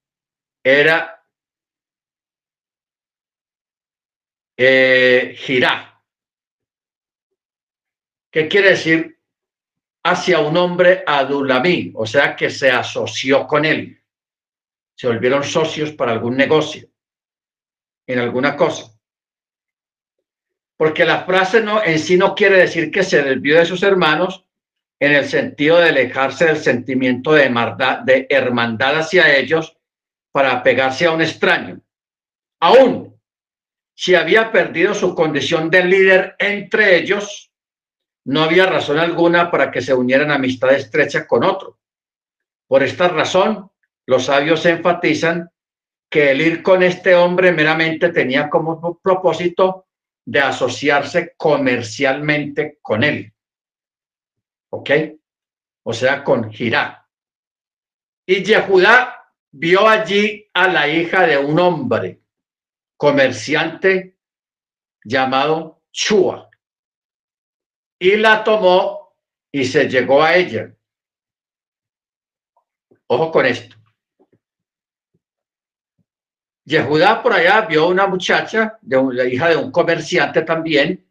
era 0.62 1.24
eh. 4.56 5.36
¿Qué 8.30 8.48
quiere 8.48 8.70
decir? 8.70 9.18
Hacia 10.02 10.40
un 10.40 10.56
hombre 10.56 11.02
Adulamí, 11.06 11.92
o 11.94 12.06
sea 12.06 12.34
que 12.34 12.50
se 12.50 12.70
asoció 12.70 13.46
con 13.46 13.64
él. 13.64 13.99
Se 15.00 15.06
volvieron 15.06 15.42
socios 15.42 15.92
para 15.92 16.12
algún 16.12 16.36
negocio, 16.36 16.86
en 18.06 18.18
alguna 18.18 18.54
cosa. 18.54 18.92
porque 20.76 21.06
la 21.06 21.24
frase 21.24 21.62
no, 21.62 21.82
en 21.82 21.98
sí 21.98 22.18
no 22.18 22.34
quiere 22.34 22.58
decir 22.58 22.90
que 22.90 23.02
se 23.02 23.22
desvió 23.22 23.58
de 23.58 23.64
sus 23.64 23.82
hermanos 23.82 24.44
en 24.98 25.12
el 25.12 25.26
sentido 25.26 25.78
de 25.78 25.88
alejarse 25.88 26.44
del 26.44 26.58
sentimiento 26.58 27.32
de 27.32 27.44
hermandad, 28.28 28.98
hacia 28.98 29.34
ellos 29.38 29.74
para 30.32 30.62
pegarse 30.62 31.06
a 31.06 31.12
un 31.12 31.22
extraño. 31.22 31.80
Aún 32.60 33.18
si 33.94 34.14
había 34.14 34.52
perdido 34.52 34.92
su 34.92 35.14
condición 35.14 35.70
de 35.70 35.82
líder 35.82 36.36
entre 36.38 36.96
ellos, 36.96 37.50
no 38.26 38.42
había 38.42 38.66
razón 38.66 38.98
alguna 38.98 39.50
para 39.50 39.70
que 39.70 39.80
se 39.80 39.94
unieran 39.94 40.30
amistad 40.30 40.74
estrecha 40.74 41.26
con 41.26 41.42
otro. 41.42 41.78
Por 42.66 42.82
esta 42.82 43.08
razón, 43.08 43.69
los 44.10 44.24
sabios 44.24 44.66
enfatizan 44.66 45.52
que 46.10 46.32
el 46.32 46.40
ir 46.40 46.64
con 46.64 46.82
este 46.82 47.14
hombre 47.14 47.52
meramente 47.52 48.08
tenía 48.08 48.50
como 48.50 48.98
propósito 48.98 49.86
de 50.26 50.40
asociarse 50.40 51.34
comercialmente 51.36 52.80
con 52.82 53.04
él. 53.04 53.32
¿Ok? 54.70 54.90
O 55.84 55.92
sea, 55.92 56.24
con 56.24 56.50
Girá. 56.50 57.08
Y 58.26 58.42
Yehudá 58.42 59.32
vio 59.52 59.88
allí 59.88 60.50
a 60.54 60.66
la 60.66 60.88
hija 60.88 61.24
de 61.24 61.38
un 61.38 61.60
hombre 61.60 62.20
comerciante 62.96 64.18
llamado 65.04 65.84
Chua 65.92 66.50
y 67.96 68.16
la 68.16 68.42
tomó 68.42 69.14
y 69.52 69.64
se 69.64 69.88
llegó 69.88 70.20
a 70.20 70.34
ella. 70.34 70.74
Ojo 73.06 73.30
con 73.30 73.46
esto. 73.46 73.79
Yehudá 76.70 77.20
por 77.20 77.32
allá 77.32 77.62
vio 77.62 77.88
una 77.88 78.06
muchacha, 78.06 78.78
de 78.80 79.02
la 79.12 79.24
hija 79.24 79.48
de 79.48 79.56
un 79.56 79.72
comerciante 79.72 80.42
también, 80.42 81.04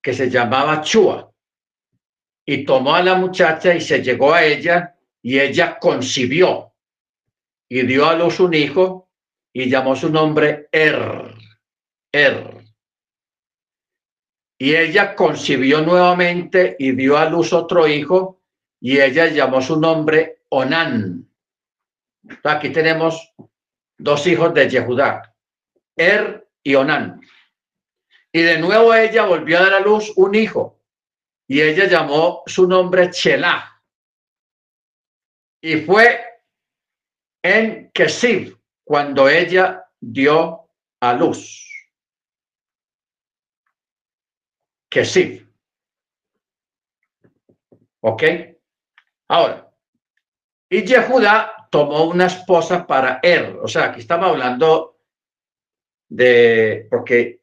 que 0.00 0.14
se 0.14 0.30
llamaba 0.30 0.82
Chua, 0.82 1.32
y 2.46 2.64
tomó 2.64 2.94
a 2.94 3.02
la 3.02 3.16
muchacha 3.16 3.74
y 3.74 3.80
se 3.80 4.04
llegó 4.04 4.32
a 4.32 4.44
ella, 4.44 4.96
y 5.20 5.40
ella 5.40 5.80
concibió, 5.80 6.72
y 7.68 7.82
dio 7.82 8.08
a 8.08 8.14
luz 8.14 8.38
un 8.38 8.54
hijo, 8.54 9.10
y 9.52 9.68
llamó 9.68 9.96
su 9.96 10.08
nombre 10.10 10.68
Er. 10.70 11.34
Er. 12.12 12.64
Y 14.58 14.76
ella 14.76 15.16
concibió 15.16 15.80
nuevamente 15.80 16.76
y 16.78 16.92
dio 16.92 17.18
a 17.18 17.28
luz 17.28 17.52
otro 17.52 17.88
hijo, 17.88 18.40
y 18.80 19.00
ella 19.00 19.26
llamó 19.26 19.60
su 19.60 19.80
nombre 19.80 20.44
Onán. 20.50 21.28
Aquí 22.44 22.70
tenemos 22.70 23.34
dos 24.00 24.26
hijos 24.26 24.54
de 24.54 24.68
Yehudá, 24.68 25.34
Er 25.94 26.48
y 26.62 26.74
Onán. 26.74 27.20
Y 28.32 28.42
de 28.42 28.58
nuevo 28.58 28.94
ella 28.94 29.26
volvió 29.26 29.58
a 29.58 29.62
dar 29.62 29.74
a 29.74 29.80
luz 29.80 30.12
un 30.16 30.34
hijo 30.34 30.80
y 31.46 31.60
ella 31.60 31.86
llamó 31.86 32.42
su 32.46 32.66
nombre 32.66 33.10
Chelá. 33.10 33.82
Y 35.62 35.82
fue 35.82 36.24
en 37.42 37.90
Kesib 37.92 38.58
cuando 38.84 39.28
ella 39.28 39.84
dio 40.00 40.70
a 41.00 41.12
luz. 41.12 41.66
Kesib. 44.88 45.46
¿Ok? 48.00 48.22
Ahora, 49.28 49.70
y 50.70 50.84
Yehudá 50.84 51.59
tomó 51.70 52.04
una 52.04 52.26
esposa 52.26 52.86
para 52.86 53.20
él. 53.22 53.56
O 53.62 53.68
sea, 53.68 53.86
aquí 53.86 54.00
estamos 54.00 54.28
hablando 54.28 54.98
de, 56.08 56.86
porque 56.90 57.40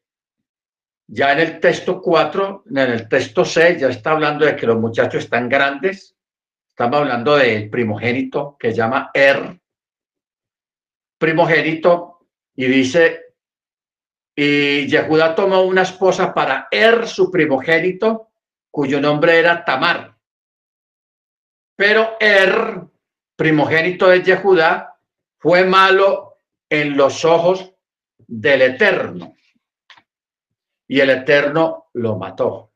ya 1.07 1.31
en 1.31 1.39
el 1.39 1.59
texto 1.59 2.01
4, 2.01 2.65
en 2.69 2.77
el 2.77 3.07
texto 3.07 3.45
6, 3.45 3.79
ya 3.79 3.87
está 3.87 4.11
hablando 4.11 4.45
de 4.45 4.55
que 4.55 4.67
los 4.67 4.77
muchachos 4.77 5.23
están 5.23 5.47
grandes. 5.47 6.15
Estamos 6.67 6.99
hablando 6.99 7.37
del 7.37 7.69
primogénito 7.69 8.57
que 8.59 8.71
se 8.71 8.77
llama 8.77 9.09
Er, 9.13 9.59
primogénito, 11.17 12.27
y 12.55 12.65
dice, 12.65 13.33
y 14.35 14.85
Yehuda 14.87 15.33
tomó 15.33 15.61
una 15.61 15.81
esposa 15.83 16.33
para 16.33 16.67
Er, 16.69 17.07
su 17.07 17.31
primogénito, 17.31 18.29
cuyo 18.69 18.99
nombre 18.99 19.39
era 19.39 19.63
Tamar. 19.63 20.15
Pero 21.75 22.17
Er 22.19 22.83
primogénito 23.37 24.07
de 24.09 24.23
Yehudá, 24.23 24.99
fue 25.37 25.63
malo 25.63 26.39
en 26.69 26.97
los 26.97 27.23
ojos 27.23 27.73
del 28.17 28.63
Eterno. 28.63 29.35
Y 30.87 30.99
el 30.99 31.11
Eterno 31.11 31.89
lo 31.93 32.17
mató. 32.17 32.73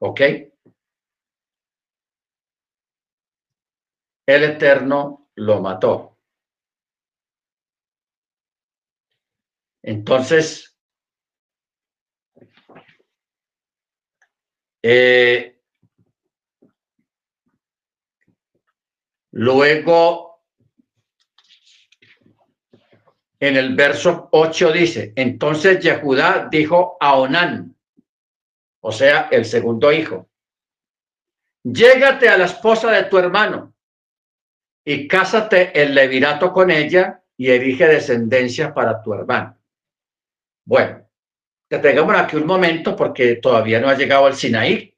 ¿Ok? 0.00 0.20
El 4.26 4.44
Eterno 4.44 5.28
lo 5.34 5.60
mató. 5.60 6.18
Entonces, 9.82 10.78
eh, 14.82 15.51
Luego, 19.32 20.42
en 23.40 23.56
el 23.56 23.74
verso 23.74 24.28
8 24.30 24.72
dice, 24.72 25.12
entonces 25.16 25.80
Yehudá 25.80 26.48
dijo 26.50 26.96
a 27.00 27.16
Onán, 27.16 27.74
o 28.80 28.92
sea, 28.92 29.28
el 29.30 29.46
segundo 29.46 29.90
hijo, 29.90 30.28
llégate 31.64 32.28
a 32.28 32.36
la 32.36 32.44
esposa 32.44 32.90
de 32.90 33.04
tu 33.04 33.18
hermano 33.18 33.74
y 34.84 35.08
cásate 35.08 35.80
el 35.80 35.94
levirato 35.94 36.52
con 36.52 36.70
ella 36.70 37.24
y 37.36 37.50
erige 37.50 37.86
descendencia 37.86 38.74
para 38.74 39.00
tu 39.02 39.14
hermano. 39.14 39.58
Bueno, 40.64 41.08
te 41.68 41.78
tengamos 41.78 42.14
aquí 42.16 42.36
un 42.36 42.46
momento 42.46 42.94
porque 42.94 43.36
todavía 43.36 43.80
no 43.80 43.88
ha 43.88 43.96
llegado 43.96 44.28
el 44.28 44.34
Sinaí 44.34 44.94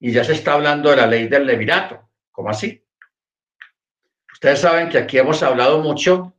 y 0.00 0.10
ya 0.10 0.24
se 0.24 0.32
está 0.32 0.54
hablando 0.54 0.88
de 0.88 0.96
la 0.96 1.06
ley 1.06 1.28
del 1.28 1.46
levirato. 1.46 2.08
¿Cómo 2.30 2.48
así? 2.48 2.79
Ustedes 4.40 4.60
saben 4.60 4.88
que 4.88 4.96
aquí 4.96 5.18
hemos 5.18 5.42
hablado 5.42 5.80
mucho 5.80 6.34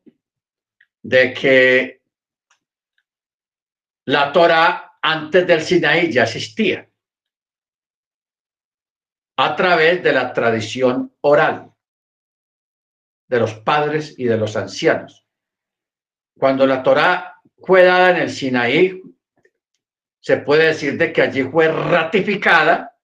de 1.04 1.36
que 1.36 2.02
la 4.06 4.32
Torah 4.32 4.98
antes 5.00 5.46
del 5.46 5.62
Sinaí 5.62 6.12
ya 6.12 6.24
existía 6.24 6.90
a 9.38 9.56
través 9.56 10.02
de 10.02 10.14
la 10.14 10.34
tradición 10.34 11.16
oral 11.22 11.72
de 13.28 13.40
los 13.40 13.54
padres 13.60 14.16
y 14.18 14.24
de 14.24 14.38
los 14.38 14.56
ancianos. 14.56 15.24
Cuando 16.36 16.66
la 16.66 16.82
Torah 16.82 17.40
fue 17.60 17.84
dada 17.84 18.10
en 18.10 18.18
el 18.18 18.32
Sinaí, 18.32 19.00
se 20.20 20.38
puede 20.38 20.70
decir 20.70 20.98
de 20.98 21.14
que 21.14 21.22
allí 21.22 21.44
fue 21.44 21.68
ratificada 21.68 22.98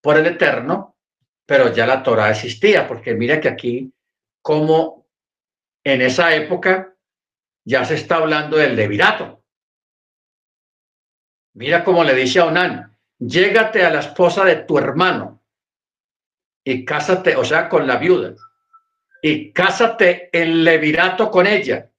por 0.00 0.16
el 0.16 0.26
Eterno, 0.26 0.96
pero 1.44 1.74
ya 1.74 1.88
la 1.88 2.04
Torah 2.04 2.30
existía, 2.30 2.86
porque 2.86 3.14
mira 3.14 3.40
que 3.40 3.48
aquí 3.48 3.92
como 4.44 5.08
en 5.82 6.02
esa 6.02 6.34
época 6.34 6.94
ya 7.64 7.82
se 7.86 7.94
está 7.94 8.16
hablando 8.16 8.58
del 8.58 8.76
levirato. 8.76 9.42
Mira 11.54 11.82
cómo 11.82 12.04
le 12.04 12.14
dice 12.14 12.40
a 12.40 12.44
Onán, 12.44 12.94
llégate 13.18 13.86
a 13.86 13.90
la 13.90 14.00
esposa 14.00 14.44
de 14.44 14.56
tu 14.56 14.76
hermano 14.76 15.42
y 16.62 16.84
cásate, 16.84 17.36
o 17.36 17.44
sea, 17.44 17.70
con 17.70 17.86
la 17.86 17.96
viuda, 17.96 18.34
y 19.22 19.50
cásate 19.50 20.28
en 20.30 20.62
levirato 20.62 21.30
con 21.30 21.46
ella 21.46 21.90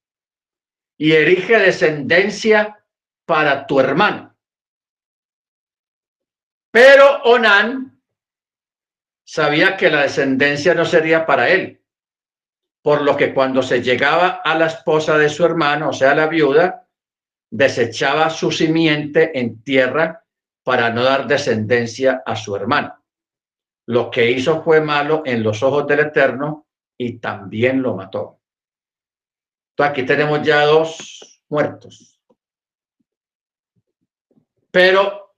y 0.99 1.13
erige 1.13 1.57
descendencia 1.57 2.85
para 3.25 3.65
tu 3.65 3.79
hermano. 3.79 4.37
Pero 6.69 7.23
Onán 7.23 7.99
sabía 9.23 9.75
que 9.77 9.89
la 9.89 10.03
descendencia 10.03 10.75
no 10.75 10.85
sería 10.85 11.25
para 11.25 11.49
él, 11.49 11.81
por 12.85 13.01
lo 13.01 13.17
que 13.17 13.33
cuando 13.33 13.63
se 13.63 13.81
llegaba 13.81 14.41
a 14.43 14.55
la 14.55 14.67
esposa 14.67 15.17
de 15.17 15.27
su 15.27 15.43
hermano, 15.43 15.89
o 15.89 15.93
sea, 15.93 16.13
la 16.13 16.27
viuda, 16.27 16.87
desechaba 17.49 18.29
su 18.29 18.51
simiente 18.51 19.39
en 19.39 19.63
tierra 19.63 20.23
para 20.61 20.91
no 20.91 21.03
dar 21.03 21.25
descendencia 21.25 22.21
a 22.23 22.35
su 22.35 22.55
hermano. 22.55 23.03
Lo 23.87 24.11
que 24.11 24.29
hizo 24.29 24.61
fue 24.61 24.81
malo 24.81 25.23
en 25.25 25.41
los 25.41 25.63
ojos 25.63 25.87
del 25.87 26.01
Eterno 26.01 26.67
y 26.95 27.17
también 27.17 27.81
lo 27.81 27.95
mató. 27.95 28.39
Aquí 29.79 30.03
tenemos 30.05 30.43
ya 30.43 30.63
dos 30.65 31.41
muertos. 31.49 32.21
Pero 34.69 35.33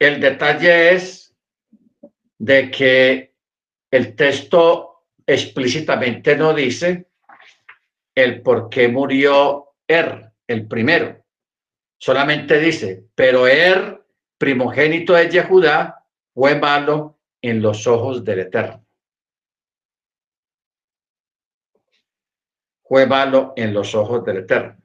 el 0.00 0.20
detalle 0.20 0.94
es 0.94 1.32
de 2.38 2.72
que 2.72 3.36
el 3.88 4.16
texto 4.16 4.91
explícitamente 5.34 6.36
no 6.36 6.54
dice 6.54 7.06
el 8.14 8.42
por 8.42 8.68
qué 8.68 8.88
murió 8.88 9.74
Er, 9.86 10.32
el 10.46 10.68
primero. 10.68 11.24
Solamente 11.98 12.58
dice, 12.58 13.04
pero 13.14 13.46
Er, 13.46 14.04
primogénito 14.38 15.14
de 15.14 15.28
Yehudá, 15.28 16.04
fue 16.34 16.58
malo 16.58 17.18
en 17.40 17.62
los 17.62 17.86
ojos 17.86 18.24
del 18.24 18.40
Eterno. 18.40 18.84
Fue 22.84 23.06
malo 23.06 23.52
en 23.56 23.72
los 23.72 23.94
ojos 23.94 24.24
del 24.24 24.38
Eterno. 24.38 24.76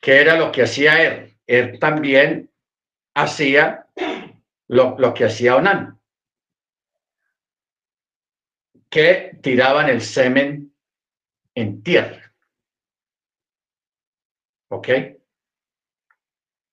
¿Qué 0.00 0.20
era 0.20 0.36
lo 0.36 0.50
que 0.50 0.62
hacía 0.62 1.02
Er? 1.02 1.36
Er 1.46 1.78
también 1.78 2.50
hacía 3.14 3.86
lo, 4.68 5.14
que 5.14 5.24
hacía 5.24 5.56
Onán, 5.56 5.99
que 8.90 9.38
tiraban 9.40 9.88
el 9.88 10.02
semen 10.02 10.74
en 11.54 11.82
tierra. 11.82 12.34
¿Ok? 14.68 14.88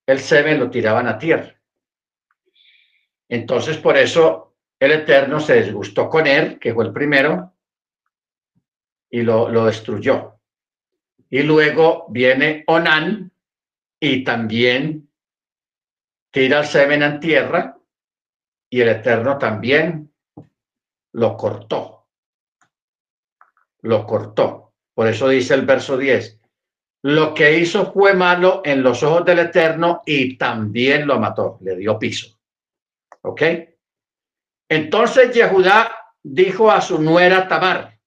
El 0.07 0.19
semen 0.19 0.59
lo 0.59 0.69
tiraban 0.69 1.07
a 1.07 1.17
tierra. 1.17 1.53
Entonces, 3.29 3.77
por 3.77 3.97
eso 3.97 4.55
el 4.79 4.91
Eterno 4.91 5.39
se 5.39 5.61
disgustó 5.61 6.09
con 6.09 6.27
él, 6.27 6.59
que 6.59 6.73
fue 6.73 6.85
el 6.85 6.93
primero, 6.93 7.53
y 9.09 9.21
lo, 9.21 9.49
lo 9.49 9.65
destruyó. 9.65 10.39
Y 11.29 11.43
luego 11.43 12.07
viene 12.09 12.63
Onán 12.67 13.31
y 13.99 14.23
también 14.23 15.09
tira 16.31 16.59
el 16.59 16.65
semen 16.65 17.03
en 17.03 17.19
tierra 17.19 17.77
y 18.69 18.81
el 18.81 18.89
Eterno 18.89 19.37
también 19.37 20.13
lo 21.13 21.35
cortó. 21.35 21.96
Lo 23.81 24.05
cortó. 24.05 24.73
Por 24.93 25.07
eso 25.07 25.29
dice 25.29 25.53
el 25.53 25.65
verso 25.65 25.97
10, 25.97 26.39
lo 27.03 27.33
que 27.33 27.59
hizo 27.59 27.91
fue 27.93 28.13
malo 28.13 28.61
en 28.65 28.81
los 28.81 29.03
ojos 29.03 29.23
del 29.23 29.39
Eterno 29.39 30.01
y 30.05 30.37
también 30.37 31.05
lo 31.05 31.19
mató, 31.19 31.57
le 31.61 31.75
dio 31.75 31.99
piso. 31.99 32.39
¿Ok? 33.21 33.41
Entonces 34.69 35.33
Yehudá 35.33 36.13
dijo 36.23 36.71
a 36.71 36.81
su 36.81 37.01
nuera 37.01 37.47
Tamar, 37.47 37.97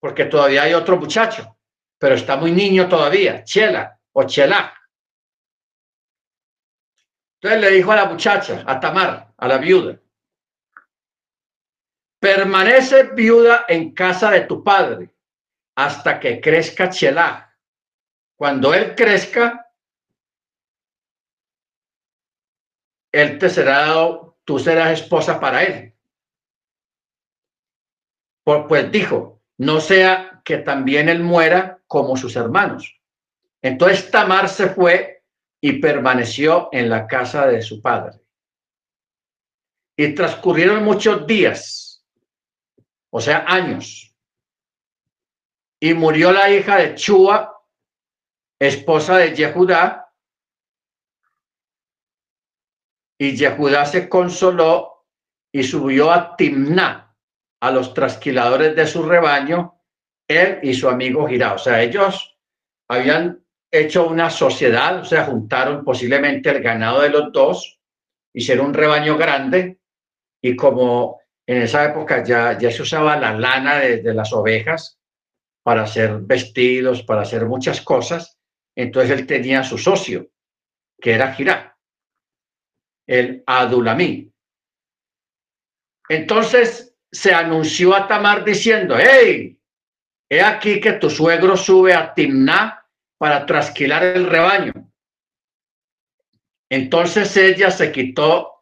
porque 0.00 0.26
todavía 0.26 0.64
hay 0.64 0.74
otro 0.74 0.96
muchacho, 0.96 1.56
pero 1.98 2.14
está 2.14 2.36
muy 2.36 2.52
niño 2.52 2.88
todavía, 2.88 3.44
Chela 3.44 3.98
o 4.12 4.24
Chela. 4.24 4.74
Entonces 7.40 7.60
le 7.60 7.70
dijo 7.70 7.92
a 7.92 7.96
la 7.96 8.06
muchacha, 8.06 8.64
a 8.66 8.80
Tamar, 8.80 9.32
a 9.36 9.48
la 9.48 9.58
viuda, 9.58 9.98
permanece 12.24 13.02
viuda 13.02 13.66
en 13.68 13.92
casa 13.92 14.30
de 14.30 14.40
tu 14.40 14.64
padre 14.64 15.14
hasta 15.76 16.18
que 16.18 16.40
crezca 16.40 16.88
Chela 16.88 17.54
cuando 18.34 18.72
él 18.72 18.94
crezca, 18.94 19.70
él 23.12 23.38
te 23.38 23.50
será 23.50 23.86
dado, 23.88 24.38
tú 24.44 24.58
serás 24.58 25.00
esposa 25.00 25.38
para 25.38 25.64
él. 25.64 25.94
Pues 28.42 28.90
dijo, 28.90 29.42
no 29.58 29.80
sea 29.80 30.40
que 30.46 30.56
también 30.56 31.10
él 31.10 31.22
muera 31.22 31.82
como 31.86 32.16
sus 32.16 32.36
hermanos. 32.36 32.98
Entonces 33.60 34.10
Tamar 34.10 34.48
se 34.48 34.70
fue 34.70 35.22
y 35.60 35.78
permaneció 35.78 36.70
en 36.72 36.88
la 36.88 37.06
casa 37.06 37.46
de 37.46 37.60
su 37.60 37.82
padre. 37.82 38.18
Y 39.94 40.14
transcurrieron 40.14 40.82
muchos 40.82 41.26
días, 41.26 41.83
o 43.16 43.20
sea, 43.20 43.44
años. 43.46 44.12
Y 45.80 45.94
murió 45.94 46.32
la 46.32 46.50
hija 46.50 46.78
de 46.78 46.96
Chua, 46.96 47.62
esposa 48.58 49.18
de 49.18 49.36
Yehudá, 49.36 50.12
y 53.16 53.36
Yehudá 53.36 53.86
se 53.86 54.08
consoló 54.08 55.06
y 55.52 55.62
subió 55.62 56.10
a 56.10 56.34
Timná, 56.34 57.16
a 57.60 57.70
los 57.70 57.94
trasquiladores 57.94 58.74
de 58.74 58.84
su 58.84 59.04
rebaño, 59.04 59.80
él 60.26 60.58
y 60.64 60.74
su 60.74 60.88
amigo 60.88 61.28
Girá. 61.28 61.52
O 61.54 61.58
sea, 61.58 61.82
ellos 61.82 62.36
habían 62.88 63.46
hecho 63.70 64.08
una 64.08 64.28
sociedad, 64.28 64.98
o 64.98 65.04
sea, 65.04 65.26
juntaron 65.26 65.84
posiblemente 65.84 66.50
el 66.50 66.60
ganado 66.60 67.02
de 67.02 67.10
los 67.10 67.30
dos, 67.30 67.78
hicieron 68.32 68.66
un 68.66 68.74
rebaño 68.74 69.16
grande 69.16 69.78
y 70.42 70.56
como 70.56 71.20
en 71.46 71.62
esa 71.62 71.84
época 71.84 72.24
ya, 72.24 72.58
ya 72.58 72.70
se 72.70 72.82
usaba 72.82 73.16
la 73.16 73.32
lana 73.32 73.78
de, 73.78 74.14
las 74.14 74.32
ovejas 74.32 74.98
para 75.62 75.82
hacer 75.82 76.18
vestidos, 76.20 77.02
para 77.02 77.22
hacer 77.22 77.46
muchas 77.46 77.80
cosas, 77.80 78.38
entonces 78.76 79.18
él 79.18 79.26
tenía 79.26 79.62
su 79.62 79.78
socio, 79.78 80.30
que 81.00 81.12
era 81.12 81.32
Girá, 81.34 81.78
el 83.06 83.42
Adulamí. 83.46 84.32
Entonces 86.08 86.96
se 87.10 87.32
anunció 87.32 87.94
a 87.94 88.08
Tamar 88.08 88.44
diciendo, 88.44 88.96
hey, 88.98 89.58
he 90.28 90.42
aquí 90.42 90.80
que 90.80 90.94
tu 90.94 91.08
suegro 91.08 91.56
sube 91.56 91.94
a 91.94 92.12
Timná 92.12 92.86
para 93.18 93.46
trasquilar 93.46 94.02
el 94.02 94.26
rebaño. 94.28 94.72
Entonces 96.70 97.36
ella 97.36 97.70
se 97.70 97.92
quitó 97.92 98.53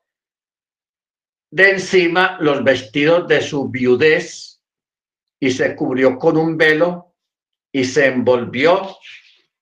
de 1.53 1.73
encima 1.73 2.39
los 2.41 2.65
vestidos 2.65 3.29
de 3.29 3.43
su 3.43 3.69
viudez 3.69 4.59
y 5.39 5.51
se 5.51 5.77
cubrió 5.77 6.19
con 6.19 6.39
un 6.39 6.57
velo 6.57 7.15
y 7.71 7.85
se 7.85 8.07
envolvió 8.07 8.97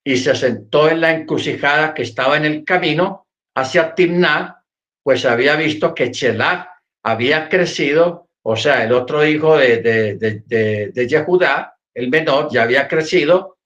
y 0.04 0.16
se 0.16 0.36
sentó 0.36 0.88
en 0.88 1.00
la 1.00 1.10
encrucijada 1.10 1.92
que 1.92 2.02
estaba 2.02 2.36
en 2.36 2.44
el 2.44 2.64
camino 2.64 3.26
hacia 3.56 3.92
Timná, 3.96 4.64
pues 5.02 5.24
había 5.24 5.56
visto 5.56 5.92
que 5.92 6.12
Chelá 6.12 6.80
había 7.02 7.48
crecido, 7.48 8.28
o 8.42 8.56
sea, 8.56 8.84
el 8.84 8.92
otro 8.92 9.26
hijo 9.26 9.56
de, 9.56 9.78
de, 9.78 10.14
de, 10.14 10.92
de, 10.94 11.08
Yehudá, 11.08 11.76
el 11.92 12.08
menor, 12.08 12.50
ya 12.52 12.62
había 12.62 12.86
crecido 12.86 13.58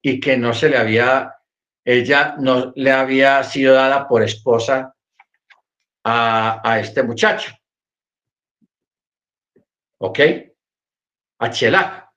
y 0.00 0.20
que 0.20 0.36
no 0.36 0.54
se 0.54 0.68
le 0.68 0.76
había, 0.76 1.34
ella 1.84 2.36
no 2.38 2.72
le 2.76 2.92
había 2.92 3.42
sido 3.42 3.74
dada 3.74 4.06
por 4.06 4.22
esposa 4.22 4.94
a, 6.04 6.60
a 6.70 6.78
este 6.78 7.02
muchacho. 7.02 7.52
¿Ok? 10.04 10.18
A. 11.38 12.12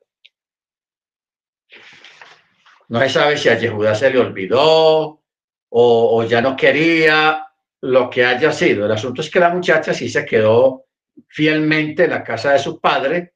No 2.90 3.00
se 3.00 3.10
sabe 3.10 3.38
si 3.38 3.50
a 3.50 3.60
Yehudá 3.60 3.94
se 3.94 4.10
le 4.10 4.20
olvidó 4.20 5.22
o, 5.70 6.24
ya 6.24 6.42
no 6.42 6.56
quería 6.56 7.46
lo 7.82 8.10
que 8.10 8.26
haya 8.26 8.52
sido. 8.52 8.86
El 8.86 8.92
asunto 8.92 9.22
es 9.22 9.30
que 9.30 9.40
la 9.40 9.52
muchacha 9.52 9.94
sí 9.94 10.10
se 10.10 10.26
quedó 10.26 10.86
fielmente 11.28 12.06
en 12.06 12.10
la 12.12 12.24
casa 12.24 12.54
de 12.54 12.60
su 12.60 12.80
padre, 12.80 13.36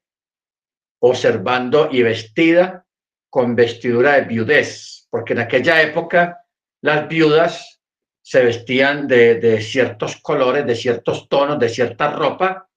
observando 1.00 1.88
y 1.90 2.02
vestida 2.02 2.84
con 3.28 3.54
vestidura 3.54 4.14
de 4.14 4.22
viudez, 4.22 5.06
porque 5.10 5.34
en 5.34 5.40
aquella 5.40 5.80
época 5.80 6.44
las 6.82 7.06
viudas 7.06 7.80
se 8.20 8.44
vestían 8.44 9.06
de, 9.06 9.36
de, 9.36 9.60
ciertos 9.60 10.20
colores, 10.20 10.66
de 10.66 10.74
ciertos 10.74 11.28
tonos, 11.28 11.58
de 11.58 11.68
cierta 11.68 12.10
ropa, 12.10 12.69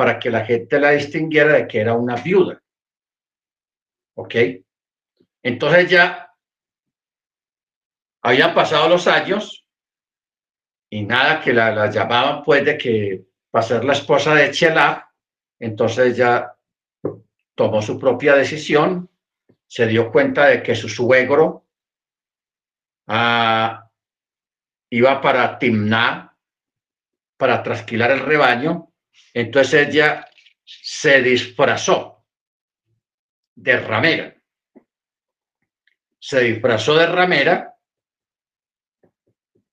para 0.00 0.18
que 0.18 0.30
la 0.30 0.46
gente 0.46 0.80
la 0.80 0.92
distinguiera 0.92 1.52
de 1.52 1.68
que 1.68 1.78
era 1.78 1.92
una 1.92 2.16
viuda. 2.16 2.58
¿Ok? 4.16 4.34
Entonces 5.42 5.90
ya 5.90 6.34
habían 8.22 8.54
pasado 8.54 8.88
los 8.88 9.06
años 9.06 9.66
y 10.88 11.02
nada 11.02 11.42
que 11.42 11.52
la, 11.52 11.90
llamaban 11.90 12.42
pues 12.42 12.64
de 12.64 12.78
que 12.78 13.26
para 13.50 13.62
ser 13.62 13.84
la 13.84 13.92
esposa 13.92 14.34
de 14.34 14.50
Chela, 14.52 15.12
entonces 15.58 16.16
ya 16.16 16.56
tomó 17.54 17.82
su 17.82 17.98
propia 17.98 18.34
decisión, 18.36 19.10
se 19.66 19.86
dio 19.86 20.10
cuenta 20.10 20.46
de 20.46 20.62
que 20.62 20.74
su 20.74 20.88
suegro 20.88 21.66
ah, 23.06 23.86
iba 24.88 25.20
para 25.20 25.58
Timná, 25.58 26.38
para 27.36 27.62
trasquilar 27.62 28.12
el 28.12 28.20
rebaño, 28.20 28.89
entonces 29.34 29.88
ella 29.88 30.26
se 30.64 31.22
disfrazó 31.22 32.24
de 33.54 33.78
ramera. 33.78 34.36
Se 36.18 36.40
disfrazó 36.40 36.96
de 36.96 37.06
ramera, 37.06 37.76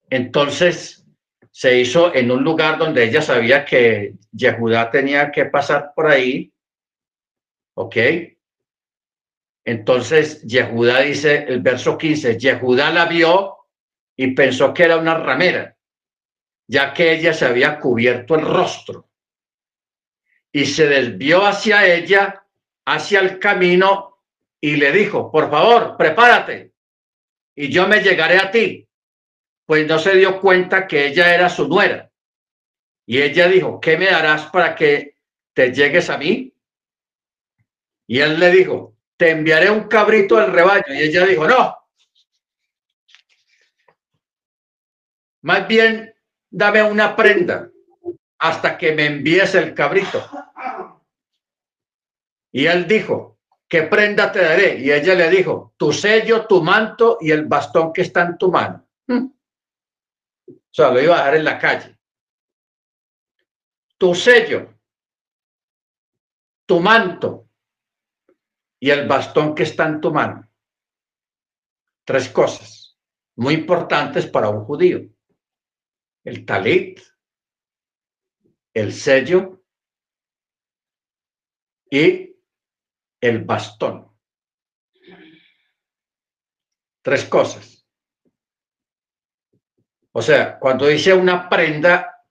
entonces 0.09 1.05
se 1.51 1.79
hizo 1.79 2.13
en 2.13 2.31
un 2.31 2.43
lugar 2.43 2.77
donde 2.77 3.03
ella 3.03 3.21
sabía 3.21 3.65
que 3.65 4.13
Yehudá 4.31 4.89
tenía 4.91 5.31
que 5.31 5.45
pasar 5.45 5.91
por 5.95 6.07
ahí, 6.07 6.53
¿ok? 7.75 7.97
Entonces 9.65 10.41
Yehudá 10.43 11.01
dice, 11.01 11.43
el 11.47 11.61
verso 11.61 11.97
15, 11.97 12.37
Yehudá 12.37 12.91
la 12.91 13.05
vio 13.05 13.57
y 14.15 14.33
pensó 14.33 14.73
que 14.73 14.83
era 14.83 14.97
una 14.97 15.15
ramera, 15.15 15.75
ya 16.67 16.93
que 16.93 17.11
ella 17.11 17.33
se 17.33 17.45
había 17.45 17.79
cubierto 17.79 18.35
el 18.35 18.45
rostro 18.45 19.06
y 20.57 20.65
se 20.65 20.87
desvió 20.87 21.45
hacia 21.45 21.85
ella, 21.85 22.43
hacia 22.83 23.19
el 23.19 23.37
camino 23.37 24.17
y 24.59 24.75
le 24.75 24.91
dijo, 24.91 25.31
por 25.31 25.51
favor, 25.51 25.95
prepárate. 25.95 26.73
y 27.53 27.69
yo 27.69 27.87
me 27.87 28.01
llegaré 28.01 28.39
a 28.39 28.49
ti. 28.49 28.89
Pues 29.67 29.85
no 29.85 29.99
se 29.99 30.15
dio 30.15 30.41
cuenta 30.41 30.87
que 30.87 31.05
ella 31.05 31.31
era 31.35 31.47
su 31.47 31.67
nuera. 31.67 32.11
Y 33.05 33.21
ella 33.21 33.47
dijo, 33.47 33.79
¿qué 33.79 33.99
me 33.99 34.07
darás 34.07 34.47
para 34.47 34.73
que 34.73 35.17
te 35.53 35.71
llegues 35.71 36.09
a 36.09 36.17
mí? 36.17 36.51
Y 38.07 38.19
él 38.19 38.39
le 38.39 38.49
dijo, 38.49 38.95
te 39.15 39.29
enviaré 39.29 39.69
un 39.69 39.83
cabrito 39.83 40.37
al 40.37 40.51
rebaño. 40.51 40.91
Y 40.91 41.03
ella 41.03 41.23
dijo, 41.27 41.47
no. 41.47 41.77
Más 45.43 45.67
bien, 45.67 46.15
dame 46.49 46.81
una 46.81 47.15
prenda 47.15 47.69
hasta 48.39 48.75
que 48.75 48.93
me 48.93 49.05
envíes 49.05 49.53
el 49.53 49.75
cabrito. 49.75 50.27
Y 52.57 52.65
él 52.65 52.87
dijo, 52.87 53.37
¿qué 53.69 53.83
prenda 53.83 54.31
te 54.31 54.41
daré? 54.41 54.79
Y 54.79 54.91
ella 54.91 55.13
le 55.13 55.29
dijo, 55.29 55.75
tu 55.77 55.93
sello, 55.93 56.47
tu 56.47 56.63
manto 56.63 57.19
y 57.21 57.29
el 57.29 57.45
bastón 57.45 57.93
que 57.93 58.01
está 58.01 58.23
en 58.23 58.35
tu 58.35 58.51
mano. 58.51 58.83
Hmm. 59.05 59.27
O 60.49 60.71
sea, 60.71 60.89
lo 60.89 60.99
iba 60.99 61.13
a 61.13 61.17
dejar 61.19 61.35
en 61.35 61.43
la 61.43 61.59
calle. 61.59 61.99
Tu 63.95 64.15
sello, 64.15 64.73
tu 66.65 66.79
manto 66.79 67.47
y 68.79 68.89
el 68.89 69.07
bastón 69.07 69.53
que 69.53 69.61
está 69.61 69.87
en 69.87 70.01
tu 70.01 70.11
mano. 70.11 70.51
Tres 72.05 72.27
cosas 72.29 72.97
muy 73.35 73.53
importantes 73.53 74.25
para 74.25 74.49
un 74.49 74.65
judío. 74.65 75.07
El 76.23 76.43
talit, 76.43 77.01
el 78.73 78.91
sello 78.93 79.63
y 81.91 82.26
el 83.21 83.43
bastón. 83.43 84.11
Tres 87.01 87.25
cosas. 87.25 87.85
O 90.11 90.21
sea, 90.21 90.59
cuando 90.59 90.87
dice 90.87 91.13
una 91.13 91.47
prenda, 91.47 92.25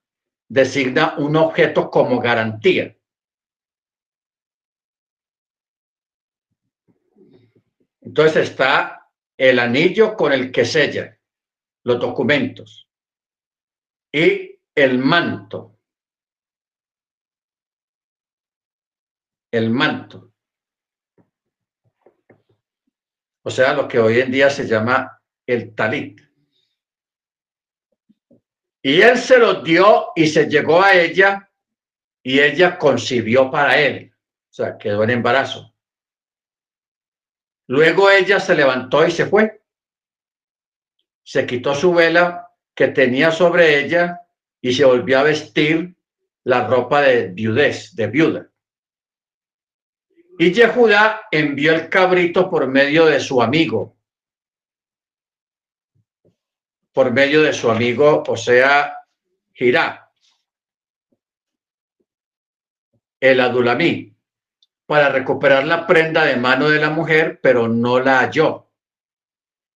designa 0.47 1.15
un 1.17 1.35
objeto 1.35 1.89
como 1.89 2.19
garantía. 2.19 2.97
Entonces 8.01 8.49
está 8.49 9.09
el 9.37 9.59
anillo 9.59 10.15
con 10.15 10.31
el 10.31 10.51
que 10.51 10.65
sella 10.65 11.19
los 11.83 11.99
documentos 11.99 12.89
y 14.11 14.59
el 14.75 14.99
manto. 14.99 15.79
El 19.51 19.69
manto. 19.69 20.33
O 23.47 23.49
sea, 23.49 23.71
lo 23.71 23.87
que 23.87 23.97
hoy 23.97 24.19
en 24.19 24.29
día 24.29 24.49
se 24.49 24.67
llama 24.67 25.21
el 25.45 25.73
talit. 25.73 26.19
Y 28.81 28.99
él 28.99 29.17
se 29.17 29.37
lo 29.37 29.61
dio 29.61 30.07
y 30.17 30.27
se 30.27 30.49
llegó 30.49 30.83
a 30.83 30.93
ella 30.93 31.49
y 32.21 32.41
ella 32.41 32.77
concibió 32.77 33.49
para 33.49 33.79
él. 33.79 34.11
O 34.49 34.53
sea, 34.53 34.77
quedó 34.77 35.01
en 35.05 35.11
embarazo. 35.11 35.73
Luego 37.67 38.11
ella 38.11 38.41
se 38.41 38.53
levantó 38.53 39.07
y 39.07 39.11
se 39.11 39.27
fue. 39.27 39.61
Se 41.23 41.45
quitó 41.45 41.73
su 41.73 41.93
vela 41.93 42.51
que 42.75 42.89
tenía 42.89 43.31
sobre 43.31 43.79
ella 43.79 44.23
y 44.59 44.73
se 44.73 44.83
volvió 44.83 45.19
a 45.19 45.23
vestir 45.23 45.95
la 46.43 46.67
ropa 46.67 47.01
de 47.01 47.29
viudez, 47.29 47.95
de 47.95 48.07
viuda. 48.07 48.51
Y 50.39 50.53
Yehudá 50.53 51.21
envió 51.31 51.73
el 51.73 51.89
cabrito 51.89 52.47
por 52.47 52.67
medio 52.67 53.07
de 53.07 53.19
su 53.19 53.41
amigo, 53.41 53.97
por 56.93 57.11
medio 57.11 57.41
de 57.41 57.53
su 57.53 57.71
amigo, 57.71 58.23
o 58.27 58.37
sea, 58.37 58.97
Girá, 59.53 60.11
el 63.19 63.39
Adulamí, 63.39 64.15
para 64.85 65.09
recuperar 65.09 65.65
la 65.65 65.87
prenda 65.87 66.23
de 66.23 66.35
mano 66.35 66.69
de 66.69 66.79
la 66.79 66.91
mujer, 66.91 67.39
pero 67.41 67.67
no 67.67 67.99
la 67.99 68.19
halló. 68.19 68.67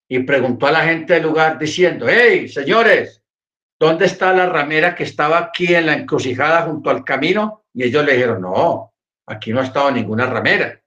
Y 0.08 0.20
preguntó 0.20 0.68
a 0.68 0.72
la 0.72 0.84
gente 0.84 1.16
del 1.16 1.24
lugar 1.24 1.58
diciendo, 1.58 2.06
hey, 2.08 2.48
señores, 2.48 3.24
¿dónde 3.80 4.06
está 4.06 4.32
la 4.32 4.46
ramera 4.46 4.94
que 4.94 5.06
estaba 5.06 5.40
aquí 5.40 5.74
en 5.74 5.88
la 5.88 5.94
encrucijada 5.94 6.64
junto 6.64 6.92
al 6.92 7.04
camino? 7.04 7.66
Y 7.74 7.84
ellos 7.84 8.06
le 8.06 8.14
dijeron, 8.14 8.42
no, 8.42 8.91
aquí 9.26 9.52
no 9.52 9.62
ha 9.62 9.66
estado 9.66 9.92
ninguna 9.92 10.26
ramera. 10.26 10.82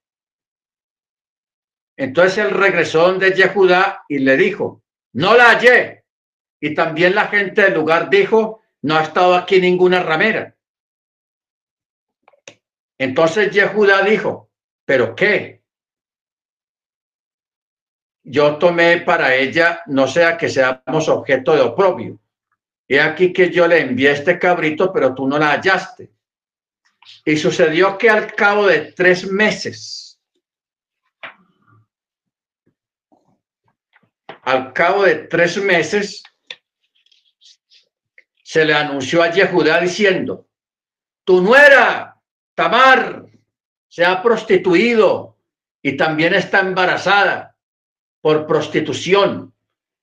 Entonces 1.96 2.38
él 2.38 2.50
regresó 2.50 3.02
donde 3.08 3.32
Yehudá 3.32 4.04
y 4.08 4.18
le 4.18 4.36
dijo, 4.36 4.82
no 5.12 5.36
la 5.36 5.50
hallé. 5.50 6.04
Y 6.60 6.74
también 6.74 7.14
la 7.14 7.26
gente 7.28 7.62
del 7.62 7.74
lugar 7.74 8.10
dijo, 8.10 8.62
no 8.82 8.96
ha 8.96 9.02
estado 9.02 9.34
aquí 9.34 9.60
ninguna 9.60 10.02
ramera. 10.02 10.54
Entonces 12.98 13.50
Yehuda 13.50 14.02
dijo, 14.02 14.50
¿pero 14.84 15.14
qué? 15.14 15.62
Yo 18.22 18.56
tomé 18.56 18.98
para 18.98 19.34
ella, 19.34 19.82
no 19.86 20.06
sea 20.06 20.36
que 20.38 20.48
seamos 20.48 21.08
objeto 21.08 21.54
de 21.54 21.60
oprobio. 21.60 22.18
He 22.88 23.00
aquí 23.00 23.32
que 23.32 23.50
yo 23.50 23.66
le 23.66 23.80
envié 23.80 24.12
este 24.12 24.38
cabrito, 24.38 24.92
pero 24.92 25.14
tú 25.14 25.26
no 25.26 25.38
la 25.38 25.52
hallaste. 25.52 26.13
Y 27.24 27.36
sucedió 27.36 27.96
que 27.98 28.10
al 28.10 28.34
cabo 28.34 28.66
de 28.66 28.92
tres 28.92 29.30
meses, 29.30 30.20
al 34.42 34.72
cabo 34.72 35.04
de 35.04 35.16
tres 35.16 35.56
meses, 35.56 36.22
se 38.42 38.64
le 38.64 38.74
anunció 38.74 39.22
a 39.22 39.30
Yehudá 39.30 39.80
diciendo, 39.80 40.46
tu 41.24 41.40
nuera 41.40 42.20
Tamar 42.54 43.26
se 43.88 44.04
ha 44.04 44.22
prostituido 44.22 45.38
y 45.82 45.96
también 45.96 46.34
está 46.34 46.60
embarazada 46.60 47.56
por 48.20 48.46
prostitución. 48.46 49.52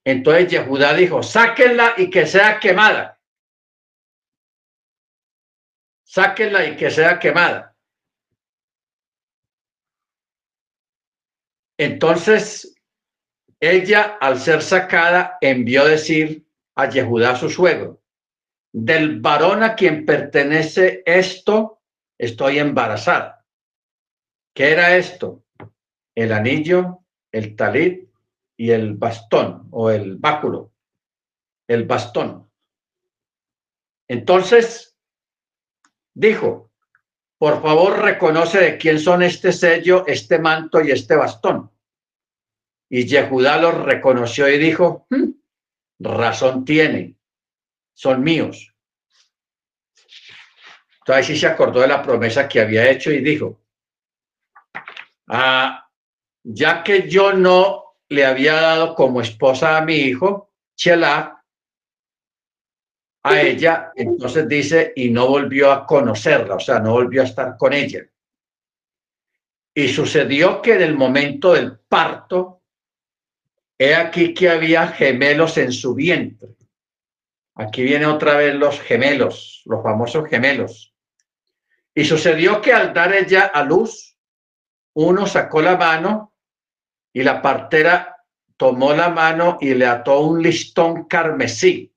Entonces 0.03 0.51
Yehudá 0.51 0.93
dijo, 0.93 1.23
sáquenla 1.23 1.93
y 1.97 2.09
que 2.09 2.25
sea 2.25 2.59
quemada. 2.59 3.20
Sáquenla 6.13 6.65
y 6.65 6.75
que 6.75 6.91
sea 6.91 7.17
quemada. 7.19 7.73
Entonces 11.77 12.75
ella, 13.61 14.17
al 14.19 14.37
ser 14.37 14.61
sacada, 14.61 15.37
envió 15.39 15.85
decir 15.85 16.45
a 16.75 16.89
Yehudá 16.89 17.37
su 17.37 17.49
suegro, 17.49 18.01
del 18.73 19.21
varón 19.21 19.63
a 19.63 19.73
quien 19.73 20.05
pertenece 20.05 21.01
esto, 21.05 21.81
estoy 22.17 22.59
embarazada. 22.59 23.45
¿Qué 24.53 24.73
era 24.73 24.97
esto? 24.97 25.45
El 26.13 26.33
anillo, 26.33 27.05
el 27.31 27.55
talit 27.55 28.09
y 28.57 28.71
el 28.71 28.95
bastón 28.95 29.69
o 29.71 29.89
el 29.89 30.17
báculo, 30.17 30.73
el 31.69 31.85
bastón. 31.85 32.51
Entonces, 34.09 34.90
dijo, 36.13 36.71
por 37.37 37.61
favor 37.61 37.99
reconoce 37.99 38.59
de 38.59 38.77
quién 38.77 38.99
son 38.99 39.23
este 39.23 39.51
sello, 39.51 40.05
este 40.05 40.39
manto 40.39 40.81
y 40.81 40.91
este 40.91 41.15
bastón. 41.15 41.71
Y 42.89 43.05
Yehudá 43.05 43.57
los 43.57 43.75
reconoció 43.83 44.47
y 44.49 44.57
dijo, 44.57 45.07
hmm, 45.09 45.31
razón 45.99 46.65
tiene, 46.65 47.15
son 47.93 48.21
míos. 48.21 48.75
Entonces 50.99 51.25
sí 51.25 51.37
se 51.37 51.47
acordó 51.47 51.81
de 51.81 51.87
la 51.87 52.03
promesa 52.03 52.47
que 52.47 52.61
había 52.61 52.89
hecho 52.89 53.11
y 53.11 53.21
dijo, 53.21 53.61
ah, 55.27 55.89
ya 56.43 56.83
que 56.83 57.09
yo 57.09 57.33
no 57.33 57.95
le 58.09 58.25
había 58.25 58.53
dado 58.53 58.93
como 58.93 59.21
esposa 59.21 59.77
a 59.77 59.81
mi 59.85 59.95
hijo, 59.95 60.53
Chela, 60.75 61.40
a 63.23 63.41
ella, 63.41 63.91
entonces 63.95 64.47
dice, 64.47 64.93
y 64.95 65.09
no 65.09 65.27
volvió 65.27 65.71
a 65.71 65.85
conocerla, 65.85 66.55
o 66.55 66.59
sea, 66.59 66.79
no 66.79 66.93
volvió 66.93 67.21
a 67.21 67.25
estar 67.25 67.55
con 67.57 67.73
ella. 67.73 68.01
Y 69.73 69.87
sucedió 69.89 70.61
que 70.61 70.73
en 70.73 70.81
el 70.81 70.95
momento 70.95 71.53
del 71.53 71.79
parto, 71.79 72.63
he 73.77 73.95
aquí 73.95 74.33
que 74.33 74.49
había 74.49 74.87
gemelos 74.87 75.57
en 75.57 75.71
su 75.71 75.95
vientre. 75.95 76.49
Aquí 77.55 77.83
viene 77.83 78.05
otra 78.05 78.35
vez 78.35 78.55
los 78.55 78.79
gemelos, 78.79 79.61
los 79.65 79.83
famosos 79.83 80.27
gemelos. 80.27 80.93
Y 81.93 82.05
sucedió 82.05 82.61
que 82.61 82.73
al 82.73 82.93
dar 82.93 83.13
ella 83.13 83.45
a 83.45 83.63
luz, 83.63 84.17
uno 84.93 85.27
sacó 85.27 85.61
la 85.61 85.77
mano 85.77 86.33
y 87.13 87.23
la 87.23 87.41
partera 87.41 88.17
tomó 88.57 88.93
la 88.93 89.09
mano 89.09 89.57
y 89.59 89.73
le 89.73 89.85
ató 89.85 90.21
un 90.21 90.41
listón 90.41 91.05
carmesí, 91.05 91.93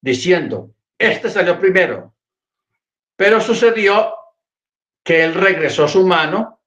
diciendo, 0.00 0.74
este 0.98 1.30
salió 1.30 1.58
primero. 1.58 2.14
Pero 3.16 3.40
sucedió 3.40 4.14
que 5.02 5.24
él 5.24 5.34
regresó 5.34 5.88
su 5.88 6.06
mano 6.06 6.60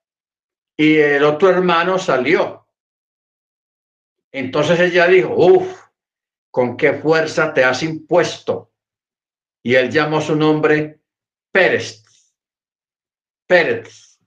y 0.76 0.98
el 0.98 1.24
otro 1.24 1.50
hermano 1.50 2.00
salió. 2.00 2.68
Entonces 4.32 4.80
ella 4.80 5.08
dijo, 5.08 5.34
uff, 5.36 5.82
¿con 6.50 6.78
qué 6.78 6.94
fuerza 6.94 7.54
te 7.54 7.64
has 7.64 7.84
impuesto? 7.84 8.72
Y 9.64 9.76
él 9.76 9.92
llamó 9.92 10.22
su 10.22 10.36
nombre 10.36 11.00
Pérez. 11.52 12.04
Pérez. 13.46 14.20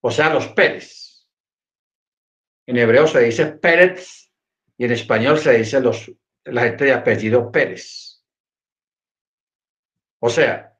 O 0.00 0.10
sea, 0.10 0.30
los 0.30 0.48
Pérez. 0.48 1.26
En 2.66 2.76
hebreo 2.76 3.06
se 3.06 3.20
dice 3.20 3.46
Pérez 3.46 4.30
y 4.76 4.84
en 4.84 4.92
español 4.92 5.38
se 5.38 5.56
dice 5.58 5.80
los, 5.80 6.10
la 6.44 6.62
gente 6.62 6.84
de 6.84 6.92
apellido 6.92 7.50
Pérez. 7.50 8.22
O 10.20 10.30
sea, 10.30 10.76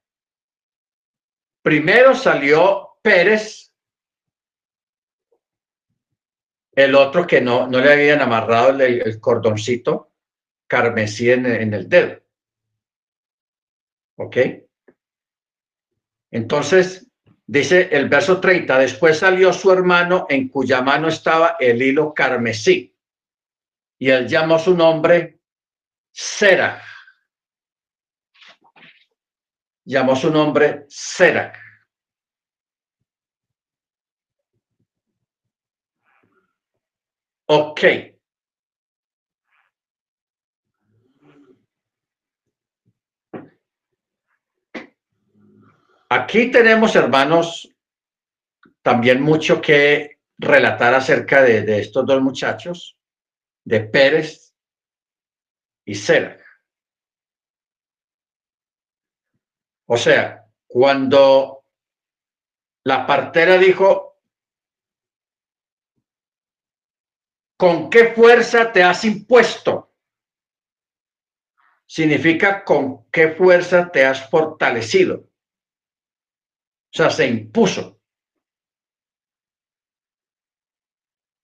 primero 1.63 2.15
salió 2.15 2.97
Pérez 3.03 3.73
el 6.73 6.95
otro 6.95 7.27
que 7.27 7.41
no, 7.41 7.67
no 7.67 7.81
le 7.81 7.93
habían 7.93 8.21
amarrado 8.21 8.71
el, 8.83 9.21
cordoncito 9.21 10.13
carmesí 10.67 11.31
en, 11.31 11.47
en, 11.47 11.75
el 11.75 11.89
dedo. 11.89 12.21
¿Ok? 14.17 14.37
Entonces, 16.31 17.07
dice 17.47 17.89
el 17.93 18.09
verso 18.09 18.41
30, 18.41 18.79
después 18.79 19.19
salió 19.19 19.53
su 19.53 19.71
hermano 19.71 20.27
en 20.29 20.49
cuya 20.49 20.83
mano 20.83 21.09
estaba 21.09 21.57
el 21.61 21.81
hilo 21.81 22.13
carmesí 22.13 22.95
y 23.99 24.11
él 24.11 24.27
llamó 24.27 24.59
su 24.59 24.75
nombre 24.75 25.34
Sera. 26.15 26.81
Llamó 29.85 30.15
su 30.15 30.31
nombre 30.31 30.87
Sera. 30.89 31.53
Ok. 37.47 37.81
Aquí 46.09 46.51
tenemos, 46.53 46.95
hermanos, 46.95 47.69
también 48.83 49.21
mucho 49.21 49.61
que 49.61 50.19
relatar 50.39 50.95
acerca 50.95 51.43
de, 51.43 51.81
estos 51.81 52.07
dos 52.07 52.23
muchachos, 52.23 52.97
de 53.65 53.81
Pérez 53.81 54.44
y. 55.85 55.95
O 59.87 59.97
sea, 59.97 60.47
cuando 60.67 61.65
la 62.85 63.07
partera 63.07 63.59
dijo, 63.59 64.15
¿Con 67.57 67.89
qué 67.89 68.13
fuerza 68.13 68.73
te 68.73 68.83
has 68.83 69.05
impuesto? 69.05 69.95
Significa 71.87 72.65
con 72.65 73.09
qué 73.11 73.29
fuerza 73.31 73.91
te 73.91 74.05
has 74.05 74.29
fortalecido. 74.29 75.21
O 75.21 76.97
sea, 76.97 77.11
se 77.11 77.27
impuso. 77.27 78.01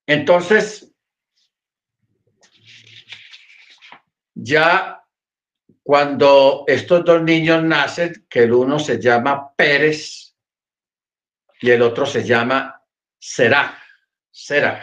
Entonces, 0.07 0.90
ya 4.43 5.05
cuando 5.83 6.65
estos 6.67 7.05
dos 7.05 7.23
niños 7.23 7.63
nacen, 7.63 8.27
que 8.29 8.45
el 8.45 8.53
uno 8.53 8.79
se 8.79 9.01
llama 9.01 9.55
Pérez 9.55 10.35
y 11.61 11.71
el 11.71 11.83
otro 11.83 12.07
se 12.07 12.25
llama 12.25 12.83
Será, 13.19 13.79
Será. 14.31 14.83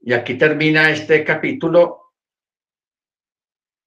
Y 0.00 0.12
aquí 0.12 0.36
termina 0.36 0.90
este 0.90 1.24
capítulo 1.24 2.14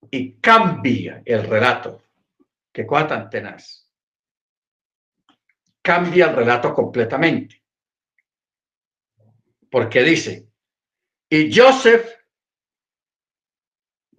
y 0.10 0.36
cambia 0.36 1.22
el 1.26 1.44
relato. 1.48 2.04
Qué 2.72 2.86
cosa 2.86 3.30
tan. 3.30 3.58
Cambia 5.82 6.28
el 6.28 6.36
relato 6.36 6.74
completamente. 6.74 7.62
Porque 9.70 10.04
dice, 10.04 10.48
y 11.30 11.54
Joseph, 11.54 12.13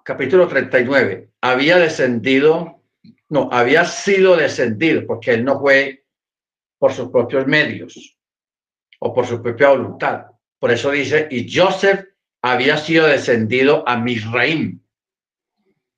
capítulo 0.04 0.46
39, 0.46 1.30
había 1.40 1.78
descendido, 1.78 2.82
no, 3.28 3.48
había 3.50 3.84
sido 3.84 4.36
descendido, 4.36 5.04
porque 5.06 5.32
él 5.32 5.44
no 5.44 5.58
fue 5.58 6.04
por 6.78 6.92
sus 6.92 7.10
propios 7.10 7.46
medios 7.48 8.16
o 9.00 9.12
por 9.12 9.26
su 9.26 9.42
propia 9.42 9.70
voluntad 9.70 10.26
por 10.64 10.72
eso 10.72 10.92
dice, 10.92 11.28
y 11.30 11.46
Joseph 11.54 12.06
había 12.40 12.78
sido 12.78 13.06
descendido 13.06 13.86
a 13.86 13.98
Misraim. 13.98 14.80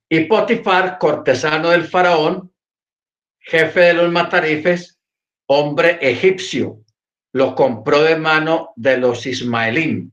Y 0.09 0.25
Potifar, 0.25 0.99
cortesano 0.99 1.71
del 1.71 1.85
faraón, 1.85 2.53
jefe 3.39 3.79
de 3.79 3.95
los 3.95 4.11
matarifes, 4.11 4.99
hombre 5.47 6.01
egipcio, 6.01 6.83
lo 7.33 7.55
compró 7.55 8.03
de 8.03 8.17
mano 8.17 8.73
de 8.75 8.97
los 8.97 9.25
ismaelín. 9.25 10.13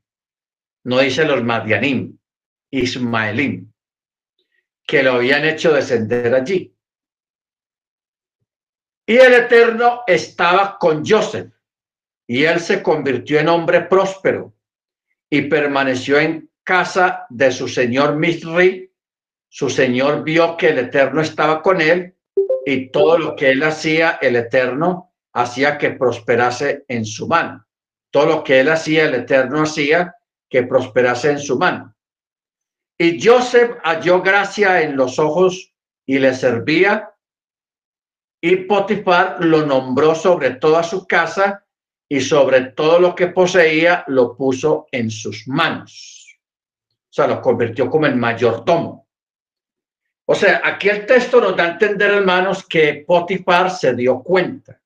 No 0.83 0.99
dice 0.99 1.25
los 1.25 1.43
madianim, 1.43 2.19
ismaelín, 2.69 3.72
que 4.85 5.03
lo 5.03 5.13
habían 5.13 5.45
hecho 5.45 5.73
descender 5.73 6.33
allí. 6.33 6.75
Y 9.05 9.17
el 9.17 9.33
Eterno 9.33 10.03
estaba 10.07 10.77
con 10.79 11.05
Joseph 11.05 11.51
y 12.27 12.45
él 12.45 12.59
se 12.59 12.81
convirtió 12.81 13.39
en 13.39 13.49
hombre 13.49 13.81
próspero 13.81 14.53
y 15.29 15.41
permaneció 15.43 16.19
en 16.19 16.49
casa 16.63 17.25
de 17.29 17.51
su 17.51 17.67
señor 17.67 18.15
Misri. 18.15 18.91
Su 19.49 19.69
señor 19.69 20.23
vio 20.23 20.55
que 20.57 20.69
el 20.69 20.79
Eterno 20.79 21.21
estaba 21.21 21.61
con 21.61 21.81
él 21.81 22.15
y 22.65 22.89
todo 22.89 23.17
lo 23.17 23.35
que 23.35 23.51
él 23.51 23.61
hacía, 23.63 24.17
el 24.21 24.37
Eterno 24.37 25.13
hacía 25.33 25.77
que 25.77 25.91
prosperase 25.91 26.85
en 26.87 27.05
su 27.05 27.27
mano. 27.27 27.65
Todo 28.09 28.25
lo 28.27 28.43
que 28.43 28.61
él 28.61 28.69
hacía, 28.69 29.05
el 29.05 29.15
Eterno 29.15 29.63
hacía 29.63 30.15
que 30.49 30.63
prosperase 30.63 31.31
en 31.31 31.39
su 31.39 31.57
mano. 31.57 31.92
Y 33.03 33.21
Joseph 33.21 33.79
halló 33.83 34.21
gracia 34.21 34.81
en 34.81 34.95
los 34.95 35.19
ojos 35.19 35.73
y 36.05 36.19
le 36.19 36.33
servía. 36.33 37.13
Y 38.39 38.55
Potifar 38.55 39.43
lo 39.43 39.65
nombró 39.65 40.15
sobre 40.15 40.51
toda 40.51 40.83
su 40.83 41.05
casa 41.05 41.65
y 42.07 42.21
sobre 42.21 42.61
todo 42.61 43.01
lo 43.01 43.13
que 43.13 43.27
poseía 43.27 44.05
lo 44.07 44.37
puso 44.37 44.87
en 44.89 45.11
sus 45.11 45.45
manos. 45.49 46.39
O 46.87 47.13
sea, 47.13 47.27
lo 47.27 47.41
convirtió 47.41 47.89
como 47.89 48.05
el 48.05 48.15
mayordomo. 48.15 49.05
O 50.23 50.33
sea, 50.33 50.61
aquí 50.63 50.87
el 50.87 51.05
texto 51.05 51.41
nos 51.41 51.57
da 51.57 51.65
a 51.65 51.71
entender, 51.71 52.09
hermanos, 52.09 52.65
que 52.65 53.03
Potifar 53.05 53.69
se 53.69 53.93
dio 53.95 54.23
cuenta 54.23 54.81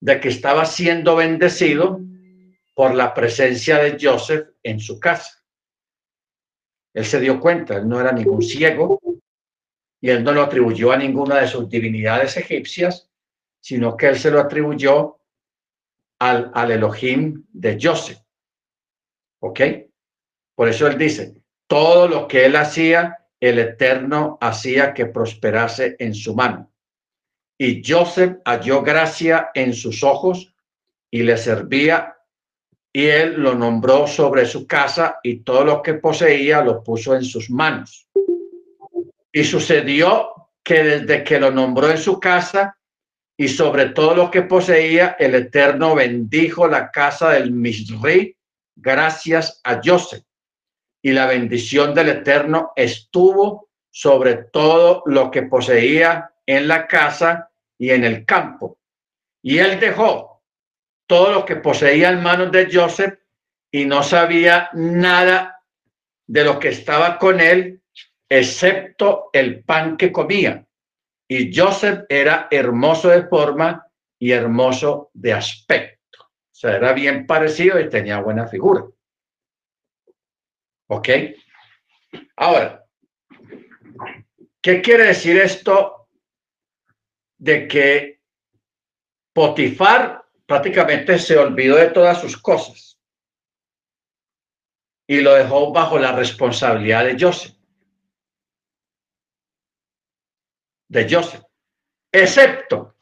de 0.00 0.18
que 0.18 0.28
estaba 0.30 0.64
siendo 0.64 1.16
bendecido 1.16 2.00
por 2.72 2.94
la 2.94 3.12
presencia 3.12 3.76
de 3.80 3.98
Joseph 4.00 4.48
en 4.62 4.80
su 4.80 4.98
casa. 4.98 5.37
Él 6.98 7.04
se 7.04 7.20
dio 7.20 7.38
cuenta, 7.38 7.76
él 7.76 7.88
no 7.88 8.00
era 8.00 8.10
ningún 8.10 8.42
ciego 8.42 9.00
y 10.00 10.10
él 10.10 10.24
no 10.24 10.32
lo 10.32 10.42
atribuyó 10.42 10.90
a 10.90 10.96
ninguna 10.96 11.36
de 11.36 11.46
sus 11.46 11.68
divinidades 11.68 12.36
egipcias, 12.36 13.08
sino 13.60 13.96
que 13.96 14.08
él 14.08 14.18
se 14.18 14.32
lo 14.32 14.40
atribuyó 14.40 15.20
al, 16.18 16.50
al 16.52 16.72
Elohim 16.72 17.44
de 17.52 17.78
Joseph. 17.80 18.18
¿Ok? 19.38 19.60
Por 20.56 20.68
eso 20.68 20.88
él 20.88 20.98
dice, 20.98 21.40
todo 21.68 22.08
lo 22.08 22.26
que 22.26 22.46
él 22.46 22.56
hacía, 22.56 23.24
el 23.38 23.60
Eterno 23.60 24.36
hacía 24.40 24.92
que 24.92 25.06
prosperase 25.06 25.94
en 26.00 26.14
su 26.14 26.34
mano. 26.34 26.72
Y 27.56 27.80
Joseph 27.88 28.38
halló 28.44 28.82
gracia 28.82 29.52
en 29.54 29.72
sus 29.72 30.02
ojos 30.02 30.52
y 31.12 31.22
le 31.22 31.36
servía 31.36 32.16
y 32.92 33.06
él 33.06 33.34
lo 33.34 33.54
nombró 33.54 34.06
sobre 34.06 34.46
su 34.46 34.66
casa 34.66 35.18
y 35.22 35.40
todo 35.40 35.64
lo 35.64 35.82
que 35.82 35.94
poseía 35.94 36.62
lo 36.62 36.82
puso 36.82 37.14
en 37.14 37.24
sus 37.24 37.50
manos. 37.50 38.08
Y 39.32 39.44
sucedió 39.44 40.50
que 40.62 40.82
desde 40.82 41.24
que 41.24 41.38
lo 41.38 41.50
nombró 41.50 41.90
en 41.90 41.98
su 41.98 42.18
casa, 42.18 42.78
y 43.40 43.46
sobre 43.46 43.90
todo 43.90 44.16
lo 44.16 44.30
que 44.32 44.42
poseía, 44.42 45.16
el 45.18 45.34
Eterno 45.36 45.94
bendijo 45.94 46.66
la 46.66 46.90
casa 46.90 47.30
del 47.30 47.52
Misri 47.52 48.36
gracias 48.74 49.60
a 49.62 49.80
Joseph. 49.82 50.24
Y 51.00 51.12
la 51.12 51.26
bendición 51.26 51.94
del 51.94 52.08
Eterno 52.08 52.72
estuvo 52.74 53.68
sobre 53.90 54.34
todo 54.52 55.04
lo 55.06 55.30
que 55.30 55.42
poseía 55.42 56.32
en 56.46 56.66
la 56.66 56.88
casa 56.88 57.48
y 57.78 57.90
en 57.90 58.02
el 58.02 58.24
campo. 58.24 58.78
Y 59.40 59.58
él 59.58 59.78
dejó 59.78 60.27
todo 61.08 61.32
lo 61.32 61.44
que 61.44 61.56
poseía 61.56 62.10
en 62.10 62.22
manos 62.22 62.52
de 62.52 62.68
Joseph 62.72 63.18
y 63.72 63.84
no 63.84 64.04
sabía 64.04 64.70
nada 64.74 65.60
de 66.28 66.44
lo 66.44 66.60
que 66.60 66.68
estaba 66.68 67.18
con 67.18 67.40
él, 67.40 67.82
excepto 68.28 69.30
el 69.32 69.64
pan 69.64 69.96
que 69.96 70.12
comía 70.12 70.68
y 71.28 71.54
Joseph 71.54 72.06
era 72.08 72.48
hermoso 72.50 73.10
de 73.10 73.28
forma 73.28 73.86
y 74.18 74.32
hermoso 74.32 75.10
de 75.12 75.34
aspecto. 75.34 76.22
O 76.22 76.54
sea, 76.54 76.76
era 76.76 76.92
bien 76.94 77.26
parecido 77.26 77.78
y 77.78 77.90
tenía 77.90 78.20
buena 78.20 78.48
figura. 78.48 78.84
¿Ok? 80.88 81.08
Ahora, 82.36 82.84
¿qué 84.62 84.80
quiere 84.80 85.04
decir 85.08 85.36
esto 85.38 86.08
de 87.36 87.68
que 87.68 88.18
Potifar 89.34 90.17
prácticamente 90.48 91.18
se 91.18 91.36
olvidó 91.36 91.76
de 91.76 91.90
todas 91.90 92.18
sus 92.22 92.38
cosas 92.38 92.98
y 95.06 95.20
lo 95.20 95.34
dejó 95.34 95.72
bajo 95.72 95.98
la 95.98 96.12
responsabilidad 96.12 97.04
de 97.04 97.16
Joseph? 97.20 97.54
De 100.88 101.06
Joseph, 101.08 101.44
excepto 102.10 102.96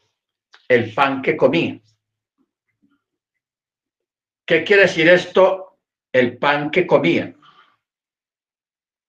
el 0.67 0.93
pan 0.93 1.23
que 1.23 1.37
comía. 1.37 1.81
¿Qué 4.45 4.65
quiere 4.65 4.83
decir 4.83 5.09
esto? 5.09 5.79
El 6.13 6.39
pan 6.39 6.73
que 6.73 6.85
comía. 6.85 7.33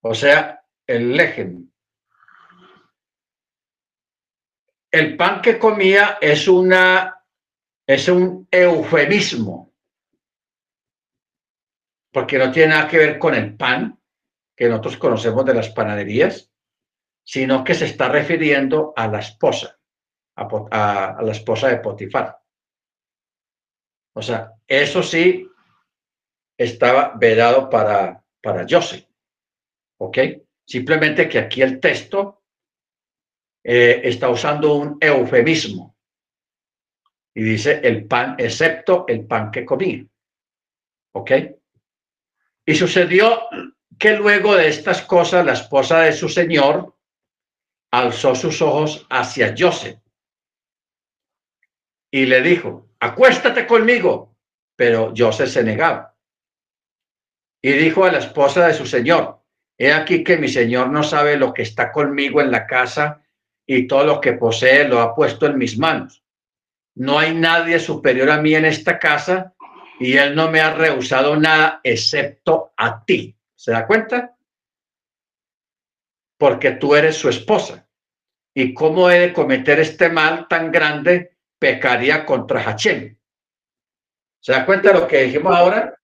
O 0.02 0.14
sea, 0.14 0.64
el 0.86 1.18
lejen. 1.18 1.74
El 4.92 5.18
pan 5.18 5.42
que 5.42 5.58
comía 5.58 6.20
es 6.22 6.48
una 6.48 7.17
es 7.88 8.10
un 8.10 8.48
eufemismo. 8.52 9.74
Porque 12.12 12.38
no 12.38 12.52
tiene 12.52 12.74
nada 12.74 12.88
que 12.88 12.98
ver 12.98 13.18
con 13.18 13.34
el 13.34 13.56
pan 13.56 14.00
que 14.56 14.68
nosotros 14.68 14.98
conocemos 14.98 15.46
de 15.46 15.54
las 15.54 15.70
panaderías, 15.70 16.52
sino 17.24 17.64
que 17.64 17.76
se 17.76 17.86
está 17.86 18.10
refiriendo 18.10 18.94
a 18.96 19.08
la 19.08 19.20
esposa, 19.20 19.80
a, 20.36 21.18
la 21.22 21.32
esposa 21.32 21.70
de 21.70 21.78
Potifar. 21.78 22.38
O 24.16 24.22
sea, 24.22 24.54
eso 24.68 25.04
sí 25.04 25.48
estaba 26.58 27.14
vedado 27.16 27.70
para, 27.70 28.24
para 28.42 28.66
Joseph. 28.68 29.06
¿Ok? 30.00 30.18
Simplemente 30.66 31.30
que 31.30 31.40
aquí 31.40 31.62
el 31.62 31.80
texto 31.80 32.44
eh, 33.64 34.02
está 34.04 34.30
usando 34.30 34.74
un 34.76 34.98
eufemismo. 35.00 35.97
Y 37.38 37.44
dice 37.44 37.82
el 37.84 38.08
pan, 38.08 38.36
excepto 38.40 39.06
el 39.08 39.28
pan 39.28 39.52
que 39.52 39.64
comí. 39.64 40.10
¿Ok? 41.14 41.32
Y 42.66 42.74
sucedió 42.74 43.44
que 44.00 44.16
luego 44.16 44.56
de 44.56 44.68
estas 44.68 45.04
cosas 45.04 45.46
la 45.46 45.54
esposa 45.54 46.00
de 46.00 46.14
su 46.14 46.30
señor 46.30 46.96
alzó 47.92 48.34
sus 48.34 48.60
ojos 48.64 49.06
hacia 49.12 49.54
Joseph 49.56 50.00
y 52.10 52.26
le 52.26 52.42
dijo, 52.42 52.90
acuéstate 53.00 53.68
conmigo. 53.68 54.36
Pero 54.76 55.14
Joseph 55.16 55.50
se 55.50 55.64
negaba. 55.64 56.18
Y 57.62 57.72
dijo 57.74 58.04
a 58.04 58.12
la 58.12 58.18
esposa 58.18 58.66
de 58.66 58.74
su 58.74 58.88
señor, 58.88 59.44
he 59.78 59.94
aquí 59.94 60.24
que 60.24 60.38
mi 60.38 60.48
señor 60.48 60.90
no 60.90 61.04
sabe 61.04 61.38
lo 61.38 61.54
que 61.54 61.62
está 61.62 61.92
conmigo 61.92 62.42
en 62.42 62.50
la 62.50 62.66
casa 62.66 63.22
y 63.64 63.86
todo 63.86 64.06
lo 64.06 64.22
que 64.22 64.34
posee 64.34 64.88
lo 64.88 65.02
ha 65.02 65.14
puesto 65.14 65.46
en 65.46 65.60
mis 65.60 65.78
manos. 65.78 66.24
No 66.98 67.20
hay 67.20 67.34
nadie 67.34 67.80
superior 67.80 68.30
a 68.30 68.42
mí 68.42 68.56
en 68.56 68.66
esta 68.66 69.00
casa 69.00 69.54
y 70.00 70.18
él 70.18 70.36
no 70.36 70.50
me 70.52 70.62
ha 70.62 70.74
rehusado 70.74 71.36
nada 71.36 71.80
excepto 71.84 72.74
a 72.78 73.04
ti. 73.04 73.36
¿Se 73.56 73.72
da 73.72 73.88
cuenta? 73.88 74.36
Porque 76.38 76.72
tú 76.72 76.96
eres 76.96 77.16
su 77.18 77.30
esposa. 77.30 77.88
¿Y 78.54 78.74
cómo 78.74 79.10
he 79.10 79.20
de 79.20 79.34
cometer 79.34 79.80
este 79.80 80.10
mal 80.10 80.48
tan 80.48 80.72
grande 80.72 81.38
pecaría 81.60 82.26
contra 82.26 82.62
Hachem. 82.62 83.18
¿Se 84.40 84.52
da 84.52 84.66
cuenta 84.66 84.90
de 84.90 85.00
lo 85.00 85.08
que 85.08 85.24
dijimos 85.24 85.56
ahora? 85.56 85.98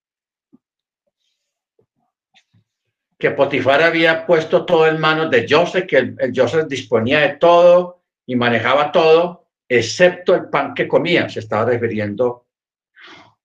Que 3.18 3.32
Potifar 3.32 3.82
había 3.84 4.26
puesto 4.26 4.66
todo 4.66 4.88
en 4.88 5.00
manos 5.00 5.30
de 5.30 5.46
Joseph, 5.50 5.86
que 5.88 5.98
el, 5.98 6.34
Joseph 6.36 6.68
disponía 6.68 7.20
de 7.20 7.38
todo 7.38 8.04
y 8.26 8.36
manejaba 8.36 8.92
todo, 8.92 9.43
excepto 9.68 10.36
el 10.36 10.50
pan 10.50 10.74
que 10.74 10.88
comía. 10.88 11.30
Se 11.30 11.40
estaba 11.40 11.66
refiriendo 11.66 12.48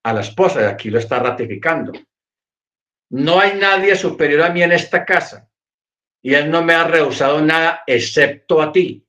a 0.03 0.12
la 0.12 0.20
esposa, 0.20 0.62
y 0.62 0.65
aquí 0.65 0.90
lo 0.90 0.99
está 0.99 1.19
ratificando. 1.19 1.93
No 3.11 3.40
hay 3.40 3.59
nadie 3.59 3.97
superior 3.97 4.43
a 4.43 4.51
mí 4.51 4.62
en 4.62 4.73
esta 4.73 5.05
casa 5.05 5.49
y 6.23 6.35
él 6.35 6.51
no 6.51 6.62
me 6.62 6.74
ha 6.74 6.85
rehusado 6.85 7.40
nada 7.40 7.82
excepto 7.86 8.61
a 8.61 8.73
ti, 8.73 9.07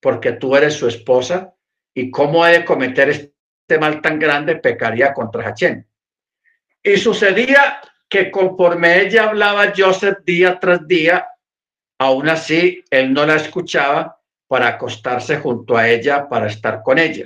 porque 0.00 0.32
tú 0.32 0.56
eres 0.56 0.74
su 0.74 0.86
esposa 0.86 1.54
y 1.94 2.10
cómo 2.10 2.44
ha 2.44 2.50
de 2.50 2.64
cometer 2.64 3.08
este 3.08 3.78
mal 3.78 4.02
tan 4.02 4.18
grande 4.18 4.56
pecaría 4.56 5.14
contra 5.14 5.44
Hachem. 5.44 5.84
Y 6.82 6.96
sucedía 6.96 7.80
que 8.08 8.30
conforme 8.30 9.00
ella 9.00 9.28
hablaba 9.28 9.72
Joseph 9.76 10.18
día 10.24 10.58
tras 10.58 10.86
día, 10.86 11.26
aún 11.98 12.28
así 12.28 12.84
él 12.90 13.12
no 13.12 13.24
la 13.24 13.36
escuchaba 13.36 14.19
para 14.50 14.66
acostarse 14.66 15.38
junto 15.38 15.76
a 15.76 15.88
ella, 15.88 16.28
para 16.28 16.48
estar 16.48 16.82
con 16.82 16.98
ella. 16.98 17.24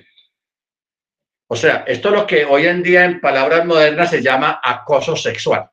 O 1.48 1.56
sea, 1.56 1.84
esto 1.86 2.08
es 2.08 2.14
lo 2.14 2.26
que 2.26 2.44
hoy 2.44 2.66
en 2.66 2.82
día 2.82 3.06
en 3.06 3.18
palabras 3.18 3.64
modernas 3.64 4.10
se 4.10 4.20
llama 4.20 4.60
acoso 4.62 5.16
sexual. 5.16 5.70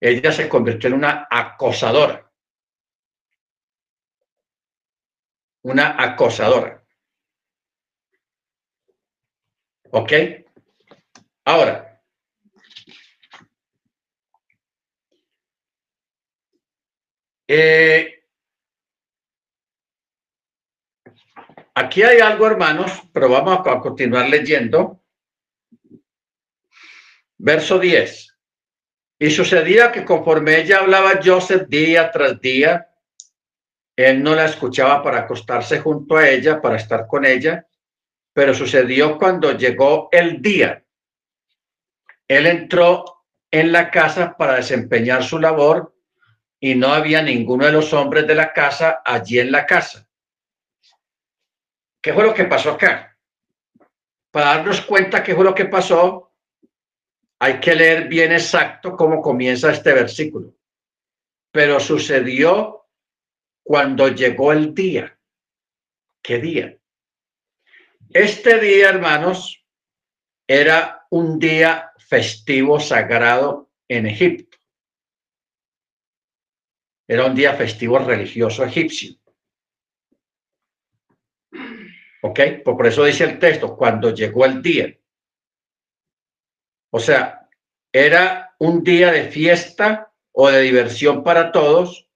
Ella 0.00 0.32
se 0.32 0.48
convirtió 0.48 0.88
en 0.88 0.94
una 0.94 1.28
acosadora. 1.30 2.32
Una 5.64 6.02
acosadora. 6.02 6.82
¿Ok? 9.90 10.12
Ahora, 11.44 12.02
eh, 17.46 18.11
aquí 21.84 22.02
hay 22.02 22.20
algo, 22.20 22.46
hermanos, 22.46 23.02
pero 23.12 23.28
vamos 23.28 23.66
a 23.66 23.80
continuar 23.80 24.28
leyendo. 24.28 25.02
Verso 27.38 27.78
10. 27.78 28.38
Y 29.18 29.30
sucedía 29.30 29.92
que 29.92 30.04
conforme 30.04 30.60
ella 30.60 30.78
hablaba 30.78 31.20
Joseph 31.22 31.68
día 31.68 32.10
tras 32.10 32.40
día, 32.40 32.88
él 33.96 34.22
no 34.22 34.34
la 34.34 34.46
escuchaba 34.46 35.02
para 35.02 35.20
acostarse 35.20 35.80
junto 35.80 36.16
a 36.16 36.28
ella, 36.28 36.60
para 36.60 36.76
estar 36.76 37.06
con 37.06 37.24
ella, 37.24 37.66
pero 38.32 38.54
sucedió 38.54 39.18
cuando 39.18 39.52
llegó 39.52 40.08
el 40.10 40.40
día. 40.40 40.84
Él 42.26 42.46
entró 42.46 43.04
en 43.50 43.70
la 43.70 43.90
casa 43.90 44.36
para 44.36 44.56
desempeñar 44.56 45.22
su 45.22 45.38
labor 45.38 45.94
y 46.58 46.74
no 46.74 46.88
había 46.88 47.22
ninguno 47.22 47.66
de 47.66 47.72
los 47.72 47.92
hombres 47.92 48.26
de 48.26 48.34
la 48.34 48.52
casa 48.52 49.02
allí 49.04 49.38
en 49.38 49.52
la 49.52 49.66
casa. 49.66 50.08
¿Qué 52.02 52.12
fue 52.12 52.24
lo 52.24 52.34
que 52.34 52.44
pasó 52.44 52.72
acá? 52.72 53.16
Para 54.32 54.56
darnos 54.56 54.80
cuenta 54.80 55.22
qué 55.22 55.34
fue 55.36 55.44
lo 55.44 55.54
que 55.54 55.66
pasó, 55.66 56.34
hay 57.38 57.60
que 57.60 57.74
leer 57.74 58.08
bien 58.08 58.32
exacto 58.32 58.96
cómo 58.96 59.22
comienza 59.22 59.70
este 59.70 59.92
versículo. 59.92 60.54
Pero 61.52 61.78
sucedió 61.78 62.88
cuando 63.62 64.08
llegó 64.08 64.52
el 64.52 64.74
día. 64.74 65.16
¿Qué 66.20 66.38
día? 66.38 66.76
Este 68.10 68.58
día, 68.58 68.88
hermanos, 68.88 69.64
era 70.46 71.06
un 71.10 71.38
día 71.38 71.92
festivo 71.98 72.80
sagrado 72.80 73.70
en 73.88 74.06
Egipto. 74.06 74.58
Era 77.06 77.26
un 77.26 77.34
día 77.34 77.54
festivo 77.54 77.98
religioso 77.98 78.64
egipcio. 78.64 79.21
¿Ok? 82.22 82.40
Por 82.64 82.86
eso 82.86 83.04
dice 83.04 83.24
el 83.24 83.38
texto, 83.38 83.76
cuando 83.76 84.14
llegó 84.14 84.44
el 84.46 84.62
día. 84.62 84.96
O 86.90 87.00
sea, 87.00 87.48
era 87.92 88.54
un 88.58 88.84
día 88.84 89.10
de 89.10 89.24
fiesta 89.24 90.12
o 90.30 90.48
de 90.48 90.60
diversión 90.60 91.24
para 91.24 91.50
todos, 91.50 92.08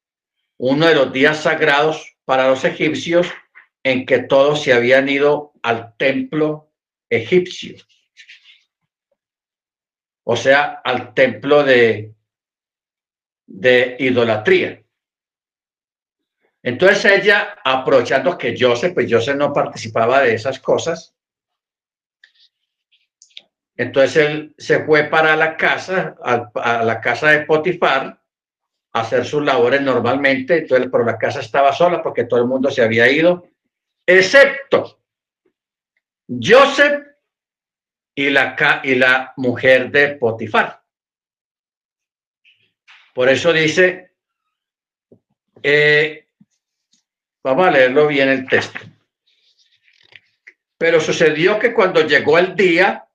uno 0.58 0.86
de 0.86 0.94
los 0.94 1.12
días 1.12 1.42
sagrados 1.42 2.16
para 2.24 2.48
los 2.48 2.64
egipcios 2.64 3.26
en 3.82 4.06
que 4.06 4.20
todos 4.20 4.62
se 4.62 4.72
habían 4.72 5.08
ido 5.08 5.52
al 5.62 5.96
templo 5.96 6.72
egipcio, 7.10 7.76
o 10.24 10.36
sea, 10.36 10.80
al 10.84 11.14
templo 11.14 11.62
de, 11.62 12.14
de 13.46 13.96
idolatría. 13.98 14.85
Entonces 16.66 17.04
ella, 17.04 17.56
aprovechando 17.62 18.36
que 18.36 18.56
Joseph, 18.58 18.92
pues 18.92 19.06
Joseph 19.08 19.36
no 19.36 19.52
participaba 19.52 20.22
de 20.22 20.34
esas 20.34 20.58
cosas, 20.58 21.14
entonces 23.76 24.16
él 24.16 24.54
se 24.58 24.84
fue 24.84 25.04
para 25.04 25.36
la 25.36 25.56
casa, 25.56 26.16
a, 26.20 26.82
la 26.82 27.00
casa 27.00 27.30
de 27.30 27.46
Potifar, 27.46 28.20
a 28.92 29.00
hacer 29.00 29.24
sus 29.24 29.44
labores 29.44 29.80
normalmente, 29.80 30.58
entonces, 30.58 30.88
pero 30.90 31.04
la 31.04 31.16
casa 31.16 31.38
estaba 31.38 31.72
sola 31.72 32.02
porque 32.02 32.24
todo 32.24 32.40
el 32.40 32.48
mundo 32.48 32.68
se 32.68 32.82
había 32.82 33.08
ido 33.08 33.48
excepto 34.04 35.00
Joseph 36.28 37.00
y 38.12 38.28
la, 38.30 39.32
mujer 39.36 39.92
de 39.92 40.16
Potifar. 40.16 40.82
Por 43.14 43.28
eso 43.28 43.52
dice, 43.52 44.16
eh, 45.62 46.25
vamos 47.46 47.68
a 47.68 47.70
leerlo 47.70 48.08
bien 48.08 48.28
el 48.28 48.48
texto. 48.48 48.80
Pero 50.76 51.00
sucedió 51.00 51.60
que 51.60 51.72
cuando 51.72 52.04
llegó 52.04 52.38
el 52.38 52.56
día, 52.56 53.06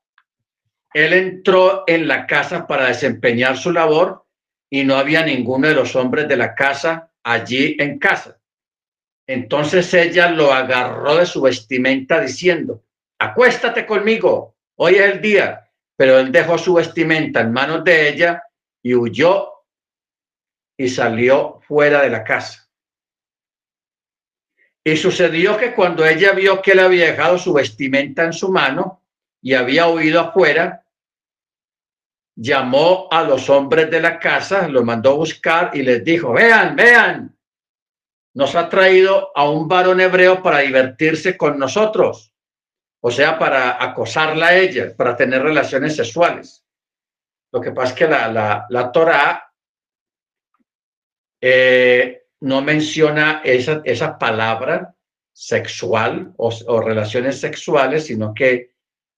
él 0.93 1.11
entró 1.11 1.83
en 1.85 2.07
la 2.07 2.25
casa 2.25 2.65
para 2.65 2.87
desempeñar 2.87 3.57
su 3.57 3.73
labor 3.73 4.25
y 4.69 4.85
no 4.85 4.95
había 4.95 5.25
ninguno 5.25 5.67
de 5.67 5.73
los 5.73 5.97
hombres 5.97 6.29
de 6.29 6.37
la 6.37 6.55
casa 6.55 7.11
allí 7.21 7.75
en 7.77 7.99
casa. 7.99 8.39
Entonces 9.27 9.93
ella 9.93 10.31
lo 10.31 10.53
agarró 10.53 11.17
de 11.17 11.25
su 11.25 11.41
vestimenta 11.41 12.21
diciendo, 12.21 12.85
acuéstate 13.19 13.85
conmigo, 13.85 14.55
hoy 14.77 14.95
es 14.95 15.11
el 15.11 15.21
día. 15.21 15.69
Pero 15.97 16.17
él 16.19 16.31
dejó 16.31 16.57
su 16.57 16.75
vestimenta 16.75 17.41
en 17.41 17.51
manos 17.51 17.83
de 17.83 18.07
ella 18.07 18.41
y 18.81 18.95
huyó 18.95 19.51
y 20.77 20.87
salió 20.87 21.59
fuera 21.67 22.01
de 22.01 22.09
la 22.09 22.23
casa. 22.23 22.60
Y 24.83 24.97
sucedió 24.97 25.57
que 25.57 25.73
cuando 25.73 26.05
ella 26.05 26.31
vio 26.33 26.61
que 26.61 26.71
él 26.71 26.79
había 26.79 27.05
dejado 27.05 27.37
su 27.37 27.53
vestimenta 27.53 28.23
en 28.23 28.33
su 28.33 28.49
mano 28.49 29.03
y 29.41 29.53
había 29.53 29.87
huido 29.87 30.19
afuera, 30.19 30.83
llamó 32.35 33.07
a 33.11 33.23
los 33.23 33.49
hombres 33.49 33.91
de 33.91 34.01
la 34.01 34.17
casa, 34.17 34.67
los 34.67 34.83
mandó 34.83 35.15
buscar 35.17 35.71
y 35.73 35.83
les 35.83 36.03
dijo, 36.03 36.33
vean, 36.33 36.75
vean, 36.75 37.37
nos 38.33 38.55
ha 38.55 38.69
traído 38.69 39.31
a 39.35 39.49
un 39.49 39.67
varón 39.67 40.01
hebreo 40.01 40.41
para 40.41 40.59
divertirse 40.59 41.37
con 41.37 41.59
nosotros, 41.59 42.33
o 43.01 43.11
sea, 43.11 43.37
para 43.37 43.83
acosarla 43.83 44.47
a 44.47 44.55
ella, 44.55 44.95
para 44.95 45.15
tener 45.15 45.43
relaciones 45.43 45.95
sexuales. 45.95 46.65
Lo 47.51 47.61
que 47.61 47.71
pasa 47.71 47.93
es 47.93 47.99
que 47.99 48.07
la, 48.07 48.27
la, 48.29 48.65
la 48.69 48.91
Torah 48.91 49.51
eh, 51.41 52.20
no 52.41 52.61
menciona 52.61 53.41
esa, 53.43 53.81
esa 53.85 54.17
palabra 54.17 54.95
sexual 55.31 56.33
o, 56.37 56.81
relaciones 56.81 57.39
sexuales, 57.39 58.05
sino 58.05 58.33
que 58.33 58.71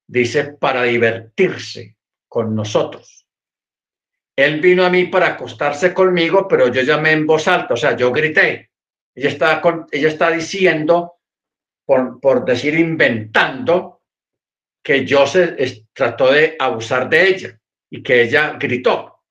dice 0.06 0.44
para 0.44 0.84
divertirse 0.84 1.96
con 2.28 2.54
nosotros. 2.54 3.26
Él 4.36 4.60
vino 4.60 4.84
a 4.84 4.90
mí 4.90 5.06
para 5.06 5.28
acostarse 5.28 5.94
conmigo, 5.94 6.46
pero 6.48 6.68
yo 6.68 6.82
llamé 6.82 7.12
en 7.12 7.26
voz 7.26 7.48
alta, 7.48 7.74
o 7.74 7.76
sea, 7.76 7.96
yo 7.96 8.12
grité. 8.12 8.70
Ella 9.14 9.28
está, 9.28 9.62
ella 9.92 10.08
está 10.08 10.30
diciendo, 10.30 11.14
por, 11.86 12.20
por 12.20 12.44
decir, 12.44 12.74
inventando, 12.74 14.02
que 14.82 15.06
yo 15.06 15.26
se 15.26 15.86
trató 15.94 16.30
de 16.30 16.56
abusar 16.58 17.08
de 17.08 17.28
ella 17.28 17.60
y 17.88 18.02
que 18.02 18.22
ella 18.22 18.56
gritó. 18.58 19.22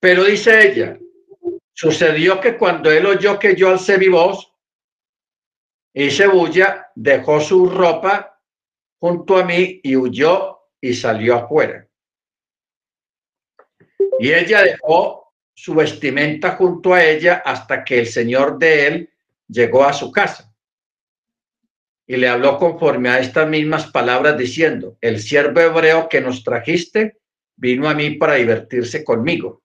Pero 0.00 0.24
dice 0.24 0.66
ella, 0.66 0.98
sucedió 1.78 2.40
que 2.40 2.56
cuando 2.56 2.90
él 2.90 3.06
oyó 3.06 3.38
que 3.38 3.54
yo 3.54 3.68
alcé 3.68 3.98
mi 3.98 4.08
voz, 4.08 4.52
hice 5.94 6.26
bulla, 6.26 6.90
dejó 6.96 7.40
su 7.40 7.70
ropa 7.70 8.42
junto 8.98 9.36
a 9.36 9.44
mí 9.44 9.80
y 9.84 9.94
huyó 9.94 10.58
y 10.80 10.92
salió 10.92 11.36
afuera. 11.36 11.86
Y 14.18 14.32
ella 14.32 14.62
dejó 14.62 15.32
su 15.54 15.72
vestimenta 15.76 16.56
junto 16.56 16.94
a 16.94 17.04
ella 17.04 17.42
hasta 17.46 17.84
que 17.84 18.00
el 18.00 18.08
señor 18.08 18.58
de 18.58 18.86
él 18.88 19.10
llegó 19.46 19.84
a 19.84 19.92
su 19.92 20.10
casa. 20.10 20.52
Y 22.08 22.16
le 22.16 22.28
habló 22.28 22.58
conforme 22.58 23.08
a 23.10 23.20
estas 23.20 23.48
mismas 23.48 23.88
palabras 23.92 24.36
diciendo, 24.36 24.98
el 25.00 25.20
siervo 25.20 25.60
hebreo 25.60 26.08
que 26.08 26.20
nos 26.20 26.42
trajiste 26.42 27.18
vino 27.54 27.88
a 27.88 27.94
mí 27.94 28.16
para 28.16 28.34
divertirse 28.34 29.04
conmigo. 29.04 29.62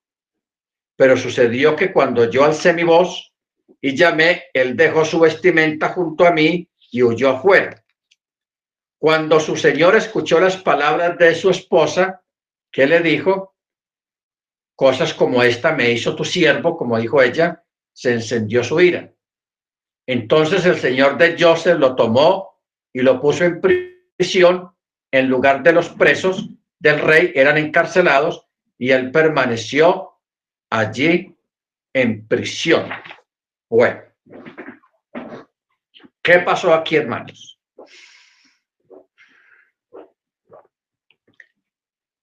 Pero 0.95 1.17
sucedió 1.17 1.75
que 1.75 1.91
cuando 1.91 2.29
yo 2.29 2.43
alcé 2.43 2.73
mi 2.73 2.83
voz 2.83 3.33
y 3.81 3.95
llamé, 3.95 4.45
él 4.53 4.75
dejó 4.77 5.05
su 5.05 5.19
vestimenta 5.19 5.89
junto 5.89 6.25
a 6.25 6.31
mí 6.31 6.69
y 6.91 7.03
huyó 7.03 7.31
afuera. 7.31 7.83
Cuando 8.99 9.39
su 9.39 9.57
señor 9.57 9.95
escuchó 9.95 10.39
las 10.39 10.57
palabras 10.57 11.17
de 11.17 11.35
su 11.35 11.49
esposa, 11.49 12.23
¿qué 12.71 12.87
le 12.87 13.01
dijo? 13.01 13.55
Cosas 14.75 15.13
como 15.13 15.43
esta 15.43 15.73
me 15.73 15.91
hizo 15.91 16.15
tu 16.15 16.23
siervo, 16.23 16.77
como 16.77 16.97
dijo 16.97 17.21
ella, 17.21 17.63
se 17.91 18.13
encendió 18.13 18.63
su 18.63 18.79
ira. 18.79 19.13
Entonces 20.07 20.65
el 20.65 20.77
señor 20.77 21.17
de 21.17 21.35
Joseph 21.39 21.77
lo 21.77 21.95
tomó 21.95 22.61
y 22.93 23.01
lo 23.01 23.19
puso 23.19 23.45
en 23.45 23.61
prisión 23.61 24.71
en 25.11 25.27
lugar 25.27 25.63
de 25.63 25.73
los 25.73 25.89
presos 25.89 26.49
del 26.79 26.99
rey, 26.99 27.31
eran 27.35 27.57
encarcelados 27.57 28.47
y 28.77 28.91
él 28.91 29.11
permaneció 29.11 30.12
allí 30.73 31.37
en 31.93 32.27
prisión. 32.27 32.89
Bueno, 33.69 34.01
¿qué 36.19 36.39
pasó 36.39 36.73
aquí, 36.73 36.95
hermanos? 36.95 37.59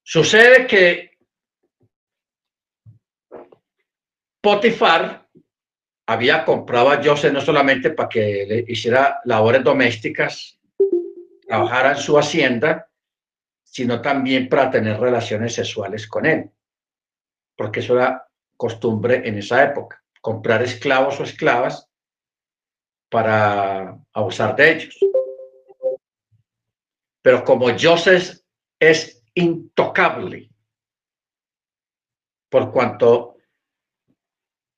Sucede 0.03 0.67
que 0.67 1.17
Potifar 4.41 5.29
había 6.07 6.45
comprado 6.45 6.91
a 6.91 7.01
José 7.01 7.31
no 7.31 7.41
solamente 7.41 7.91
para 7.91 8.09
que 8.09 8.47
le 8.49 8.65
hiciera 8.67 9.21
labores 9.27 9.63
domésticas, 9.63 10.59
trabajara 11.47 11.93
en 11.93 11.99
su 11.99 12.19
hacienda, 12.19 12.91
sino 13.63 14.03
también 14.03 14.49
para 14.49 14.69
tener 14.73 14.99
relaciones 14.99 15.55
sexuales 15.55 16.09
con 16.09 16.27
él, 16.27 16.51
porque 17.55 17.79
eso 17.79 17.95
era 17.95 18.27
costumbre 18.61 19.27
en 19.27 19.39
esa 19.39 19.65
época, 19.65 20.05
comprar 20.21 20.63
esclavos 20.63 21.19
o 21.19 21.23
esclavas 21.23 21.89
para 23.09 23.99
abusar 24.13 24.55
de 24.55 24.71
ellos. 24.71 24.99
Pero 27.23 27.43
como 27.43 27.69
Joseph 27.71 28.39
es 28.79 29.25
intocable, 29.33 30.51
por 32.51 32.71
cuanto 32.71 33.39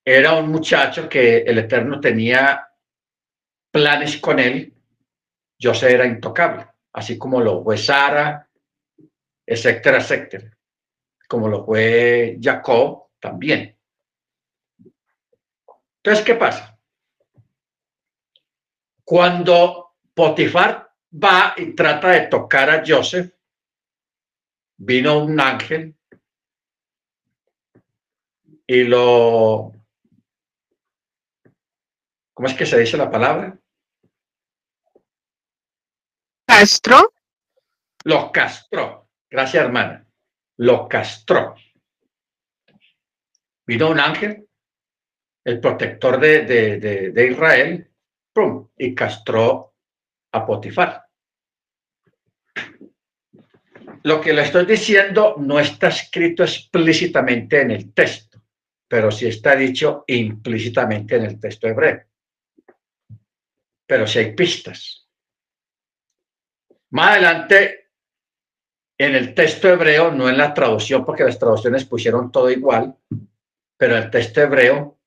era 0.04 0.34
un 0.34 0.48
muchacho 0.52 1.08
que 1.08 1.38
el 1.38 1.58
Eterno 1.58 1.98
tenía 1.98 2.64
planes 3.72 4.18
con 4.18 4.38
él, 4.38 4.72
Joseph 5.60 5.90
era 5.90 6.06
intocable, 6.06 6.68
así 6.92 7.18
como 7.18 7.40
lo 7.40 7.64
fue 7.64 7.76
Sara, 7.76 8.48
etcétera, 9.44 9.98
etcétera, 9.98 10.56
como 11.26 11.48
lo 11.48 11.64
fue 11.64 12.38
Jacob 12.40 13.02
también. 13.22 13.78
Entonces, 15.98 16.24
¿qué 16.24 16.34
pasa? 16.34 16.76
Cuando 19.04 19.94
Potifar 20.12 20.92
va 21.12 21.54
y 21.56 21.74
trata 21.74 22.08
de 22.08 22.26
tocar 22.26 22.68
a 22.68 22.82
Joseph, 22.84 23.32
vino 24.76 25.20
un 25.20 25.38
ángel 25.40 25.94
y 28.66 28.84
lo... 28.84 29.72
¿Cómo 32.34 32.48
es 32.48 32.54
que 32.54 32.66
se 32.66 32.80
dice 32.80 32.96
la 32.96 33.10
palabra? 33.10 33.56
Castro. 36.44 37.12
Lo 38.04 38.32
castró. 38.32 39.08
Gracias, 39.30 39.64
hermana. 39.64 40.04
Lo 40.56 40.88
castró. 40.88 41.54
Vino 43.72 43.88
un 43.88 44.00
ángel 44.00 44.46
el 45.44 45.60
protector 45.60 46.20
de, 46.20 47.28
Israel, 47.30 47.90
y 48.76 48.94
castró 48.94 49.74
a 50.32 50.44
Potifar. 50.44 51.06
Lo 54.02 54.20
que 54.20 54.34
le 54.34 54.42
estoy 54.42 54.66
diciendo 54.66 55.36
no 55.38 55.58
está 55.58 55.88
escrito 55.88 56.42
explícitamente 56.42 57.62
en 57.62 57.70
el 57.70 57.94
texto, 57.94 58.42
pero 58.86 59.10
sí 59.10 59.26
está 59.26 59.56
dicho 59.56 60.04
implícitamente 60.06 61.16
en 61.16 61.24
el 61.24 61.40
texto 61.40 61.66
hebreo. 61.66 62.02
Pero 63.86 64.06
sí 64.06 64.18
hay 64.18 64.34
pistas. 64.34 65.08
Más 66.90 67.12
adelante, 67.12 67.90
en 68.98 69.14
el 69.14 69.34
texto 69.34 69.70
hebreo, 69.70 70.10
no 70.10 70.28
en 70.28 70.36
la 70.36 70.52
traducción, 70.52 71.06
porque 71.06 71.24
las 71.24 71.38
traducciones 71.38 71.86
pusieron 71.86 72.30
todo 72.30 72.50
igual, 72.50 72.94
pero 73.82 73.96
el 73.96 74.12
texto 74.12 74.40
hebreo 74.40 75.00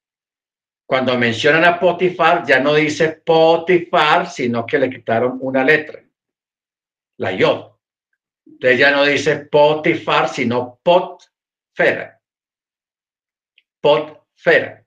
cuando 0.85 1.17
mencionan 1.17 1.63
a 1.63 1.79
Potifar, 1.79 2.45
ya 2.45 2.59
no 2.59 2.73
dice 2.73 3.21
Potifar, 3.25 4.29
sino 4.29 4.65
que 4.65 4.77
le 4.77 4.89
quitaron 4.89 5.37
una 5.39 5.63
letra, 5.63 6.03
la 7.15 7.31
yod. 7.31 7.71
Entonces 8.45 8.77
ya 8.77 8.91
no 8.91 9.05
dice 9.05 9.45
Potifar, 9.45 10.27
sino 10.27 10.77
Potfera. 10.83 12.21
Potfera. 13.79 14.85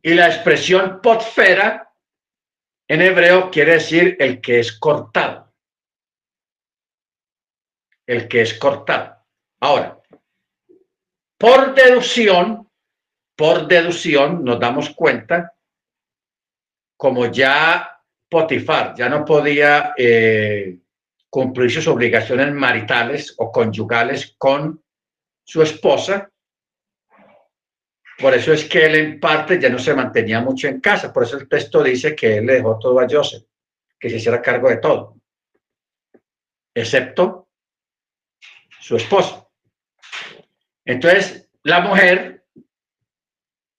Y 0.00 0.14
la 0.14 0.28
expresión 0.28 1.02
Potfera 1.02 1.92
en 2.88 3.02
hebreo 3.02 3.50
quiere 3.50 3.72
decir 3.72 4.16
el 4.18 4.40
que 4.40 4.60
es 4.60 4.72
cortado. 4.78 5.52
el 8.06 8.26
que 8.28 8.40
es 8.40 8.54
cortado. 8.54 9.18
Ahora, 9.60 10.01
por 11.42 11.74
deducción, 11.74 12.70
por 13.36 13.66
deducción 13.66 14.44
nos 14.44 14.60
damos 14.60 14.90
cuenta, 14.90 15.52
como 16.96 17.26
ya 17.26 18.00
Potifar 18.30 18.94
ya 18.94 19.08
no 19.08 19.24
podía 19.24 19.92
eh, 19.96 20.78
cumplir 21.28 21.68
sus 21.68 21.88
obligaciones 21.88 22.52
maritales 22.52 23.34
o 23.38 23.50
conyugales 23.50 24.36
con 24.38 24.84
su 25.42 25.62
esposa, 25.62 26.30
por 28.20 28.34
eso 28.34 28.52
es 28.52 28.64
que 28.66 28.86
él 28.86 28.94
en 28.94 29.18
parte 29.18 29.60
ya 29.60 29.68
no 29.68 29.80
se 29.80 29.94
mantenía 29.94 30.40
mucho 30.40 30.68
en 30.68 30.80
casa, 30.80 31.12
por 31.12 31.24
eso 31.24 31.38
el 31.38 31.48
texto 31.48 31.82
dice 31.82 32.14
que 32.14 32.36
él 32.36 32.46
le 32.46 32.54
dejó 32.54 32.78
todo 32.78 33.00
a 33.00 33.08
Joseph, 33.10 33.42
que 33.98 34.08
se 34.08 34.18
hiciera 34.18 34.40
cargo 34.40 34.68
de 34.68 34.76
todo, 34.76 35.16
excepto 36.72 37.48
su 38.78 38.94
esposa. 38.94 39.41
Entonces, 40.84 41.48
la 41.62 41.80
mujer, 41.80 42.44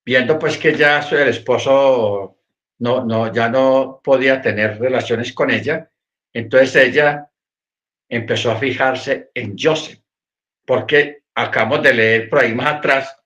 viendo 0.04 0.38
pues 0.38 0.56
que 0.56 0.74
ya 0.74 1.00
el 1.00 1.28
esposo 1.28 2.38
no, 2.78 3.04
no, 3.04 3.32
ya 3.32 3.48
no 3.48 4.00
podía 4.02 4.40
tener 4.40 4.78
relaciones 4.78 5.32
con 5.32 5.50
ella, 5.50 5.90
entonces 6.32 6.74
ella 6.76 7.30
empezó 8.08 8.50
a 8.50 8.56
fijarse 8.56 9.30
en 9.34 9.56
Joseph, 9.58 10.00
porque 10.64 11.24
acabamos 11.34 11.82
de 11.82 11.94
leer 11.94 12.28
por 12.28 12.40
ahí 12.40 12.54
más 12.54 12.74
atrás 12.74 13.16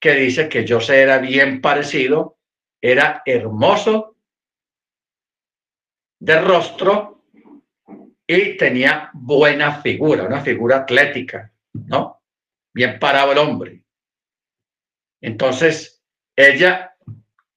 que 0.00 0.14
dice 0.14 0.48
que 0.48 0.64
Joseph 0.68 0.96
era 0.96 1.18
bien 1.18 1.60
parecido, 1.60 2.38
era 2.80 3.22
hermoso 3.26 4.16
de 6.20 6.40
rostro 6.40 7.24
y 8.26 8.56
tenía 8.56 9.10
buena 9.12 9.80
figura, 9.80 10.24
una 10.24 10.40
figura 10.40 10.78
atlética, 10.78 11.52
¿no? 11.72 12.17
Bien 12.74 12.98
parado 12.98 13.32
el 13.32 13.38
hombre. 13.38 13.82
Entonces, 15.20 16.02
ella 16.36 16.96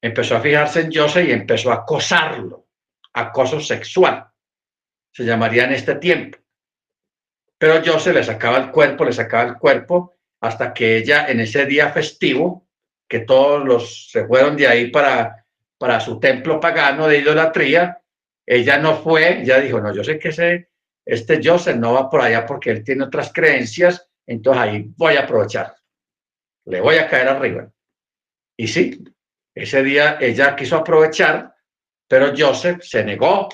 empezó 0.01 0.35
a 0.35 0.41
fijarse 0.41 0.81
en 0.81 0.91
Joseph 0.93 1.27
y 1.27 1.31
empezó 1.31 1.71
a 1.71 1.75
acosarlo, 1.75 2.67
acoso 3.13 3.59
sexual, 3.59 4.27
se 5.11 5.23
llamaría 5.23 5.65
en 5.65 5.73
este 5.73 5.95
tiempo. 5.95 6.39
Pero 7.57 7.81
Joseph 7.85 8.15
le 8.15 8.23
sacaba 8.23 8.57
el 8.57 8.71
cuerpo, 8.71 9.05
le 9.05 9.13
sacaba 9.13 9.49
el 9.49 9.57
cuerpo, 9.57 10.15
hasta 10.39 10.73
que 10.73 10.97
ella 10.97 11.27
en 11.27 11.39
ese 11.39 11.67
día 11.67 11.91
festivo, 11.91 12.67
que 13.07 13.19
todos 13.19 13.63
los 13.63 14.09
se 14.09 14.25
fueron 14.25 14.57
de 14.57 14.67
ahí 14.67 14.89
para, 14.89 15.45
para 15.77 15.99
su 15.99 16.19
templo 16.19 16.59
pagano 16.59 17.07
de 17.07 17.19
idolatría, 17.19 18.01
ella 18.45 18.77
no 18.79 18.95
fue, 18.95 19.43
ya 19.45 19.59
dijo, 19.59 19.79
no, 19.79 19.93
yo 19.93 20.03
sé 20.03 20.17
que 20.17 20.29
ese, 20.29 20.69
este 21.05 21.39
Joseph 21.43 21.75
no 21.75 21.93
va 21.93 22.09
por 22.09 22.21
allá 22.21 22.45
porque 22.45 22.71
él 22.71 22.83
tiene 22.83 23.03
otras 23.03 23.31
creencias, 23.31 24.09
entonces 24.25 24.61
ahí 24.61 24.85
voy 24.97 25.15
a 25.15 25.21
aprovechar, 25.21 25.75
le 26.65 26.81
voy 26.81 26.95
a 26.97 27.07
caer 27.07 27.27
arriba. 27.27 27.71
Y 28.57 28.67
sí, 28.67 29.03
ese 29.53 29.83
día 29.83 30.17
ella 30.19 30.55
quiso 30.55 30.77
aprovechar, 30.77 31.53
pero 32.07 32.33
Joseph 32.37 32.81
se 32.83 33.03
negó, 33.03 33.49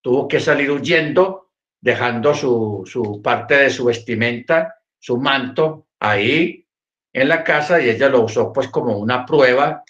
tuvo 0.00 0.26
que 0.28 0.40
salir 0.40 0.70
huyendo, 0.70 1.50
dejando 1.80 2.34
su, 2.34 2.82
su 2.86 3.20
parte 3.22 3.56
de 3.56 3.70
su 3.70 3.84
vestimenta, 3.84 4.76
su 4.98 5.18
manto 5.18 5.88
ahí 6.00 6.66
en 7.12 7.28
la 7.28 7.42
casa 7.42 7.80
y 7.80 7.88
ella 7.88 8.08
lo 8.08 8.22
usó 8.22 8.52
pues 8.52 8.68
como 8.68 8.98
una 8.98 9.24
prueba, 9.24 9.82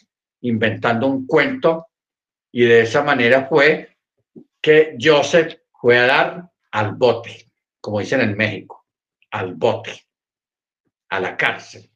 inventando 0.43 1.07
un 1.07 1.27
cuento. 1.27 1.89
Y 2.53 2.65
de 2.65 2.83
esa 2.83 3.03
manera 3.03 3.47
fue 3.47 3.97
que 4.61 4.97
Joseph 5.01 5.59
fue 5.73 5.99
a 5.99 6.07
dar 6.07 6.51
al 6.71 6.95
bote, 6.95 7.51
como 7.81 8.01
dicen 8.01 8.21
en 8.21 8.37
México, 8.37 8.87
al 9.31 9.55
bote, 9.55 10.06
a 11.17 11.21
la 11.21 11.37
cárcel. 11.37 11.91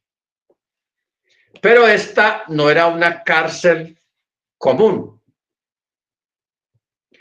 Pero 1.61 1.87
esta 1.87 2.45
no 2.49 2.71
era 2.71 2.87
una 2.87 3.23
cárcel 3.23 4.01
común. 4.57 5.21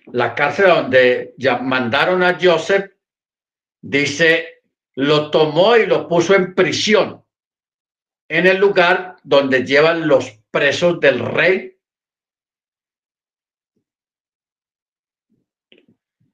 La 0.07 0.33
cárcel 0.33 0.67
donde 0.67 1.35
ya 1.37 1.57
mandaron 1.57 2.23
a 2.23 2.37
Joseph, 2.41 2.91
dice, 3.81 4.63
lo 4.95 5.29
tomó 5.29 5.75
y 5.75 5.85
lo 5.85 6.07
puso 6.07 6.35
en 6.35 6.55
prisión, 6.55 7.23
en 8.29 8.47
el 8.47 8.57
lugar 8.57 9.17
donde 9.23 9.65
llevan 9.65 10.07
los 10.07 10.31
presos 10.51 10.99
del 10.99 11.19
rey, 11.19 11.77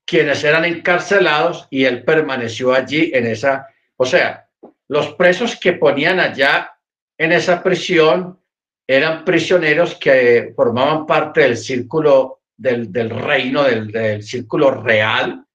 quienes 0.05 0.43
eran 0.43 0.63
encarcelados 0.63 1.67
y 1.71 1.85
él 1.85 2.03
permaneció 2.03 2.73
allí 2.73 3.11
en 3.13 3.25
esa, 3.25 3.67
o 3.97 4.05
sea, 4.05 4.44
los 4.87 5.13
presos 5.15 5.59
que 5.59 5.73
ponían 5.73 6.19
allá 6.19 6.77
en 7.17 7.31
esa 7.31 7.63
prisión 7.63 8.39
eran 8.87 9.25
prisioneros 9.25 9.95
que 9.95 10.53
formaban 10.55 11.05
parte 11.05 11.41
del 11.41 11.57
círculo 11.57 12.41
del, 12.55 13.09
reino, 13.09 13.63
del, 13.63 14.23
círculo 14.23 14.71
real. 14.71 15.45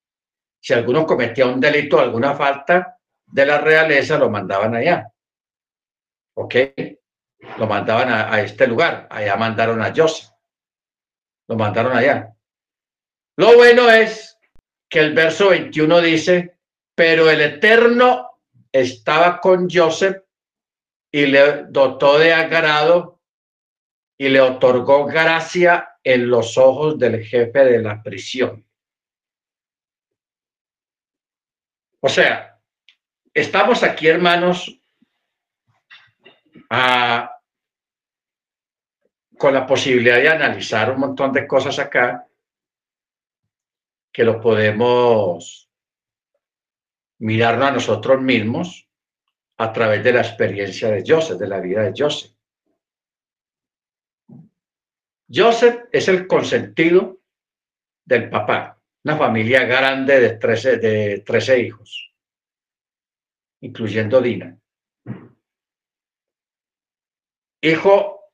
Si 0.61 0.75
alguno 0.75 1.07
cometía 1.07 1.47
un 1.47 1.61
delito, 1.61 2.01
alguna 2.01 2.35
falta 2.35 2.99
de 3.27 3.47
la 3.47 3.59
realeza, 3.59 4.19
lo 4.19 4.29
mandaban 4.31 4.75
allá. 4.75 5.09
¿Ok? 6.35 6.55
Lo 7.59 7.67
mandaban 7.67 8.11
a, 8.11 8.35
a 8.35 8.41
este 8.43 8.67
lugar. 8.67 9.07
Allá 9.11 9.37
mandaron 9.37 9.81
a 9.81 9.93
Joseph. 9.95 10.31
Lo 11.49 11.57
mandaron 11.57 11.97
allá. 11.97 12.35
Lo 13.37 13.55
bueno 13.57 13.89
es 13.89 14.39
que 14.89 14.99
el 14.99 15.15
verso 15.15 15.51
21 15.51 16.01
dice, 16.01 16.59
pero 16.95 17.31
el 17.31 17.41
Eterno 17.41 18.30
estaba 18.73 19.41
con 19.41 19.69
Joseph 19.71 20.23
y 21.13 21.27
le 21.27 21.65
dotó 21.65 22.19
de 22.19 22.33
agrado 22.33 23.21
y 24.19 24.29
le 24.29 24.41
otorgó 24.41 25.07
gracia 25.07 25.97
en 26.05 26.29
los 26.29 26.57
ojos 26.57 26.99
del 26.99 27.25
jefe 27.25 27.65
de 27.65 27.83
la 27.83 28.03
prisión. 28.03 28.67
O 32.01 32.09
sea, 32.09 32.59
estamos 33.35 33.83
aquí, 33.83 34.09
hermanos, 34.09 34.81
con 39.37 39.55
la 39.55 39.67
posibilidad 39.67 40.17
de 40.17 40.29
analizar 40.29 40.93
un 40.93 41.01
montón 41.01 41.33
de 41.33 41.47
cosas 41.47 41.79
acá 41.79 42.27
que 44.13 44.25
lo 44.25 44.41
podemos 44.41 45.60
mirarnos 47.21 47.69
a 47.69 47.73
nosotros 47.73 48.21
mismos 48.21 48.89
a 49.59 49.73
través 49.73 50.03
de 50.03 50.13
la 50.13 50.21
experiencia 50.21 50.91
de 50.91 51.05
Joseph, 51.07 51.39
de 51.39 51.49
la 51.49 51.61
vida 51.61 51.83
de 51.83 51.93
Joseph. 51.97 52.33
Joseph 55.33 55.85
es 55.93 56.09
el 56.09 56.27
consentido 56.27 57.21
del 58.05 58.29
papá, 58.29 58.81
una 59.05 59.17
familia 59.17 59.65
grande 59.65 60.19
de 60.19 60.31
13, 60.37 60.79
de 60.79 61.21
13 61.21 61.61
hijos, 61.61 62.13
incluyendo 63.61 64.21
Dina. 64.21 64.59
Hijo 67.63 68.33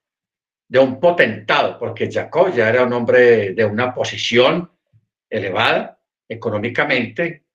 de 0.68 0.78
un 0.78 1.00
potentado, 1.00 1.78
porque 1.78 2.10
Jacob 2.10 2.54
ya 2.54 2.68
era 2.68 2.84
un 2.84 2.92
hombre 2.92 3.52
de 3.52 3.64
una 3.64 3.92
posición 3.92 4.70
elevada 5.28 6.00
económicamente 6.28 7.45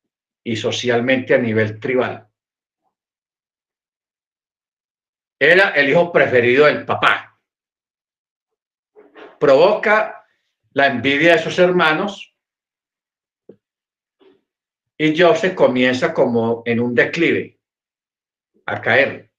y 0.44 0.56
socialmente 0.56 1.36
a 1.36 1.38
nivel 1.38 1.80
tribal. 1.80 2.28
Era 5.40 5.70
el 5.70 5.90
hijo 5.90 6.12
preferido 6.12 6.66
del 6.66 6.86
papá. 6.86 7.40
Provoca 9.40 10.24
la 10.74 10.88
envidia 10.88 11.34
de 11.34 11.44
sus 11.44 11.58
hermanos 11.58 12.36
y 14.98 15.20
Joseph 15.20 15.56
comienza 15.56 16.14
como 16.14 16.62
en 16.66 16.80
un 16.80 16.94
declive 16.94 17.60
a 18.68 18.80
caer. 18.80 19.32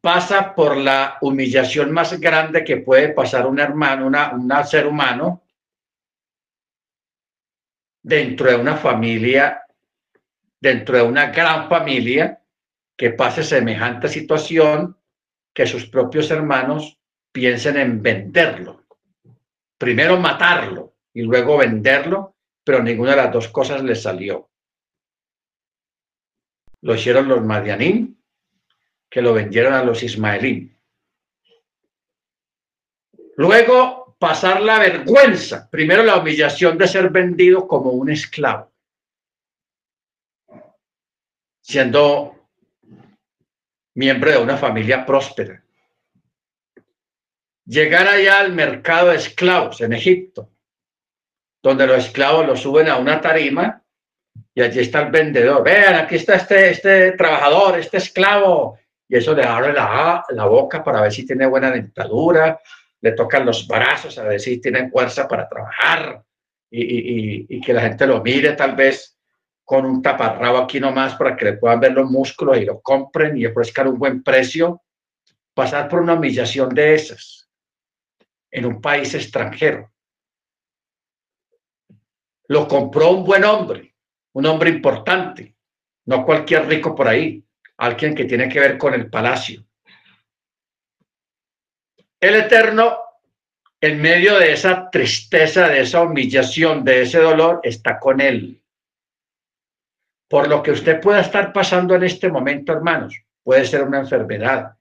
Pasa 0.00 0.52
por 0.52 0.76
la 0.76 1.18
humillación 1.20 1.92
más 1.92 2.18
grande 2.18 2.64
que 2.64 2.78
puede 2.78 3.10
pasar 3.10 3.46
un 3.46 3.60
hermano, 3.60 4.06
un 4.06 4.64
ser 4.64 4.88
humano 4.88 5.41
dentro 8.02 8.50
de 8.50 8.56
una 8.56 8.76
familia, 8.76 9.62
dentro 10.60 10.96
de 10.96 11.02
una 11.02 11.26
gran 11.26 11.68
familia 11.68 12.42
que 12.96 13.10
pase 13.10 13.42
semejante 13.42 14.08
situación 14.08 14.96
que 15.54 15.66
sus 15.66 15.86
propios 15.86 16.30
hermanos 16.30 16.98
piensen 17.30 17.76
en 17.76 18.02
venderlo. 18.02 18.84
Primero 19.78 20.18
matarlo 20.18 20.94
y 21.12 21.22
luego 21.22 21.58
venderlo, 21.58 22.36
pero 22.64 22.82
ninguna 22.82 23.10
de 23.12 23.16
las 23.16 23.32
dos 23.32 23.48
cosas 23.48 23.82
le 23.82 23.94
salió. 23.94 24.48
Lo 26.82 26.94
hicieron 26.94 27.28
los 27.28 27.42
Madianim, 27.42 28.16
que 29.08 29.22
lo 29.22 29.34
vendieron 29.34 29.74
a 29.74 29.84
los 29.84 30.02
Ismaelín. 30.02 30.76
Luego 33.36 34.01
pasar 34.22 34.60
la 34.60 34.78
vergüenza, 34.78 35.68
primero 35.68 36.04
la 36.04 36.16
humillación 36.16 36.78
de 36.78 36.86
ser 36.86 37.10
vendido 37.10 37.66
como 37.66 37.90
un 37.90 38.08
esclavo. 38.08 38.72
siendo 41.62 42.34
miembro 43.94 44.30
de 44.30 44.38
una 44.38 44.56
familia 44.56 45.06
próspera. 45.06 45.62
Llegar 47.64 48.08
allá 48.08 48.40
al 48.40 48.52
mercado 48.52 49.10
de 49.10 49.16
esclavos 49.16 49.80
en 49.80 49.92
Egipto, 49.92 50.50
donde 51.62 51.86
los 51.86 52.04
esclavos 52.04 52.46
los 52.46 52.60
suben 52.60 52.88
a 52.88 52.96
una 52.96 53.20
tarima 53.20 53.82
y 54.54 54.60
allí 54.60 54.80
está 54.80 55.02
el 55.02 55.12
vendedor. 55.12 55.62
Vean, 55.62 55.94
aquí 55.94 56.16
está 56.16 56.34
este, 56.34 56.70
este 56.70 57.12
trabajador, 57.12 57.78
este 57.78 57.98
esclavo. 57.98 58.78
Y 59.08 59.16
eso 59.16 59.34
le 59.34 59.44
abre 59.44 59.72
la, 59.72 60.24
la 60.30 60.46
boca 60.46 60.82
para 60.82 61.02
ver 61.02 61.12
si 61.12 61.24
tiene 61.24 61.46
buena 61.46 61.70
dentadura, 61.70 62.58
le 63.02 63.12
tocan 63.12 63.44
los 63.44 63.66
brazos 63.66 64.16
a 64.18 64.24
ver 64.24 64.40
si 64.40 64.60
tienen 64.60 64.90
fuerza 64.90 65.26
para 65.28 65.48
trabajar 65.48 66.24
y, 66.70 67.60
que 67.60 67.72
la 67.72 67.82
gente 67.82 68.06
lo 68.06 68.22
mire 68.22 68.52
tal 68.52 68.74
vez 68.74 69.18
con 69.64 69.84
un 69.84 70.00
taparrabo 70.00 70.58
aquí 70.58 70.80
nomás 70.80 71.14
para 71.16 71.36
que 71.36 71.44
le 71.44 71.52
puedan 71.54 71.80
ver 71.80 71.92
los 71.92 72.10
músculos 72.10 72.58
y 72.58 72.64
lo 72.64 72.80
compren 72.80 73.36
y 73.36 73.44
ofrezcan 73.44 73.88
un 73.88 73.98
buen 73.98 74.22
precio, 74.22 74.82
pasar 75.54 75.88
por 75.88 76.00
una 76.00 76.14
humillación 76.14 76.70
de 76.74 76.94
esas 76.94 77.50
en 78.50 78.66
un 78.66 78.80
país 78.80 79.14
extranjero. 79.14 79.90
Lo 82.48 82.68
compró 82.68 83.10
un 83.10 83.24
buen 83.24 83.44
hombre, 83.44 83.94
un 84.32 84.46
hombre 84.46 84.70
importante, 84.70 85.56
no 86.06 86.24
cualquier 86.24 86.66
rico 86.66 86.94
por 86.94 87.08
ahí, 87.08 87.44
alguien 87.78 88.14
que 88.14 88.24
tiene 88.24 88.48
que 88.48 88.60
ver 88.60 88.78
con 88.78 88.94
el 88.94 89.08
palacio. 89.10 89.64
El 92.22 92.36
Eterno, 92.36 92.98
en 93.80 94.00
medio 94.00 94.38
de 94.38 94.52
esa 94.52 94.88
tristeza, 94.90 95.68
de 95.68 95.80
esa 95.80 96.02
humillación, 96.02 96.84
de 96.84 97.02
ese 97.02 97.18
dolor, 97.18 97.58
está 97.64 97.98
con 97.98 98.20
él. 98.20 98.62
Por 100.28 100.46
lo 100.46 100.62
que 100.62 100.70
usted 100.70 101.00
pueda 101.00 101.20
estar 101.20 101.52
pasando 101.52 101.96
en 101.96 102.04
este 102.04 102.28
momento, 102.28 102.72
hermanos, 102.72 103.20
puede 103.42 103.64
ser 103.64 103.82
una 103.82 103.98
enfermedad, 103.98 104.76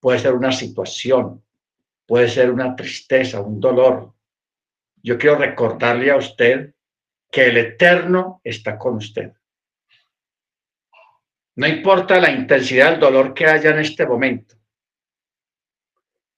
puede 0.00 0.18
ser 0.18 0.34
una 0.34 0.52
situación, 0.52 1.42
puede 2.04 2.28
ser 2.28 2.50
una 2.50 2.76
tristeza, 2.76 3.40
un 3.40 3.58
dolor. 3.58 4.12
Yo 5.02 5.16
quiero 5.16 5.36
recordarle 5.36 6.10
a 6.10 6.16
usted 6.16 6.74
que 7.30 7.46
el 7.46 7.56
Eterno 7.56 8.42
está 8.44 8.76
con 8.76 8.96
usted. 8.96 9.32
No 11.56 11.66
importa 11.66 12.20
la 12.20 12.30
intensidad 12.30 12.90
del 12.90 13.00
dolor 13.00 13.32
que 13.32 13.46
haya 13.46 13.70
en 13.70 13.78
este 13.78 14.04
momento 14.04 14.61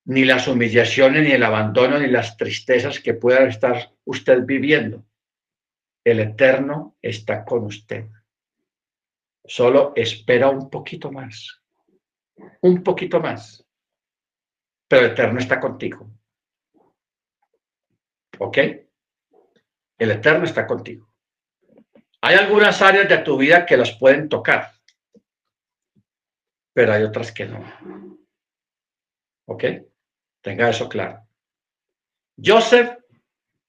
ni 0.05 0.23
las 0.23 0.47
humillaciones, 0.47 1.23
ni 1.23 1.31
el 1.31 1.43
abandono, 1.43 1.99
ni 1.99 2.07
las 2.07 2.37
tristezas 2.37 2.99
que 2.99 3.15
pueda 3.15 3.47
estar 3.47 3.91
usted 4.05 4.45
viviendo. 4.45 5.05
El 6.03 6.19
Eterno 6.19 6.95
está 7.01 7.43
con 7.43 7.65
usted. 7.65 8.05
Solo 9.43 9.93
espera 9.95 10.49
un 10.49 10.69
poquito 10.69 11.11
más, 11.11 11.61
un 12.61 12.83
poquito 12.83 13.19
más. 13.19 13.65
Pero 14.87 15.05
el 15.05 15.11
Eterno 15.11 15.39
está 15.39 15.59
contigo. 15.59 16.11
¿Ok? 18.39 18.57
El 19.97 20.11
Eterno 20.11 20.45
está 20.45 20.67
contigo. 20.67 21.09
Hay 22.21 22.35
algunas 22.35 22.81
áreas 22.81 23.09
de 23.09 23.19
tu 23.19 23.37
vida 23.37 23.65
que 23.65 23.77
las 23.77 23.91
pueden 23.97 24.29
tocar, 24.29 24.71
pero 26.73 26.93
hay 26.93 27.03
otras 27.03 27.31
que 27.31 27.45
no. 27.45 27.63
¿Ok? 29.47 29.63
Tenga 30.45 30.69
eso 30.69 30.87
claro. 30.87 31.27
Joseph 32.37 32.99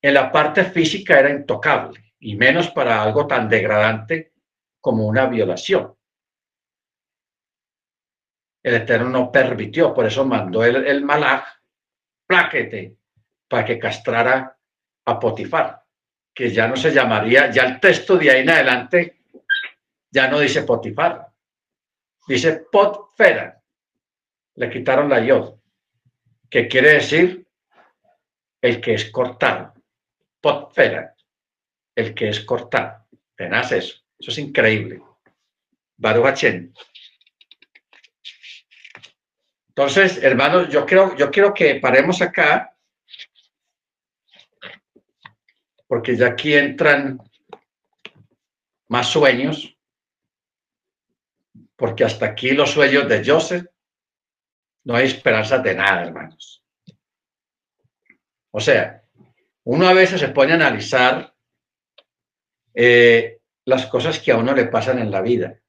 en 0.03 0.13
la 0.13 0.31
parte 0.31 0.63
física 0.63 1.19
era 1.19 1.31
intocable, 1.31 2.13
y 2.21 2.37
menos 2.37 2.69
para 2.69 3.03
algo 3.03 3.27
tan 3.27 3.49
degradante 3.49 4.35
como 4.79 5.07
una 5.07 5.25
violación. 5.25 5.97
El 8.63 8.75
Eterno 8.75 9.09
no 9.09 9.33
permitió, 9.33 9.95
por 9.95 10.05
eso 10.05 10.27
mandó 10.27 10.63
el, 10.63 10.87
el 10.87 11.03
malaj, 11.03 11.47
plaquete, 12.27 12.99
para 13.49 13.65
que 13.65 13.79
castrara 13.79 14.55
a 15.07 15.19
Potifar, 15.19 15.83
que 16.35 16.51
ya 16.51 16.69
no 16.69 16.77
se 16.77 16.93
llamaría, 16.93 17.51
ya 17.51 17.63
el 17.63 17.81
texto 17.81 18.19
de 18.19 18.31
ahí 18.31 18.43
en 18.43 18.51
adelante 18.51 19.23
ya 20.11 20.29
no 20.29 20.41
dice 20.41 20.63
Potifar, 20.63 21.27
dice 22.29 22.67
Potfera. 22.71 23.63
Le 24.57 24.69
quitaron 24.69 25.09
la 25.09 25.21
yod 25.21 25.57
que 26.51 26.69
quiere 26.69 26.95
decir 26.95 27.47
el 28.61 28.81
que 28.81 28.95
es 28.95 29.11
cortado. 29.11 29.75
Potfera, 30.41 31.15
el 31.95 32.15
que 32.15 32.29
es 32.29 32.41
cortado. 32.41 33.07
Tenaz 33.35 33.73
eso. 33.73 34.03
Eso 34.19 34.31
es 34.31 34.39
increíble. 34.39 35.03
Baruch 35.97 36.45
Entonces, 39.69 40.23
hermanos, 40.23 40.69
yo 40.69 40.87
creo, 40.87 41.17
yo 41.17 41.31
quiero 41.31 41.53
que 41.53 41.77
paremos 41.77 42.23
acá, 42.23 42.75
porque 45.87 46.17
ya 46.17 46.29
aquí 46.29 46.55
entran 46.55 47.19
más 48.89 49.09
sueños, 49.09 49.77
porque 51.77 52.05
hasta 52.05 52.27
aquí 52.27 52.53
los 52.53 52.71
sueños 52.71 53.09
de 53.09 53.23
Joseph 53.25 53.67
no 54.87 54.95
hay 54.95 55.07
esperanza 55.07 55.59
de 55.59 55.75
nada, 55.75 56.05
hermanos. 56.05 56.65
O 58.53 58.61
sea, 58.61 59.03
uno 59.65 59.89
a 59.89 59.93
veces 59.93 60.21
se 60.21 60.29
pone 60.29 60.53
a 60.53 60.55
analizar 60.55 61.35
eh, 62.73 63.41
las 63.65 63.87
cosas 63.87 64.21
que 64.21 64.31
a 64.31 64.37
uno 64.37 64.55
le 64.55 64.67
pasan 64.67 65.01
en 65.01 65.11
la 65.11 65.23
vida. 65.23 65.61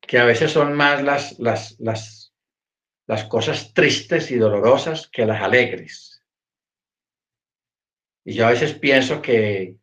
Que 0.00 0.18
a 0.18 0.24
veces 0.24 0.50
son 0.50 0.72
más 0.72 1.00
las, 1.04 1.38
las, 1.38 1.78
las, 1.78 2.34
las 3.06 3.24
cosas 3.26 3.72
tristes 3.72 4.32
y 4.32 4.38
dolorosas 4.38 5.08
que 5.08 5.24
las 5.26 5.42
alegres. 5.42 6.24
Y 8.24 8.34
yo 8.34 8.48
a 8.48 8.50
veces 8.50 8.74
pienso 8.74 9.22
que, 9.22 9.76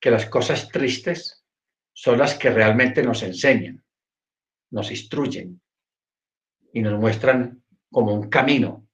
que 0.00 0.10
las 0.10 0.24
cosas 0.24 0.70
tristes 0.70 1.44
son 1.92 2.18
las 2.18 2.36
que 2.36 2.48
realmente 2.48 3.02
nos 3.02 3.22
enseñan 3.22 3.84
nos 4.70 4.90
instruyen 4.90 5.60
y 6.72 6.80
nos 6.82 6.98
muestran 6.98 7.62
como 7.90 8.14
un 8.14 8.28
camino. 8.28 8.86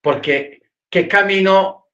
Porque, 0.00 0.62
¿qué 0.90 1.08
camino 1.08 1.86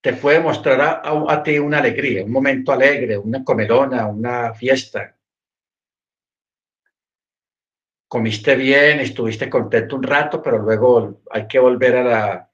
te 0.00 0.12
puede 0.14 0.40
mostrar 0.40 1.02
a, 1.04 1.42
ti 1.42 1.58
una 1.58 1.78
alegría, 1.78 2.24
un 2.24 2.30
momento 2.30 2.72
alegre, 2.72 3.18
una 3.18 3.44
comelona, 3.44 4.06
una 4.06 4.54
fiesta? 4.54 5.16
Comiste 8.06 8.56
bien, 8.56 9.00
estuviste 9.00 9.50
contento 9.50 9.96
un 9.96 10.02
rato, 10.02 10.42
pero 10.42 10.58
luego 10.58 11.22
hay 11.30 11.46
que 11.46 11.58
volver 11.58 11.96
a, 11.96 12.04
la, 12.04 12.50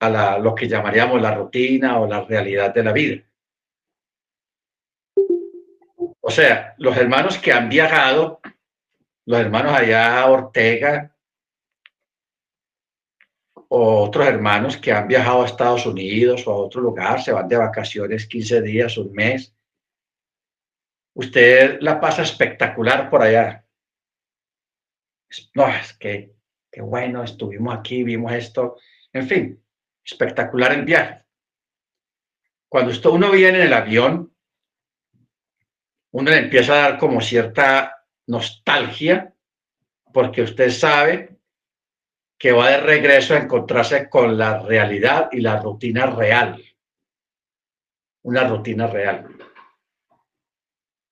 a 0.00 0.10
la, 0.10 0.38
lo 0.38 0.54
que 0.54 0.68
llamaríamos 0.68 1.20
la 1.20 1.34
rutina 1.34 2.00
o 2.00 2.06
la 2.06 2.22
realidad 2.22 2.72
de 2.72 2.82
la 2.82 2.92
vida. 2.92 3.22
O 6.20 6.30
sea, 6.30 6.74
los 6.78 6.96
hermanos 6.96 7.38
que 7.38 7.52
han 7.52 7.68
viajado 7.68 8.40
los 9.26 9.40
hermanos 9.40 9.72
allá 9.72 10.26
Ortega 10.26 11.12
o 13.68 14.04
otros 14.04 14.26
hermanos 14.26 14.76
que 14.76 14.92
han 14.92 15.08
viajado 15.08 15.42
a 15.42 15.46
Estados 15.46 15.84
Unidos 15.86 16.46
o 16.46 16.52
a 16.52 16.56
otro 16.56 16.80
lugar, 16.80 17.20
se 17.20 17.32
van 17.32 17.48
de 17.48 17.56
vacaciones 17.56 18.26
15 18.26 18.62
días, 18.62 18.96
un 18.96 19.12
mes. 19.12 19.52
Usted 21.14 21.78
la 21.80 22.00
pasa 22.00 22.22
espectacular 22.22 23.10
por 23.10 23.22
allá. 23.22 23.66
No, 25.54 25.68
es 25.68 25.92
que 25.94 26.36
qué 26.70 26.80
bueno, 26.80 27.24
estuvimos 27.24 27.76
aquí, 27.76 28.04
vimos 28.04 28.32
esto. 28.32 28.76
En 29.12 29.26
fin, 29.26 29.64
espectacular 30.04 30.72
el 30.72 30.84
viaje. 30.84 31.24
Cuando 32.68 32.92
usted, 32.92 33.10
uno 33.10 33.30
viene 33.32 33.58
en 33.58 33.66
el 33.66 33.72
avión, 33.72 34.36
uno 36.12 36.30
le 36.30 36.38
empieza 36.38 36.74
a 36.74 36.90
dar 36.90 36.98
como 36.98 37.20
cierta 37.20 37.95
nostalgia, 38.26 39.34
porque 40.12 40.42
usted 40.42 40.70
sabe 40.70 41.36
que 42.38 42.52
va 42.52 42.70
de 42.70 42.80
regreso 42.80 43.34
a 43.34 43.38
encontrarse 43.38 44.08
con 44.08 44.36
la 44.36 44.60
realidad 44.60 45.28
y 45.32 45.40
la 45.40 45.60
rutina 45.60 46.06
real. 46.06 46.62
Una 48.22 48.44
rutina 48.44 48.86
real. 48.86 49.28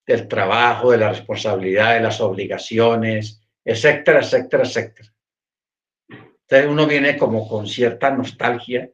Del 0.05 0.27
trabajo, 0.27 0.91
de 0.91 0.99
la 0.99 1.09
responsabilidad, 1.09 1.95
de 1.95 2.01
las 2.01 2.21
obligaciones, 2.21 3.41
etcétera, 3.63 4.19
etcétera, 4.19 4.63
etcétera. 4.63 5.13
Entonces 6.09 6.69
uno 6.69 6.85
viene 6.85 7.17
como 7.17 7.47
con 7.47 7.65
cierta 7.65 8.11
nostalgia, 8.11 8.87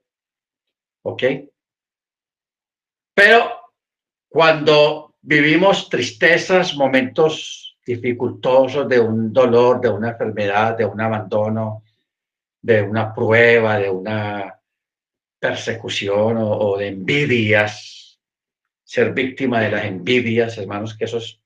¿ok? 1.03 1.23
Pero 3.13 3.73
cuando 4.29 5.15
vivimos 5.21 5.89
tristezas, 5.89 6.75
momentos 6.75 7.70
dificultosos 7.85 8.87
de 8.87 8.99
un 8.99 9.33
dolor, 9.33 9.81
de 9.81 9.89
una 9.89 10.09
enfermedad, 10.09 10.77
de 10.77 10.85
un 10.85 11.01
abandono, 11.01 11.83
de 12.61 12.81
una 12.81 13.13
prueba, 13.13 13.77
de 13.77 13.89
una 13.89 14.59
persecución 15.39 16.37
o, 16.39 16.77
de 16.77 16.87
envidias, 16.87 18.19
ser 18.83 19.13
víctima 19.13 19.61
de 19.61 19.71
las 19.71 19.85
envidias, 19.85 20.57
hermanos, 20.57 20.95
que 20.95 21.05
eso 21.05 21.17
es 21.17 21.39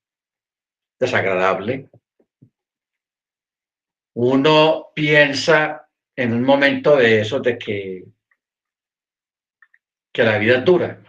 desagradable. 0.99 1.89
Uno 4.15 4.87
piensa 4.93 5.87
en 6.15 6.33
un 6.33 6.43
momento 6.43 6.97
de 6.97 7.21
eso, 7.21 7.39
de 7.39 7.57
que, 7.57 8.05
que 10.11 10.23
la 10.23 10.37
vida 10.37 10.57
es 10.57 10.65
dura 10.65 11.04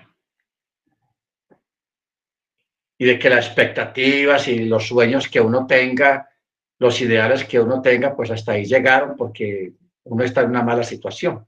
y 2.98 3.04
de 3.04 3.18
que 3.18 3.30
las 3.30 3.46
expectativas 3.46 4.48
y 4.48 4.64
los 4.64 4.88
sueños 4.88 5.28
que 5.28 5.40
uno 5.40 5.66
tenga, 5.66 6.30
los 6.78 7.00
ideales 7.00 7.44
que 7.44 7.60
uno 7.60 7.82
tenga, 7.82 8.14
pues 8.14 8.30
hasta 8.30 8.52
ahí 8.52 8.64
llegaron 8.64 9.16
porque 9.16 9.74
uno 10.04 10.24
está 10.24 10.42
en 10.42 10.50
una 10.50 10.62
mala 10.62 10.82
situación, 10.82 11.46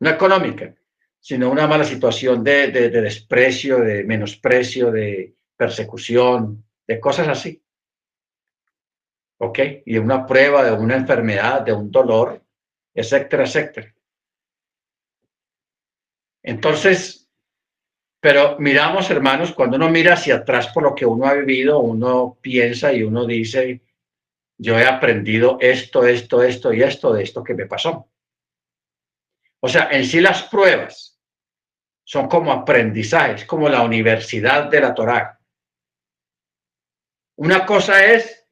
no 0.00 0.10
económica, 0.10 0.74
sino 1.18 1.50
una 1.50 1.66
mala 1.66 1.84
situación 1.84 2.42
de, 2.42 2.68
de, 2.68 2.90
desprecio, 2.90 3.78
de 3.78 4.04
menosprecio, 4.04 4.90
de 4.90 5.34
persecución, 5.56 6.64
de 6.86 6.98
cosas 6.98 7.28
así. 7.28 7.62
¿Ok? 9.38 9.58
Y 9.86 9.94
de 9.94 10.00
una 10.00 10.26
prueba, 10.26 10.64
de 10.64 10.72
una 10.72 10.96
enfermedad, 10.96 11.62
de 11.62 11.72
un 11.72 11.90
dolor, 11.90 12.42
etcétera, 12.94 13.44
etcétera. 13.44 13.94
Entonces, 16.42 17.19
pero 18.20 18.58
miramos, 18.58 19.10
hermanos, 19.10 19.52
cuando 19.52 19.76
uno 19.76 19.88
mira 19.88 20.12
hacia 20.12 20.36
atrás 20.36 20.68
por 20.68 20.82
lo 20.82 20.94
que 20.94 21.06
uno 21.06 21.26
ha 21.26 21.32
vivido, 21.32 21.80
uno 21.80 22.36
piensa 22.40 22.92
y 22.92 23.02
uno 23.02 23.26
dice, 23.26 23.80
yo 24.58 24.78
he 24.78 24.86
aprendido 24.86 25.56
esto, 25.58 26.06
esto, 26.06 26.42
esto 26.42 26.72
y 26.72 26.82
esto 26.82 27.14
de 27.14 27.22
esto 27.22 27.42
que 27.42 27.54
me 27.54 27.64
pasó. 27.64 28.10
O 29.60 29.68
sea, 29.68 29.88
en 29.90 30.04
sí 30.04 30.20
las 30.20 30.42
pruebas 30.44 31.18
son 32.04 32.28
como 32.28 32.52
aprendizajes, 32.52 33.46
como 33.46 33.68
la 33.70 33.82
universidad 33.82 34.64
de 34.64 34.80
la 34.80 34.94
Torá. 34.94 35.40
Una 37.36 37.64
cosa 37.64 38.04
es 38.04 38.46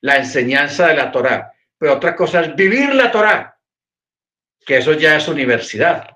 la 0.00 0.16
enseñanza 0.16 0.88
de 0.88 0.94
la 0.94 1.12
Torá, 1.12 1.52
pero 1.76 1.94
otra 1.94 2.16
cosa 2.16 2.40
es 2.40 2.54
vivir 2.56 2.94
la 2.94 3.10
Torá, 3.10 3.58
que 4.64 4.78
eso 4.78 4.94
ya 4.94 5.16
es 5.16 5.28
universidad. 5.28 6.08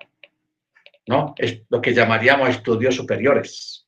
¿No? 1.07 1.35
Es 1.37 1.63
lo 1.69 1.81
que 1.81 1.93
llamaríamos 1.93 2.49
estudios 2.49 2.95
superiores. 2.95 3.87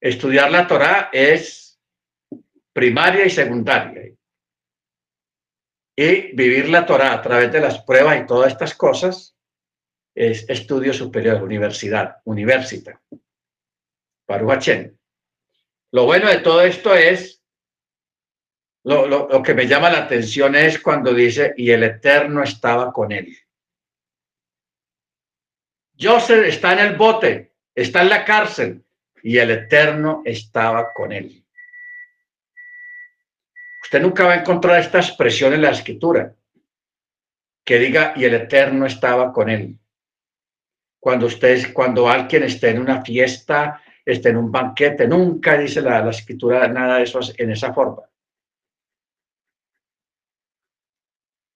Estudiar 0.00 0.50
la 0.50 0.66
Torah 0.66 1.10
es 1.12 1.80
primaria 2.72 3.24
y 3.24 3.30
secundaria. 3.30 4.12
Y 5.94 6.34
vivir 6.34 6.68
la 6.68 6.86
Torah 6.86 7.12
a 7.12 7.22
través 7.22 7.52
de 7.52 7.60
las 7.60 7.82
pruebas 7.82 8.20
y 8.20 8.26
todas 8.26 8.50
estas 8.50 8.74
cosas 8.74 9.36
es 10.14 10.48
estudio 10.48 10.92
superior, 10.92 11.42
universidad, 11.42 12.16
universita. 12.24 13.00
Baruch 14.26 14.68
Lo 15.92 16.06
bueno 16.06 16.28
de 16.28 16.38
todo 16.38 16.62
esto 16.62 16.94
es, 16.94 17.42
lo, 18.84 19.06
lo 19.06 19.42
que 19.42 19.54
me 19.54 19.68
llama 19.68 19.90
la 19.90 19.98
atención 19.98 20.56
es 20.56 20.80
cuando 20.80 21.14
dice, 21.14 21.54
y 21.56 21.70
el 21.70 21.84
Eterno 21.84 22.42
estaba 22.42 22.92
con 22.92 23.12
él. 23.12 23.36
Joseph 26.02 26.44
está 26.46 26.72
en 26.72 26.80
el 26.80 26.96
bote, 26.96 27.52
está 27.74 28.02
en 28.02 28.08
la 28.08 28.24
cárcel 28.24 28.84
y 29.22 29.38
el 29.38 29.52
Eterno 29.52 30.22
estaba 30.24 30.92
con 30.92 31.12
él. 31.12 31.44
Usted 33.84 34.02
nunca 34.02 34.24
va 34.24 34.32
a 34.32 34.40
encontrar 34.40 34.80
esta 34.80 34.98
expresión 34.98 35.52
en 35.52 35.62
la 35.62 35.70
escritura 35.70 36.34
que 37.64 37.78
diga 37.78 38.14
y 38.16 38.24
el 38.24 38.34
Eterno 38.34 38.86
estaba 38.86 39.32
con 39.32 39.48
él. 39.48 39.78
Cuando 40.98 41.26
usted, 41.26 41.72
cuando 41.72 42.08
alguien 42.08 42.42
esté 42.44 42.70
en 42.70 42.80
una 42.80 43.02
fiesta, 43.02 43.80
esté 44.04 44.30
en 44.30 44.38
un 44.38 44.50
banquete, 44.50 45.06
nunca 45.06 45.56
dice 45.56 45.80
la, 45.80 46.04
la 46.04 46.10
escritura 46.10 46.66
nada 46.66 46.96
de 46.96 47.04
eso 47.04 47.20
en 47.36 47.50
esa 47.50 47.72
forma. 47.72 48.02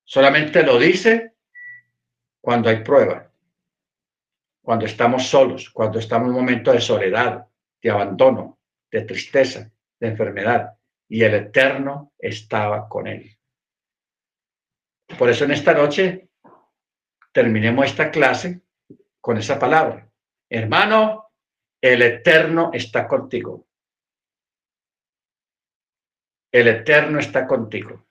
Solamente 0.04 0.62
lo 0.62 0.78
dice 0.78 1.34
cuando 2.40 2.68
hay 2.68 2.84
prueba 2.84 3.25
cuando 4.66 4.84
estamos 4.84 5.28
solos, 5.28 5.70
cuando 5.70 6.00
estamos 6.00 6.26
en 6.26 6.34
un 6.34 6.40
momento 6.40 6.72
de 6.72 6.80
soledad, 6.80 7.46
de 7.80 7.88
abandono, 7.88 8.58
de 8.90 9.02
tristeza, 9.02 9.70
de 10.00 10.08
enfermedad, 10.08 10.76
y 11.08 11.22
el 11.22 11.34
Eterno 11.34 12.14
estaba 12.18 12.88
con 12.88 13.06
él. 13.06 13.30
Por 15.16 15.30
eso 15.30 15.44
en 15.44 15.52
esta 15.52 15.72
noche 15.72 16.30
terminemos 17.30 17.86
esta 17.86 18.10
clase 18.10 18.60
con 19.20 19.36
esa 19.36 19.56
palabra. 19.56 20.10
Hermano, 20.50 21.30
el 21.80 22.02
Eterno 22.02 22.70
está 22.72 23.06
contigo. 23.06 23.68
El 26.50 26.66
Eterno 26.66 27.20
está 27.20 27.46
contigo 27.46 28.04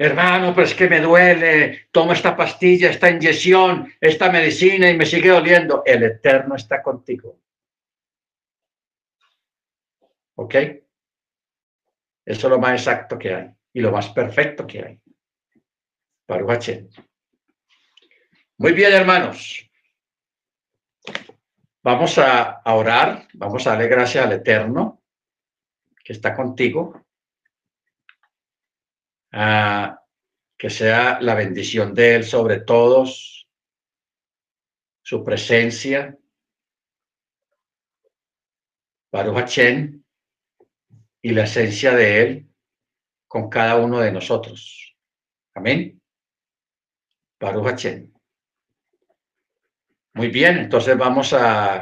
hermano, 0.00 0.54
pero 0.54 0.66
es 0.66 0.74
que 0.74 0.88
me 0.88 1.00
duele, 1.00 1.88
tomo 1.90 2.12
esta 2.14 2.34
pastilla, 2.34 2.88
esta 2.88 3.10
inyección, 3.10 3.92
esta 4.00 4.32
medicina 4.32 4.88
y 4.88 4.96
me 4.96 5.04
sigue 5.04 5.28
doliendo. 5.28 5.82
El 5.84 6.02
Eterno 6.02 6.54
está 6.54 6.82
contigo. 6.82 7.38
¿Ok? 10.36 10.54
Eso 12.24 12.46
es 12.46 12.50
lo 12.50 12.58
más 12.58 12.80
exacto 12.80 13.18
que 13.18 13.34
hay 13.34 13.50
y 13.74 13.80
lo 13.80 13.92
más 13.92 14.08
perfecto 14.08 14.66
que 14.66 14.82
hay. 14.82 15.00
Baruch 16.26 16.70
Muy 18.56 18.72
bien, 18.72 18.92
hermanos. 18.94 19.70
Vamos 21.82 22.16
a, 22.16 22.62
orar, 22.64 23.28
vamos 23.34 23.66
a 23.66 23.70
darle 23.70 23.88
gracias 23.88 24.24
al 24.24 24.32
Eterno 24.32 25.02
que 26.02 26.14
está 26.14 26.34
contigo 26.34 27.04
que 29.30 30.70
sea 30.70 31.20
la 31.20 31.34
bendición 31.34 31.94
de 31.94 32.16
Él 32.16 32.24
sobre 32.24 32.60
todos, 32.60 33.48
su 35.02 35.24
presencia, 35.24 36.16
Baruch 39.12 39.38
Hachem, 39.38 40.02
y 41.22 41.30
la 41.32 41.44
esencia 41.44 41.94
de 41.94 42.22
Él 42.22 42.50
con 43.26 43.48
cada 43.48 43.76
uno 43.76 44.00
de 44.00 44.12
nosotros. 44.12 44.96
Amén. 45.54 46.00
Baruch 47.38 47.66
Hachem. 47.66 48.12
Muy 50.14 50.28
bien, 50.28 50.58
entonces 50.58 50.98
vamos 50.98 51.32
a 51.32 51.78